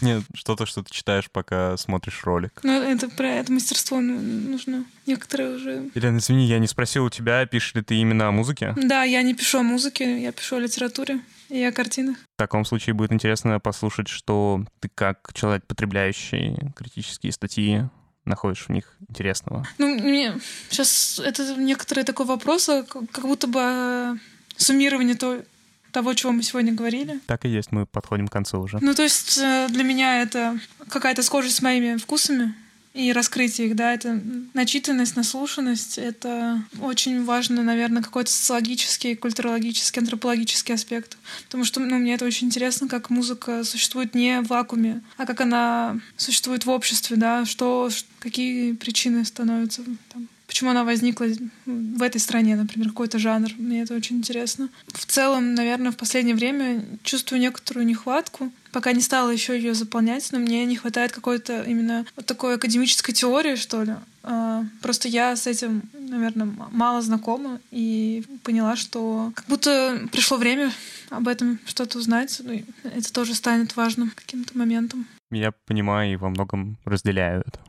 Нет, 0.00 0.22
что-то, 0.34 0.64
что 0.66 0.82
ты 0.82 0.92
читаешь, 0.92 1.30
пока 1.30 1.76
смотришь 1.76 2.22
ролик. 2.24 2.60
Ну, 2.62 2.72
это 2.72 3.08
про 3.08 3.26
это 3.26 3.52
мастерство 3.52 4.00
нужно. 4.00 4.84
Некоторые 5.06 5.56
уже... 5.56 5.90
Елена, 5.94 6.18
извини, 6.18 6.46
я 6.46 6.58
не 6.58 6.66
спросил 6.66 7.06
у 7.06 7.10
тебя, 7.10 7.44
пишешь 7.46 7.74
ли 7.74 7.82
ты 7.82 7.96
именно 7.96 8.28
о 8.28 8.30
музыке? 8.30 8.74
Да, 8.76 9.02
я 9.02 9.22
не 9.22 9.34
пишу 9.34 9.58
о 9.58 9.62
музыке, 9.62 10.22
я 10.22 10.30
пишу 10.30 10.56
о 10.56 10.60
литературе 10.60 11.20
и 11.48 11.62
о 11.64 11.72
картинах. 11.72 12.18
В 12.18 12.38
таком 12.38 12.64
случае 12.64 12.94
будет 12.94 13.12
интересно 13.12 13.58
послушать, 13.60 14.08
что 14.08 14.64
ты 14.80 14.90
как 14.94 15.32
человек, 15.32 15.66
потребляющий 15.66 16.56
критические 16.76 17.32
статьи, 17.32 17.84
находишь 18.24 18.66
в 18.66 18.68
них 18.70 18.96
интересного? 19.08 19.66
Ну, 19.78 19.94
мне 19.94 20.34
сейчас 20.70 21.18
это 21.18 21.56
некоторые 21.56 22.04
такой 22.04 22.26
вопрос, 22.26 22.68
а 22.68 22.82
как 22.82 23.24
будто 23.24 23.46
бы 23.46 23.60
э, 23.62 24.16
суммирование 24.56 25.16
то, 25.16 25.42
того, 25.90 26.14
чего 26.14 26.32
мы 26.32 26.42
сегодня 26.42 26.72
говорили. 26.72 27.20
Так 27.26 27.44
и 27.44 27.48
есть, 27.48 27.70
мы 27.72 27.86
подходим 27.86 28.28
к 28.28 28.32
концу 28.32 28.60
уже. 28.60 28.78
Ну, 28.80 28.94
то 28.94 29.02
есть 29.02 29.38
э, 29.38 29.68
для 29.70 29.84
меня 29.84 30.22
это 30.22 30.58
какая-то 30.88 31.22
схожесть 31.22 31.56
с 31.56 31.62
моими 31.62 31.96
вкусами, 31.96 32.54
и 32.94 33.12
раскрытие 33.12 33.68
их, 33.68 33.76
да, 33.76 33.92
это 33.92 34.20
начитанность, 34.54 35.16
наслушанность, 35.16 35.98
это 35.98 36.62
очень 36.80 37.24
важно, 37.24 37.64
наверное, 37.64 38.02
какой-то 38.02 38.30
социологический, 38.30 39.16
культурологический, 39.16 40.00
антропологический 40.00 40.74
аспект. 40.74 41.18
Потому 41.46 41.64
что, 41.64 41.80
ну, 41.80 41.98
мне 41.98 42.14
это 42.14 42.24
очень 42.24 42.46
интересно, 42.46 42.86
как 42.86 43.10
музыка 43.10 43.64
существует 43.64 44.14
не 44.14 44.40
в 44.40 44.46
вакууме, 44.46 45.02
а 45.16 45.26
как 45.26 45.40
она 45.40 45.98
существует 46.16 46.66
в 46.66 46.70
обществе, 46.70 47.16
да, 47.16 47.44
что, 47.44 47.90
какие 48.20 48.72
причины 48.74 49.24
становятся 49.24 49.82
там, 50.12 50.28
почему 50.46 50.70
она 50.70 50.84
возникла 50.84 51.26
в 51.66 52.00
этой 52.00 52.20
стране, 52.20 52.54
например, 52.54 52.90
какой-то 52.90 53.18
жанр. 53.18 53.50
Мне 53.58 53.82
это 53.82 53.94
очень 53.94 54.18
интересно. 54.18 54.68
В 54.86 55.04
целом, 55.04 55.54
наверное, 55.54 55.90
в 55.90 55.96
последнее 55.96 56.36
время 56.36 56.84
чувствую 57.02 57.40
некоторую 57.40 57.86
нехватку 57.86 58.52
пока 58.74 58.92
не 58.92 59.00
стала 59.00 59.30
еще 59.30 59.56
ее 59.56 59.72
заполнять, 59.72 60.28
но 60.32 60.40
мне 60.40 60.64
не 60.64 60.74
хватает 60.74 61.12
какой-то 61.12 61.62
именно 61.62 62.04
вот 62.16 62.26
такой 62.26 62.56
академической 62.56 63.12
теории, 63.12 63.54
что 63.54 63.84
ли. 63.84 63.94
А, 64.24 64.64
просто 64.82 65.06
я 65.06 65.36
с 65.36 65.46
этим, 65.46 65.82
наверное, 65.92 66.48
мало 66.72 67.00
знакома 67.00 67.60
и 67.70 68.24
поняла, 68.42 68.74
что 68.74 69.30
как 69.36 69.46
будто 69.46 70.08
пришло 70.10 70.38
время 70.38 70.72
об 71.10 71.28
этом 71.28 71.60
что-то 71.66 71.98
узнать. 71.98 72.40
Ну, 72.42 72.62
это 72.82 73.12
тоже 73.12 73.34
станет 73.34 73.76
важным 73.76 74.10
каким-то 74.12 74.58
моментом. 74.58 75.06
Я 75.30 75.52
понимаю 75.66 76.12
и 76.12 76.16
во 76.16 76.28
многом 76.28 76.76
разделяю 76.84 77.44
это. 77.46 77.60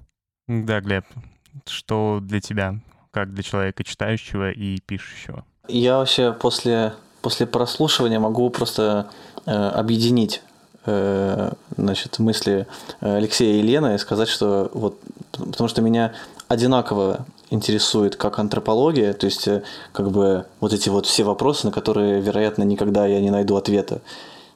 Да, 0.48 0.82
Глеб, 0.82 1.06
что 1.68 2.20
для 2.20 2.42
тебя, 2.42 2.80
как 3.12 3.32
для 3.32 3.44
человека 3.44 3.84
читающего 3.84 4.50
и 4.50 4.80
пишущего? 4.80 5.46
Я 5.68 5.98
вообще 5.98 6.34
после, 6.34 6.96
после 7.22 7.46
прослушивания 7.46 8.20
могу 8.20 8.50
просто 8.50 9.12
э, 9.46 9.52
объединить 9.52 10.42
значит, 10.86 12.20
мысли 12.20 12.68
Алексея 13.00 13.56
и 13.56 13.58
Елены 13.58 13.96
и 13.96 13.98
сказать, 13.98 14.28
что 14.28 14.70
вот, 14.74 15.00
потому 15.32 15.68
что 15.68 15.82
меня 15.82 16.14
одинаково 16.48 17.26
интересует 17.50 18.16
как 18.16 18.40
антропология, 18.40 19.14
то 19.14 19.26
есть 19.26 19.48
э, 19.48 19.64
как 19.92 20.12
бы 20.12 20.46
вот 20.60 20.74
эти 20.74 20.90
вот 20.90 21.06
все 21.06 21.24
вопросы, 21.24 21.68
на 21.68 21.72
которые, 21.72 22.22
вероятно, 22.22 22.64
никогда 22.64 23.06
я 23.06 23.22
не 23.22 23.30
найду 23.30 23.56
ответа. 23.56 24.02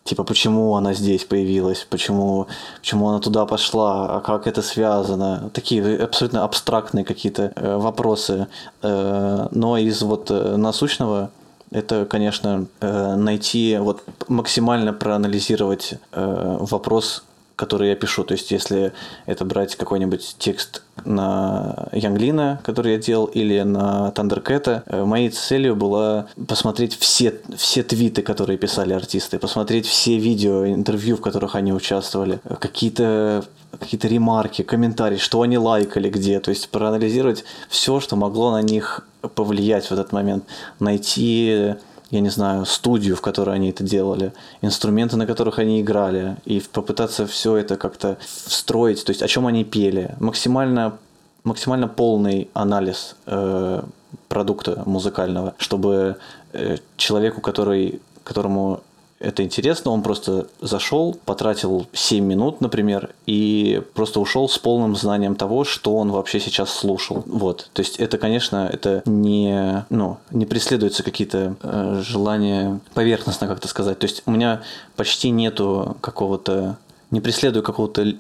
Типа, 0.04 0.24
почему 0.24 0.76
она 0.76 0.94
здесь 0.94 1.24
появилась, 1.26 1.86
почему, 1.88 2.48
почему 2.80 3.10
она 3.10 3.20
туда 3.20 3.46
пошла, 3.46 4.18
а 4.18 4.22
как 4.22 4.48
это 4.48 4.62
связано. 4.62 5.52
Такие 5.54 5.98
абсолютно 5.98 6.44
абстрактные 6.44 7.06
какие-то 7.06 7.52
э, 7.56 7.78
вопросы. 7.78 8.48
Э, 8.82 9.48
но 9.52 9.78
из 9.78 10.02
вот 10.02 10.32
э, 10.32 10.56
насущного 10.56 11.32
это, 11.72 12.06
конечно, 12.06 12.66
э, 12.82 13.16
найти, 13.16 13.78
вот 13.80 14.04
максимально 14.28 14.94
проанализировать 14.94 15.96
э, 16.12 16.58
вопрос 16.60 17.24
который 17.60 17.90
я 17.90 17.96
пишу. 17.96 18.24
То 18.24 18.36
есть, 18.36 18.52
если 18.52 18.94
это 19.26 19.44
брать 19.44 19.76
какой-нибудь 19.76 20.38
текст 20.40 20.82
на 21.04 21.90
Янглина, 21.92 22.62
который 22.64 22.94
я 22.94 22.98
делал, 22.98 23.26
или 23.26 23.60
на 23.64 24.12
Тандеркэта, 24.12 24.84
э, 24.86 25.04
моей 25.04 25.30
целью 25.30 25.76
было 25.76 26.30
посмотреть 26.48 26.98
все, 26.98 27.42
все 27.58 27.84
твиты, 27.84 28.22
которые 28.22 28.58
писали 28.58 28.94
артисты, 28.94 29.40
посмотреть 29.40 29.88
все 29.88 30.18
видео, 30.18 30.66
интервью, 30.68 31.18
в 31.18 31.22
которых 31.22 31.56
они 31.56 31.74
участвовали, 31.74 32.40
какие-то 32.62 33.44
какие-то 33.78 34.08
ремарки, 34.08 34.62
комментарии, 34.62 35.18
что 35.18 35.42
они 35.42 35.58
лайкали 35.58 36.10
где, 36.10 36.40
то 36.40 36.50
есть 36.50 36.70
проанализировать 36.70 37.44
все, 37.70 38.00
что 38.00 38.16
могло 38.16 38.52
на 38.52 38.62
них 38.62 39.08
повлиять 39.36 39.86
в 39.86 39.92
этот 39.92 40.12
момент, 40.12 40.46
найти 40.80 41.76
я 42.12 42.22
не 42.22 42.30
знаю, 42.30 42.66
студию, 42.66 43.16
в 43.16 43.22
которой 43.22 43.56
они 43.56 43.70
это 43.70 43.84
делали, 43.84 44.34
инструменты, 44.62 45.16
на 45.16 45.28
которых 45.28 45.60
они 45.60 45.82
играли, 45.82 46.38
и 46.46 46.60
попытаться 46.60 47.28
все 47.28 47.58
это 47.58 47.78
как-то 47.78 48.18
встроить, 48.46 49.06
то 49.06 49.12
есть 49.12 49.22
о 49.22 49.28
чем 49.28 49.46
они 49.46 49.64
пели. 49.64 50.16
Максимально, 50.20 50.98
максимально 51.44 51.88
полный 51.88 52.50
анализ 52.54 53.16
э, 53.28 53.84
продукта 54.28 54.84
музыкального, 54.86 55.54
чтобы 55.60 56.18
э, 56.54 56.78
человеку, 56.98 57.42
который, 57.42 58.02
которому 58.24 58.82
это 59.20 59.44
интересно, 59.44 59.92
он 59.92 60.02
просто 60.02 60.48
зашел, 60.62 61.18
потратил 61.26 61.88
7 61.92 62.24
минут, 62.24 62.62
например, 62.62 63.10
и 63.26 63.82
просто 63.94 64.20
ушел 64.20 64.48
с 64.48 64.58
полным 64.58 64.96
знанием 64.96 65.36
того, 65.36 65.66
что 65.66 65.96
он 65.96 66.12
вообще 66.12 66.40
сейчас 66.40 66.70
слушал. 66.72 67.24
Вот. 67.26 67.70
То 67.74 67.82
есть 67.82 67.98
это, 67.98 68.18
конечно, 68.18 68.70
это 68.72 69.02
не, 69.06 69.86
ну, 69.90 70.18
не 70.32 70.46
преследуются 70.46 71.04
какие-то 71.04 71.56
э, 71.62 72.02
желания 72.02 72.80
поверхностно 72.94 73.48
как-то 73.48 73.68
сказать. 73.68 74.00
То 74.00 74.06
есть 74.06 74.24
у 74.26 74.32
меня 74.32 74.62
почти 74.96 75.32
нету 75.32 75.98
какого-то, 76.00 76.78
не 77.12 77.20
преследую 77.20 77.64
какого-то 77.64 78.14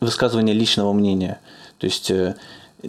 высказывания 0.00 0.54
личного 0.54 0.92
мнения. 0.92 1.38
То 1.78 1.86
есть 1.86 2.10
э, 2.10 2.34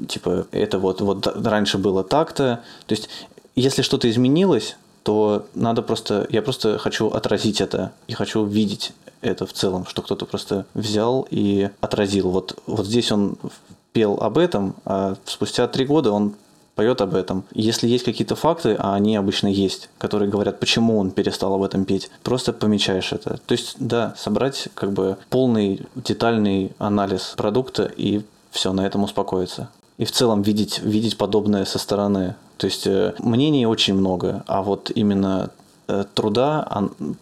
типа 0.08 0.48
это 0.52 0.80
вот, 0.80 1.02
вот 1.02 1.28
раньше 1.46 1.78
было 1.78 2.04
так-то. 2.04 2.64
То 2.88 2.94
есть 2.96 3.10
если 3.56 3.84
что-то 3.84 4.10
изменилось, 4.10 4.76
то 5.04 5.46
надо 5.54 5.82
просто, 5.82 6.28
я 6.30 6.42
просто 6.42 6.78
хочу 6.78 7.08
отразить 7.08 7.62
это 7.62 7.92
и 8.08 8.14
хочу 8.14 8.46
видеть 8.46 8.94
это 9.22 9.46
в 9.46 9.54
целом, 9.54 9.86
что 9.86 10.02
кто-то 10.02 10.26
просто 10.26 10.66
взял 10.74 11.28
и 11.30 11.70
отразил. 11.82 12.30
Вот, 12.30 12.58
вот 12.68 12.86
здесь 12.86 13.12
он 13.12 13.38
пел 13.92 14.16
об 14.16 14.38
этом, 14.38 14.76
а 14.86 15.16
спустя 15.26 15.68
три 15.68 15.86
года 15.86 16.12
он 16.12 16.36
поет 16.76 17.02
об 17.02 17.14
этом. 17.16 17.44
Если 17.54 17.88
есть 17.88 18.04
какие-то 18.04 18.36
факты, 18.36 18.76
а 18.78 18.96
они 18.96 19.16
обычно 19.16 19.48
есть, 19.48 19.90
которые 19.98 20.30
говорят, 20.30 20.60
почему 20.60 20.98
он 20.98 21.12
перестал 21.12 21.54
об 21.54 21.64
этом 21.64 21.86
петь, 21.86 22.10
просто 22.24 22.52
помечаешь 22.52 23.14
это. 23.14 23.40
То 23.46 23.52
есть, 23.52 23.76
да, 23.80 24.16
собрать 24.18 24.70
как 24.74 24.92
бы 24.92 25.18
полный 25.30 25.86
детальный 25.96 26.72
анализ 26.80 27.34
продукта 27.38 27.92
и 27.96 28.24
все, 28.50 28.74
на 28.74 28.86
этом 28.86 29.04
успокоиться. 29.04 29.70
И 29.98 30.06
в 30.06 30.12
целом 30.12 30.42
видеть, 30.42 30.80
видеть 30.80 31.18
подобное 31.18 31.66
со 31.66 31.78
стороны. 31.78 32.36
То 32.58 32.68
есть 32.68 32.88
э, 32.88 33.14
мнений 33.20 33.66
очень 33.66 33.94
много, 33.94 34.44
а 34.48 34.62
вот 34.62 34.92
именно 34.94 35.50
э, 35.88 36.06
труда, 36.14 36.68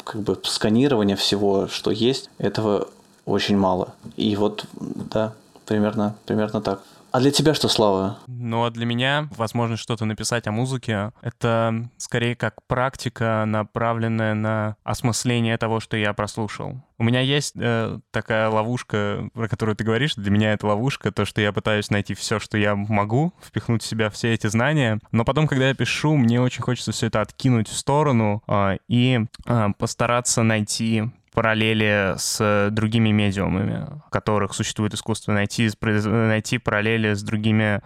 как 0.03 0.21
бы 0.21 0.37
сканирования 0.43 1.15
всего, 1.15 1.67
что 1.67 1.91
есть, 1.91 2.29
этого 2.37 2.87
очень 3.25 3.57
мало. 3.57 3.93
И 4.17 4.35
вот, 4.35 4.65
да, 4.73 5.33
примерно, 5.65 6.15
примерно 6.25 6.61
так. 6.61 6.81
А 7.11 7.19
для 7.19 7.31
тебя 7.31 7.53
что, 7.53 7.67
Слава? 7.67 8.19
Ну, 8.27 8.63
а 8.63 8.71
для 8.71 8.85
меня 8.85 9.27
возможность 9.35 9.83
что-то 9.83 10.05
написать 10.05 10.47
о 10.47 10.51
музыке— 10.51 11.11
это 11.21 11.89
скорее 11.97 12.35
как 12.35 12.65
практика, 12.67 13.43
направленная 13.45 14.33
на 14.33 14.75
осмысление 14.83 15.57
того, 15.57 15.81
что 15.81 15.97
я 15.97 16.13
прослушал. 16.13 16.81
У 16.97 17.03
меня 17.03 17.19
есть 17.19 17.53
э, 17.55 17.99
такая 18.11 18.47
ловушка, 18.47 19.27
про 19.33 19.49
которую 19.49 19.75
ты 19.75 19.83
говоришь. 19.83 20.15
Для 20.15 20.31
меня 20.31 20.53
это 20.53 20.67
ловушка, 20.67 21.11
то, 21.11 21.25
что 21.25 21.41
я 21.41 21.51
пытаюсь 21.51 21.89
найти 21.89 22.13
все, 22.13 22.39
что 22.39 22.57
я 22.57 22.75
могу, 22.75 23.33
впихнуть 23.41 23.83
в 23.83 23.87
себя 23.87 24.09
все 24.09 24.33
эти 24.33 24.47
знания. 24.47 24.99
Но 25.11 25.25
потом, 25.25 25.47
когда 25.47 25.67
я 25.67 25.73
пишу, 25.73 26.15
мне 26.15 26.39
очень 26.39 26.61
хочется 26.61 26.91
все 26.91 27.07
это 27.07 27.19
откинуть 27.19 27.67
в 27.67 27.75
сторону 27.75 28.41
э, 28.47 28.77
и 28.87 29.25
э, 29.47 29.67
постараться 29.77 30.43
найти 30.43 31.11
параллели 31.33 32.13
с 32.17 32.69
другими 32.71 33.09
медиумами, 33.09 33.87
которых 34.09 34.53
существует 34.53 34.93
искусство, 34.93 35.31
найти, 35.31 35.69
найти 35.81 36.57
параллели 36.57 37.13
с 37.13 37.23
другими 37.23 37.81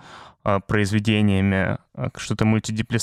а, 0.47 0.59
произведениями, 0.59 1.79
а, 1.95 2.09
что-то 2.17 2.45
мультидипли... 2.45 2.99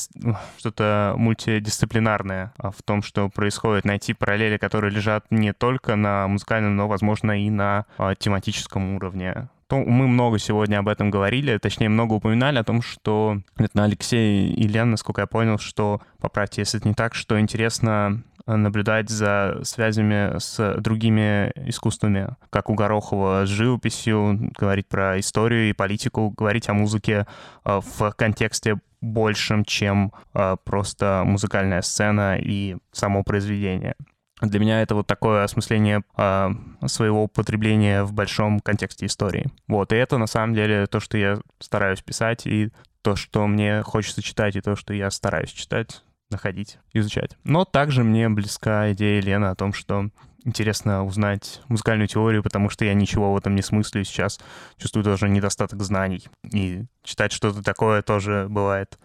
что 0.59 1.14
мультидисциплинарное 1.16 2.53
а, 2.57 2.70
в 2.70 2.82
том, 2.84 3.03
что 3.03 3.28
происходит, 3.28 3.84
найти 3.84 4.14
параллели, 4.14 4.59
которые 4.59 4.93
лежат 4.93 5.26
не 5.30 5.53
только 5.53 5.97
на 5.97 6.28
музыкальном, 6.28 6.76
но, 6.76 6.86
возможно, 6.86 7.45
и 7.45 7.51
на 7.51 7.84
тематическом 8.18 8.95
уровне. 8.95 9.49
То 9.73 9.79
мы 9.79 10.07
много 10.07 10.39
сегодня 10.39 10.81
об 10.81 10.89
этом 10.89 11.11
говорили, 11.11 11.57
точнее, 11.57 11.89
много 11.89 12.12
упоминали 12.12 12.59
о 12.59 12.62
том, 12.62 12.83
что 12.83 13.39
это 13.57 13.83
Алексей 13.83 14.53
и 14.53 14.68
Лен, 14.68 14.91
насколько 14.91 15.23
я 15.23 15.27
понял, 15.27 15.57
что, 15.57 16.03
поправьте, 16.20 16.61
если 16.61 16.79
это 16.79 16.89
не 16.89 16.95
так, 16.95 17.14
что 17.14 17.41
интересно 17.41 18.23
наблюдать 18.45 19.09
за 19.09 19.61
связями 19.62 20.39
с 20.39 20.77
другими 20.79 21.53
искусствами, 21.66 22.37
как 22.51 22.68
у 22.68 22.75
Горохова 22.75 23.47
с 23.47 23.49
живописью, 23.49 24.51
говорить 24.59 24.89
про 24.89 25.18
историю 25.18 25.70
и 25.70 25.73
политику, 25.73 26.29
говорить 26.37 26.68
о 26.68 26.75
музыке 26.75 27.27
э, 27.64 27.81
в 27.83 28.11
контексте 28.11 28.77
большем, 29.01 29.64
чем 29.64 30.12
э, 30.35 30.57
просто 30.64 31.23
музыкальная 31.25 31.81
сцена 31.81 32.37
и 32.39 32.77
само 32.93 33.23
произведение. 33.23 33.95
Для 34.43 34.59
меня 34.61 34.82
это 34.82 34.95
вот 34.95 35.07
такое 35.07 35.45
осмысление 35.45 36.03
э, 36.16 36.51
своего 36.86 37.24
употребления 37.24 38.03
в 38.03 38.12
большом 38.12 38.61
контексте 38.61 39.07
истории. 39.07 39.47
Вот, 39.68 39.93
и 39.93 39.97
это 39.97 40.18
на 40.18 40.26
самом 40.26 40.55
деле 40.55 40.86
то, 40.86 40.99
что 41.01 41.16
я 41.16 41.38
стараюсь 41.61 42.03
писать, 42.03 42.47
и 42.47 42.70
то, 43.03 43.16
что 43.16 43.47
мне 43.47 43.82
хочется 43.82 44.20
читать, 44.20 44.57
и 44.57 44.61
то, 44.61 44.74
что 44.76 44.95
я 44.95 45.11
стараюсь 45.11 45.51
читать 45.51 46.03
находить, 46.30 46.78
изучать. 46.93 47.36
Но 47.45 47.64
также 47.64 48.03
мне 48.03 48.28
близка 48.28 48.93
идея 48.93 49.20
Лены 49.20 49.47
о 49.47 49.55
том, 49.55 49.72
что 49.72 50.09
интересно 50.45 51.05
узнать 51.05 51.61
музыкальную 51.68 52.09
теорию, 52.09 52.43
потому 52.43 52.68
что 52.68 52.84
я 52.84 52.95
ничего 52.95 53.32
в 53.32 53.36
этом 53.36 53.55
не 53.55 53.62
смыслю 53.62 54.05
сейчас. 54.05 54.40
Чувствую 54.76 55.05
тоже 55.05 55.28
недостаток 55.28 55.80
знаний. 55.82 56.28
И 56.51 56.84
читать 57.05 57.32
что-то 57.32 57.62
такое 57.62 58.03
тоже 58.03 58.47
бывает 58.49 58.99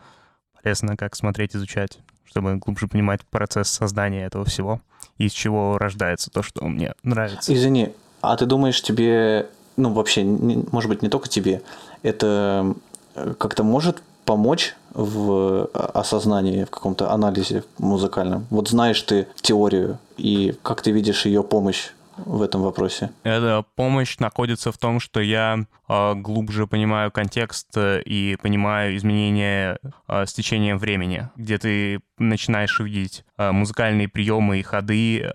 полезно, 0.61 0.97
как 0.97 1.15
смотреть, 1.15 1.55
изучать, 1.55 1.99
чтобы 2.25 2.55
глубже 2.55 2.87
понимать 2.87 3.25
процесс 3.25 3.69
создания 3.69 4.25
этого 4.25 4.45
всего, 4.45 4.81
из 5.17 5.31
чего 5.31 5.77
рождается 5.77 6.29
то, 6.29 6.43
что 6.43 6.65
мне 6.65 6.93
нравится. 7.03 7.53
Извини, 7.53 7.93
а 8.21 8.35
ты 8.37 8.45
думаешь, 8.45 8.81
тебе, 8.81 9.47
ну 9.75 9.93
вообще, 9.93 10.23
может 10.23 10.89
быть, 10.89 11.01
не 11.01 11.09
только 11.09 11.27
тебе, 11.29 11.61
это 12.03 12.75
э, 13.15 13.33
как-то 13.37 13.63
может 13.63 14.01
помочь 14.25 14.75
в 14.93 15.69
осознании, 15.73 16.65
в 16.65 16.69
каком-то 16.69 17.11
анализе 17.11 17.63
музыкальном? 17.77 18.45
Вот 18.49 18.67
знаешь 18.67 19.01
ты 19.01 19.27
теорию, 19.41 19.99
и 20.17 20.55
как 20.63 20.81
ты 20.81 20.91
видишь 20.91 21.25
ее 21.25 21.43
помощь 21.43 21.91
в 22.25 22.41
этом 22.41 22.61
вопросе? 22.61 23.11
Эта 23.23 23.63
помощь 23.75 24.17
находится 24.19 24.71
в 24.71 24.77
том, 24.77 24.99
что 24.99 25.19
я 25.19 25.65
э, 25.87 26.13
глубже 26.15 26.67
понимаю 26.67 27.11
контекст 27.11 27.69
э, 27.75 28.01
и 28.03 28.37
понимаю 28.41 28.95
изменения 28.97 29.79
э, 30.07 30.25
с 30.25 30.33
течением 30.33 30.77
времени, 30.77 31.29
где 31.35 31.57
ты 31.57 32.01
начинаешь 32.17 32.79
видеть 32.79 33.23
э, 33.37 33.51
музыкальные 33.51 34.07
приемы 34.07 34.59
и 34.59 34.63
ходы 34.63 35.21
э, 35.21 35.31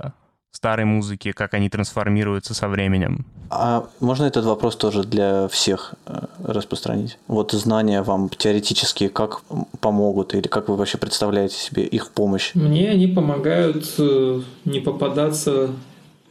старой 0.51 0.85
музыки, 0.85 1.33
как 1.33 1.55
они 1.55 1.71
трансформируются 1.71 2.55
со 2.55 2.69
временем. 2.69 3.27
А 3.51 3.87
можно 4.01 4.25
этот 4.25 4.45
вопрос 4.45 4.77
тоже 4.77 5.03
для 5.03 5.49
всех 5.49 5.95
э, 6.07 6.27
распространить? 6.45 7.19
Вот 7.27 7.53
знания 7.53 8.03
вам 8.03 8.29
теоретические 8.29 9.09
как 9.09 9.43
помогут 9.81 10.35
или 10.35 10.49
как 10.49 10.69
вы 10.69 10.77
вообще 10.77 10.99
представляете 10.99 11.57
себе 11.57 11.85
их 11.85 12.11
помощь? 12.11 12.53
Мне 12.55 12.91
они 12.91 13.07
помогают 13.07 13.99
не 14.65 14.81
попадаться 14.81 15.71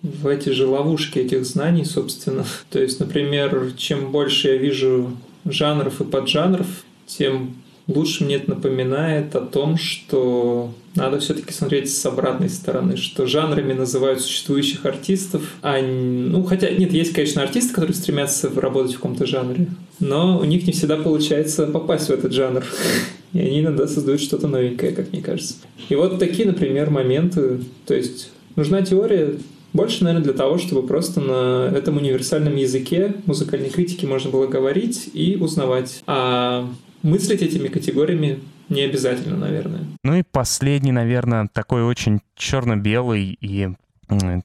в 0.04 0.28
эти 0.28 0.49
же 0.49 0.68
ловушки 0.68 1.20
этих 1.20 1.45
знаний, 1.45 1.86
собственно. 1.86 2.45
То 2.70 2.82
есть, 2.82 2.99
например, 2.99 3.74
чем 3.78 4.12
больше 4.12 4.49
я 4.49 4.58
вижу 4.58 5.16
жанров 5.45 6.02
и 6.02 6.04
поджанров, 6.04 6.68
тем 7.08 7.56
лучше 7.88 8.24
мне 8.24 8.36
это 8.36 8.52
напоминает 8.52 9.36
о 9.36 9.41
том, 9.41 9.78
что 9.78 10.74
надо 10.95 11.20
все-таки 11.20 11.54
смотреть 11.54 11.91
с 11.91 12.06
обратной 12.06 12.49
стороны, 12.49 12.97
что 12.97 13.26
жанрами 13.26 13.74
называют 13.74 14.22
существующих 14.22 14.86
артистов, 14.86 15.56
а 15.62 15.82
ну 15.82 16.43
хотя 16.43 16.70
нет, 16.70 16.93
есть, 16.93 17.14
конечно, 17.14 17.41
артисты, 17.41 17.74
которые 17.74 17.95
стремятся 17.95 18.52
работать 18.54 18.93
в 18.93 18.95
каком-то 18.95 19.26
жанре, 19.26 19.68
но 19.99 20.39
у 20.39 20.43
них 20.43 20.66
не 20.68 20.74
всегда 20.74 20.97
получается 20.97 21.68
попасть 21.68 22.08
в 22.08 22.12
этот 22.12 22.34
жанр. 22.34 22.64
И 23.34 23.39
они 23.39 23.62
иногда 23.62 23.88
создают 23.88 24.20
что-то 24.20 24.49
новенькое, 24.49 24.91
как 24.91 25.14
мне 25.14 25.22
кажется. 25.22 25.56
И 25.88 25.95
вот 25.95 26.20
такие, 26.20 26.45
например, 26.45 26.89
моменты. 26.89 27.62
То 27.86 27.93
есть 27.93 28.30
нужна 28.58 28.82
теория 28.82 29.36
больше, 29.74 30.03
наверное, 30.03 30.24
для 30.24 30.34
того, 30.34 30.57
чтобы 30.57 30.86
просто 30.86 31.22
на 31.22 31.72
этом 31.76 31.97
универсальном 31.97 32.55
языке 32.55 33.15
музыкальной 33.26 33.69
критики 33.69 34.05
можно 34.05 34.30
было 34.30 34.47
говорить 34.47 35.09
и 35.13 35.36
узнавать. 35.36 36.03
А 36.07 36.67
мыслить 37.03 37.41
этими 37.41 37.67
категориями 37.67 38.39
не 38.69 38.82
обязательно, 38.82 39.38
наверное. 39.38 39.82
Ну 40.03 40.15
и 40.15 40.24
последний, 40.24 40.91
наверное, 40.91 41.49
такой 41.51 41.84
очень 41.84 42.22
черно-белый 42.36 43.38
и 43.39 43.69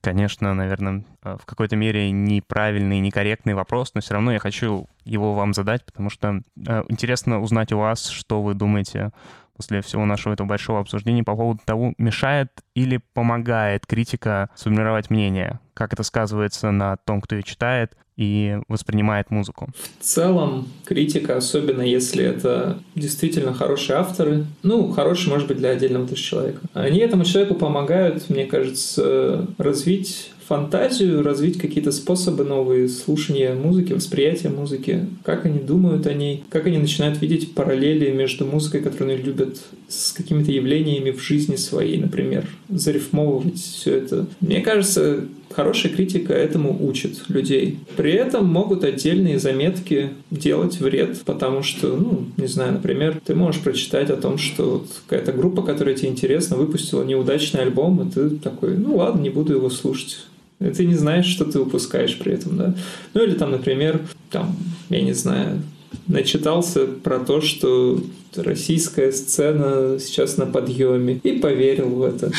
конечно, 0.01 0.55
наверное, 0.55 1.05
в 1.23 1.45
какой-то 1.45 1.75
мере 1.75 2.13
неправильный, 2.13 3.01
некорректный 3.01 3.55
вопрос, 3.55 3.93
но 3.95 4.01
все 4.01 4.15
равно 4.15 4.33
я 4.33 4.39
хочу 4.39 4.87
его 5.05 5.35
вам 5.35 5.55
задать, 5.55 5.85
потому 5.85 6.09
что 6.09 6.41
э, 6.57 6.85
интересно 6.89 7.41
узнать 7.41 7.73
у 7.73 7.79
вас, 7.79 8.09
что 8.09 8.43
вы 8.43 8.55
думаете 8.55 9.11
после 9.57 9.81
всего 9.81 10.05
нашего 10.05 10.35
этого 10.35 10.47
большого 10.47 10.81
обсуждения 10.81 11.25
по 11.25 11.35
поводу 11.35 11.61
того, 11.65 11.95
мешает 11.99 12.51
или 12.75 13.01
помогает 13.15 13.87
критика 13.87 14.51
сформировать 14.55 15.11
мнение, 15.11 15.61
как 15.75 15.93
это 15.93 16.03
сказывается 16.03 16.71
на 16.71 16.97
том, 16.97 17.21
кто 17.21 17.37
ее 17.37 17.43
читает 17.43 17.97
и 18.17 18.59
воспринимает 18.69 19.31
музыку. 19.31 19.69
В 20.01 20.03
целом, 20.03 20.69
критика, 20.85 21.37
особенно 21.37 21.83
если 21.83 22.25
это 22.25 22.79
действительно 22.95 23.53
хорошие 23.53 23.99
авторы, 23.99 24.47
ну, 24.63 24.91
хорошие, 24.91 25.33
может 25.33 25.49
быть, 25.49 25.59
для 25.59 25.71
отдельного 25.71 26.09
тоже 26.09 26.23
человека, 26.23 26.61
они 26.73 26.99
этому 27.01 27.25
человеку 27.25 27.55
помогают, 27.55 28.31
мне 28.31 28.47
кажется, 28.47 29.47
развить 29.59 30.33
фантазию, 30.47 31.23
развить 31.23 31.59
какие-то 31.59 31.93
способы 31.93 32.45
новые 32.45 32.89
слушания 32.89 33.55
музыки, 33.55 33.93
восприятия 33.93 34.49
музыки, 34.49 35.07
как 35.25 35.45
они 35.45 35.59
думают 35.59 36.07
о 36.07 36.15
ней, 36.15 36.45
как 36.51 36.67
они 36.67 36.79
начинают 36.79 37.21
видеть 37.21 37.55
параллели 37.55 38.11
между 38.13 38.47
музыкой, 38.47 38.81
которую 38.81 39.15
они 39.15 39.23
любят, 39.23 39.59
с 39.89 40.13
какими-то 40.13 40.53
явлениями 40.53 41.11
в 41.11 41.21
жизни 41.21 41.57
своей, 41.57 41.99
например, 41.99 42.47
зарифмовывать 42.69 43.59
все 43.59 43.97
это. 43.97 44.27
Мне 44.41 44.61
кажется, 44.61 45.25
хорошая 45.51 45.93
критика 45.93 46.33
этому 46.33 46.77
учит 46.87 47.29
людей. 47.29 47.79
При 47.97 48.13
этом 48.13 48.47
могут 48.47 48.85
отдельные 48.85 49.39
заметки 49.39 50.11
делать 50.31 50.81
вред, 50.81 51.23
потому 51.25 51.63
что, 51.63 51.97
ну, 51.97 52.27
не 52.37 52.47
знаю, 52.47 52.75
например, 52.75 53.21
ты 53.25 53.35
можешь 53.35 53.63
прочитать 53.63 54.11
о 54.11 54.17
том, 54.17 54.39
что 54.39 54.65
вот 54.65 54.89
какая-то 55.07 55.33
группа, 55.33 55.63
которая 55.63 55.95
тебе 55.95 56.11
интересна, 56.11 56.57
выпустила 56.57 57.03
неудачный 57.03 57.63
альбом, 57.63 58.07
и 58.07 58.13
ты 58.13 58.31
такой, 58.31 58.77
ну 58.77 58.97
ладно, 58.97 59.21
не 59.21 59.31
буду 59.31 59.55
его 59.55 59.71
слушать. 59.71 60.19
И 60.61 60.71
ты 60.71 60.87
не 60.87 60.95
знаешь, 60.95 61.27
что 61.27 61.45
ты 61.45 61.61
упускаешь 61.61 62.19
при 62.19 62.33
этом, 62.33 62.57
да. 62.57 62.75
Ну 63.15 63.23
или 63.23 63.35
там, 63.35 63.51
например, 63.51 64.01
там, 64.31 64.57
я 64.89 65.03
не 65.03 65.13
знаю, 65.13 65.63
начитался 66.07 66.87
про 66.87 67.19
то, 67.19 67.41
что 67.41 68.01
российская 68.35 69.13
сцена 69.13 69.99
сейчас 69.99 70.37
на 70.37 70.47
подъеме 70.47 71.21
и 71.23 71.33
поверил 71.33 71.91
в 71.91 72.03
это. 72.03 72.33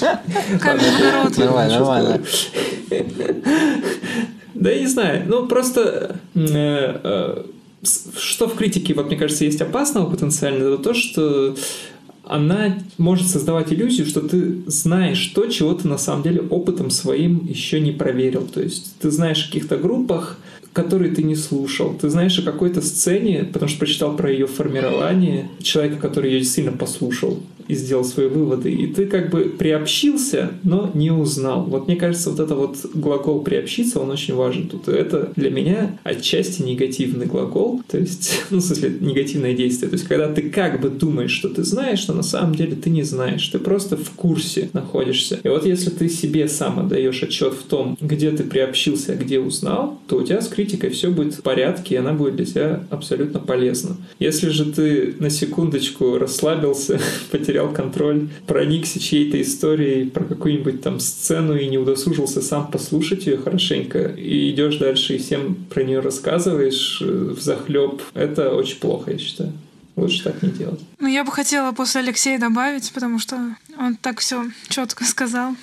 Нормально, 1.38 1.78
нормально. 1.78 2.22
Да 4.54 4.70
я 4.70 4.80
не 4.80 4.86
знаю, 4.86 5.24
ну 5.26 5.46
просто 5.46 6.16
э, 6.34 6.40
э, 6.42 7.42
что 8.18 8.48
в 8.48 8.56
критике, 8.56 8.94
вот 8.94 9.06
мне 9.06 9.16
кажется, 9.16 9.44
есть 9.44 9.60
опасного 9.60 10.10
потенциально, 10.10 10.64
это 10.64 10.78
то, 10.82 10.94
что 10.94 11.54
она 12.26 12.78
может 12.98 13.28
создавать 13.28 13.72
иллюзию, 13.72 14.06
что 14.06 14.20
ты 14.20 14.62
знаешь 14.66 15.24
то, 15.28 15.46
чего 15.46 15.74
ты 15.74 15.88
на 15.88 15.98
самом 15.98 16.22
деле 16.22 16.40
опытом 16.40 16.90
своим 16.90 17.46
еще 17.46 17.80
не 17.80 17.92
проверил. 17.92 18.46
То 18.46 18.60
есть 18.60 18.96
ты 18.98 19.10
знаешь 19.10 19.44
о 19.44 19.46
каких-то 19.46 19.76
группах, 19.76 20.38
которые 20.72 21.14
ты 21.14 21.22
не 21.22 21.36
слушал. 21.36 21.94
Ты 21.94 22.10
знаешь 22.10 22.38
о 22.38 22.42
какой-то 22.42 22.82
сцене, 22.82 23.44
потому 23.44 23.68
что 23.68 23.78
прочитал 23.78 24.16
про 24.16 24.30
ее 24.30 24.46
формирование, 24.46 25.48
человека, 25.62 25.96
который 25.96 26.32
ее 26.32 26.44
сильно 26.44 26.72
послушал 26.72 27.40
и 27.68 27.74
сделал 27.74 28.04
свои 28.04 28.28
выводы. 28.28 28.70
И 28.70 28.86
ты 28.86 29.06
как 29.06 29.30
бы 29.30 29.54
приобщился, 29.58 30.50
но 30.62 30.90
не 30.94 31.10
узнал. 31.10 31.64
Вот 31.64 31.86
мне 31.86 31.96
кажется, 31.96 32.30
вот 32.30 32.40
это 32.40 32.54
вот 32.54 32.78
глагол 32.94 33.42
«приобщиться», 33.42 34.00
он 34.00 34.10
очень 34.10 34.34
важен 34.34 34.68
тут. 34.68 34.88
Это 34.88 35.32
для 35.36 35.50
меня 35.50 35.98
отчасти 36.04 36.62
негативный 36.62 37.26
глагол, 37.26 37.82
то 37.88 37.98
есть, 37.98 38.42
ну, 38.50 38.58
в 38.58 38.62
смысле, 38.62 38.96
негативное 39.00 39.54
действие. 39.54 39.88
То 39.88 39.96
есть, 39.96 40.06
когда 40.06 40.32
ты 40.32 40.50
как 40.50 40.80
бы 40.80 40.88
думаешь, 40.88 41.32
что 41.32 41.48
ты 41.48 41.64
знаешь, 41.64 42.06
но 42.08 42.14
на 42.14 42.22
самом 42.22 42.54
деле 42.54 42.76
ты 42.76 42.90
не 42.90 43.02
знаешь. 43.02 43.46
Ты 43.48 43.58
просто 43.58 43.96
в 43.96 44.10
курсе 44.10 44.70
находишься. 44.72 45.40
И 45.42 45.48
вот 45.48 45.66
если 45.66 45.90
ты 45.90 46.08
себе 46.08 46.48
сам 46.48 46.78
отдаешь 46.78 47.22
отчет 47.22 47.54
в 47.54 47.62
том, 47.64 47.96
где 48.00 48.30
ты 48.30 48.44
приобщился, 48.44 49.12
а 49.12 49.16
где 49.16 49.38
узнал, 49.38 49.98
то 50.06 50.16
у 50.16 50.22
тебя 50.22 50.40
с 50.40 50.48
критикой 50.48 50.90
все 50.90 51.10
будет 51.10 51.34
в 51.34 51.42
порядке, 51.42 51.94
и 51.94 51.98
она 51.98 52.12
будет 52.12 52.36
для 52.36 52.44
тебя 52.44 52.84
абсолютно 52.90 53.40
полезна. 53.40 53.96
Если 54.18 54.50
же 54.50 54.66
ты 54.66 55.14
на 55.18 55.30
секундочку 55.30 56.18
расслабился, 56.18 57.00
потерял 57.30 57.55
потерял 57.56 57.72
контроль, 57.72 58.28
проникся 58.46 59.00
чьей-то 59.00 59.40
историей 59.40 60.10
про 60.10 60.24
какую-нибудь 60.24 60.82
там 60.82 61.00
сцену 61.00 61.56
и 61.56 61.66
не 61.68 61.78
удосужился 61.78 62.42
сам 62.42 62.70
послушать 62.70 63.26
ее 63.26 63.38
хорошенько, 63.38 63.98
и 63.98 64.50
идешь 64.50 64.76
дальше 64.76 65.14
и 65.14 65.18
всем 65.18 65.54
про 65.70 65.82
нее 65.82 66.00
рассказываешь 66.00 67.00
э, 67.02 67.34
в 67.36 67.40
захлеб, 67.40 68.02
это 68.14 68.54
очень 68.54 68.78
плохо, 68.78 69.12
я 69.12 69.18
считаю. 69.18 69.52
Лучше 69.96 70.24
так 70.24 70.42
не 70.42 70.50
делать. 70.50 70.80
Ну, 71.00 71.08
я 71.08 71.24
бы 71.24 71.32
хотела 71.32 71.72
после 71.72 72.02
Алексея 72.02 72.38
добавить, 72.38 72.92
потому 72.92 73.18
что 73.18 73.56
он 73.78 73.96
так 73.96 74.20
все 74.20 74.44
четко 74.68 75.04
сказал. 75.04 75.56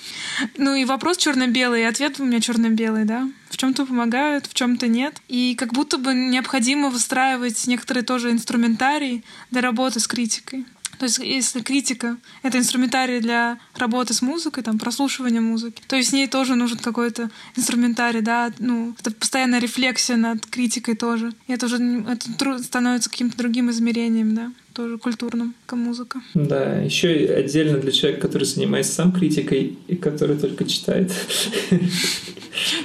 Ну 0.58 0.74
и 0.74 0.84
вопрос 0.84 1.18
черно-белый, 1.18 1.82
и 1.82 1.84
ответ 1.84 2.18
у 2.18 2.24
меня 2.24 2.40
черно-белый, 2.40 3.04
да. 3.04 3.30
В 3.48 3.56
чем-то 3.56 3.86
помогают, 3.86 4.46
в 4.46 4.54
чем-то 4.54 4.88
нет. 4.88 5.14
И 5.28 5.54
как 5.54 5.72
будто 5.72 5.98
бы 5.98 6.14
необходимо 6.14 6.90
выстраивать 6.90 7.64
некоторые 7.68 8.02
тоже 8.02 8.32
инструментарий 8.32 9.22
для 9.52 9.60
работы 9.60 10.00
с 10.00 10.08
критикой. 10.08 10.64
То 10.98 11.06
есть 11.06 11.18
если 11.18 11.60
критика— 11.60 12.16
это 12.42 12.58
инструментарий 12.58 13.20
для 13.20 13.58
работы 13.76 14.14
с 14.14 14.22
музыкой, 14.22 14.62
там, 14.62 14.78
прослушивания 14.78 15.40
музыки, 15.40 15.82
то 15.86 15.96
есть 15.96 16.10
с 16.10 16.12
ней 16.12 16.26
тоже 16.26 16.54
нужен 16.54 16.78
какой-то 16.78 17.30
инструментарий, 17.56 18.20
да, 18.20 18.52
ну, 18.58 18.94
это 18.98 19.10
постоянная 19.10 19.60
рефлексия 19.60 20.16
над 20.16 20.46
критикой 20.46 20.96
тоже. 20.96 21.32
И 21.46 21.52
это 21.52 21.66
уже 21.66 21.76
это 21.76 22.58
становится 22.62 23.10
каким-то 23.10 23.36
другим 23.36 23.70
измерением, 23.70 24.34
да 24.34 24.52
тоже 24.74 24.98
культурным, 24.98 25.54
как 25.66 25.78
музыка. 25.78 26.20
Да, 26.34 26.78
еще 26.78 27.24
и 27.24 27.28
отдельно 27.28 27.78
для 27.78 27.92
человека, 27.92 28.22
который 28.22 28.44
занимается 28.44 28.92
сам 28.92 29.12
критикой 29.12 29.78
и 29.86 29.94
который 29.94 30.36
только 30.36 30.64
читает. 30.64 31.12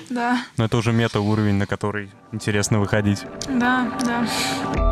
Да. 0.10 0.43
Но 0.57 0.66
это 0.66 0.78
уже 0.78 0.91
мета-уровень, 0.91 1.55
на 1.55 1.68
который 1.68 2.10
интересно 2.32 2.80
выходить. 2.80 3.20
Да, 3.47 3.91
да. 4.03 4.88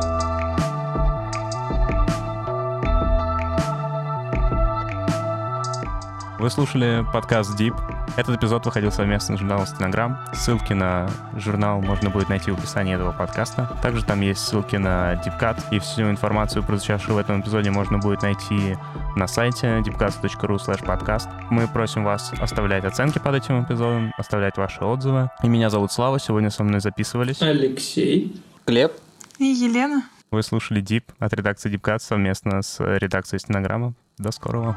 Вы 6.39 6.51
слушали 6.51 7.03
подкаст 7.11 7.59
Deep. 7.59 7.73
Этот 8.15 8.37
эпизод 8.37 8.63
выходил 8.63 8.91
совместно 8.91 9.35
с 9.35 9.39
журналом 9.39 9.65
Стенограмм. 9.65 10.19
Ссылки 10.35 10.71
на 10.71 11.09
журнал 11.35 11.81
можно 11.81 12.11
будет 12.11 12.29
найти 12.29 12.51
в 12.51 12.59
описании 12.59 12.93
этого 12.93 13.11
подкаста. 13.11 13.75
Также 13.81 14.05
там 14.05 14.21
есть 14.21 14.41
ссылки 14.41 14.75
на 14.75 15.15
DeepCut, 15.15 15.63
и 15.71 15.79
всю 15.79 16.03
информацию, 16.03 16.63
прозвучавшую 16.63 17.15
в 17.15 17.17
этом 17.17 17.41
эпизоде, 17.41 17.71
можно 17.71 17.97
будет 17.97 18.21
найти 18.21 18.77
на 19.15 19.25
сайте 19.25 19.79
deepcut.ru 19.79 20.57
podcast. 20.85 21.27
Мы 21.49 21.67
просим 21.67 22.03
вас 22.03 22.31
оставлять 22.39 22.85
оценки 22.85 23.17
под 23.17 23.33
этим 23.33 23.63
эпизодом, 23.63 24.13
оставлять 24.15 24.57
ваши 24.57 24.83
отзывы. 24.83 25.31
И 25.41 25.47
меня 25.47 25.71
зовут 25.71 25.91
Слава, 25.91 26.19
сегодня 26.19 26.51
со 26.51 26.63
мной 26.63 26.81
записывались 26.81 27.41
Алексей, 27.41 28.39
Глеб 28.67 28.93
и 29.39 29.45
Елена. 29.45 30.03
Вы 30.29 30.43
слушали 30.43 30.81
Deep 30.81 31.03
от 31.19 31.33
редакции 31.33 31.73
DeepCut 31.73 31.99
совместно 31.99 32.61
с 32.61 32.79
редакцией 32.79 33.39
Стенограмма. 33.39 33.93
До 34.17 34.31
скорого. 34.31 34.75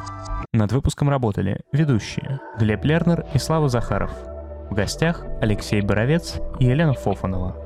Над 0.53 0.71
выпуском 0.71 1.11
работали 1.11 1.61
ведущие 1.73 2.41
Глеб 2.59 2.85
Лернер 2.85 3.25
и 3.35 3.39
Слава 3.39 3.69
Захаров. 3.69 4.13
В 4.71 4.75
гостях 4.75 5.25
Алексей 5.41 5.81
Боровец 5.81 6.39
и 6.61 6.67
Елена 6.67 6.95
Фофанова. 6.95 7.57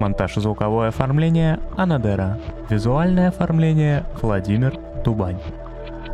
Монтаж 0.00 0.38
и 0.38 0.40
звуковое 0.40 0.88
оформление 0.88 1.60
Анадера. 1.76 2.40
Визуальное 2.70 3.28
оформление 3.28 4.06
Владимир 4.22 4.78
Дубань. 5.04 5.40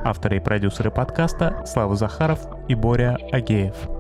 Авторы 0.05 0.39
и 0.39 0.41
продюсеры 0.41 0.91
подкаста 0.91 1.65
Слава 1.67 1.95
Захаров 1.95 2.41
и 2.67 2.75
Боря 2.75 3.19
Агеев. 3.31 3.98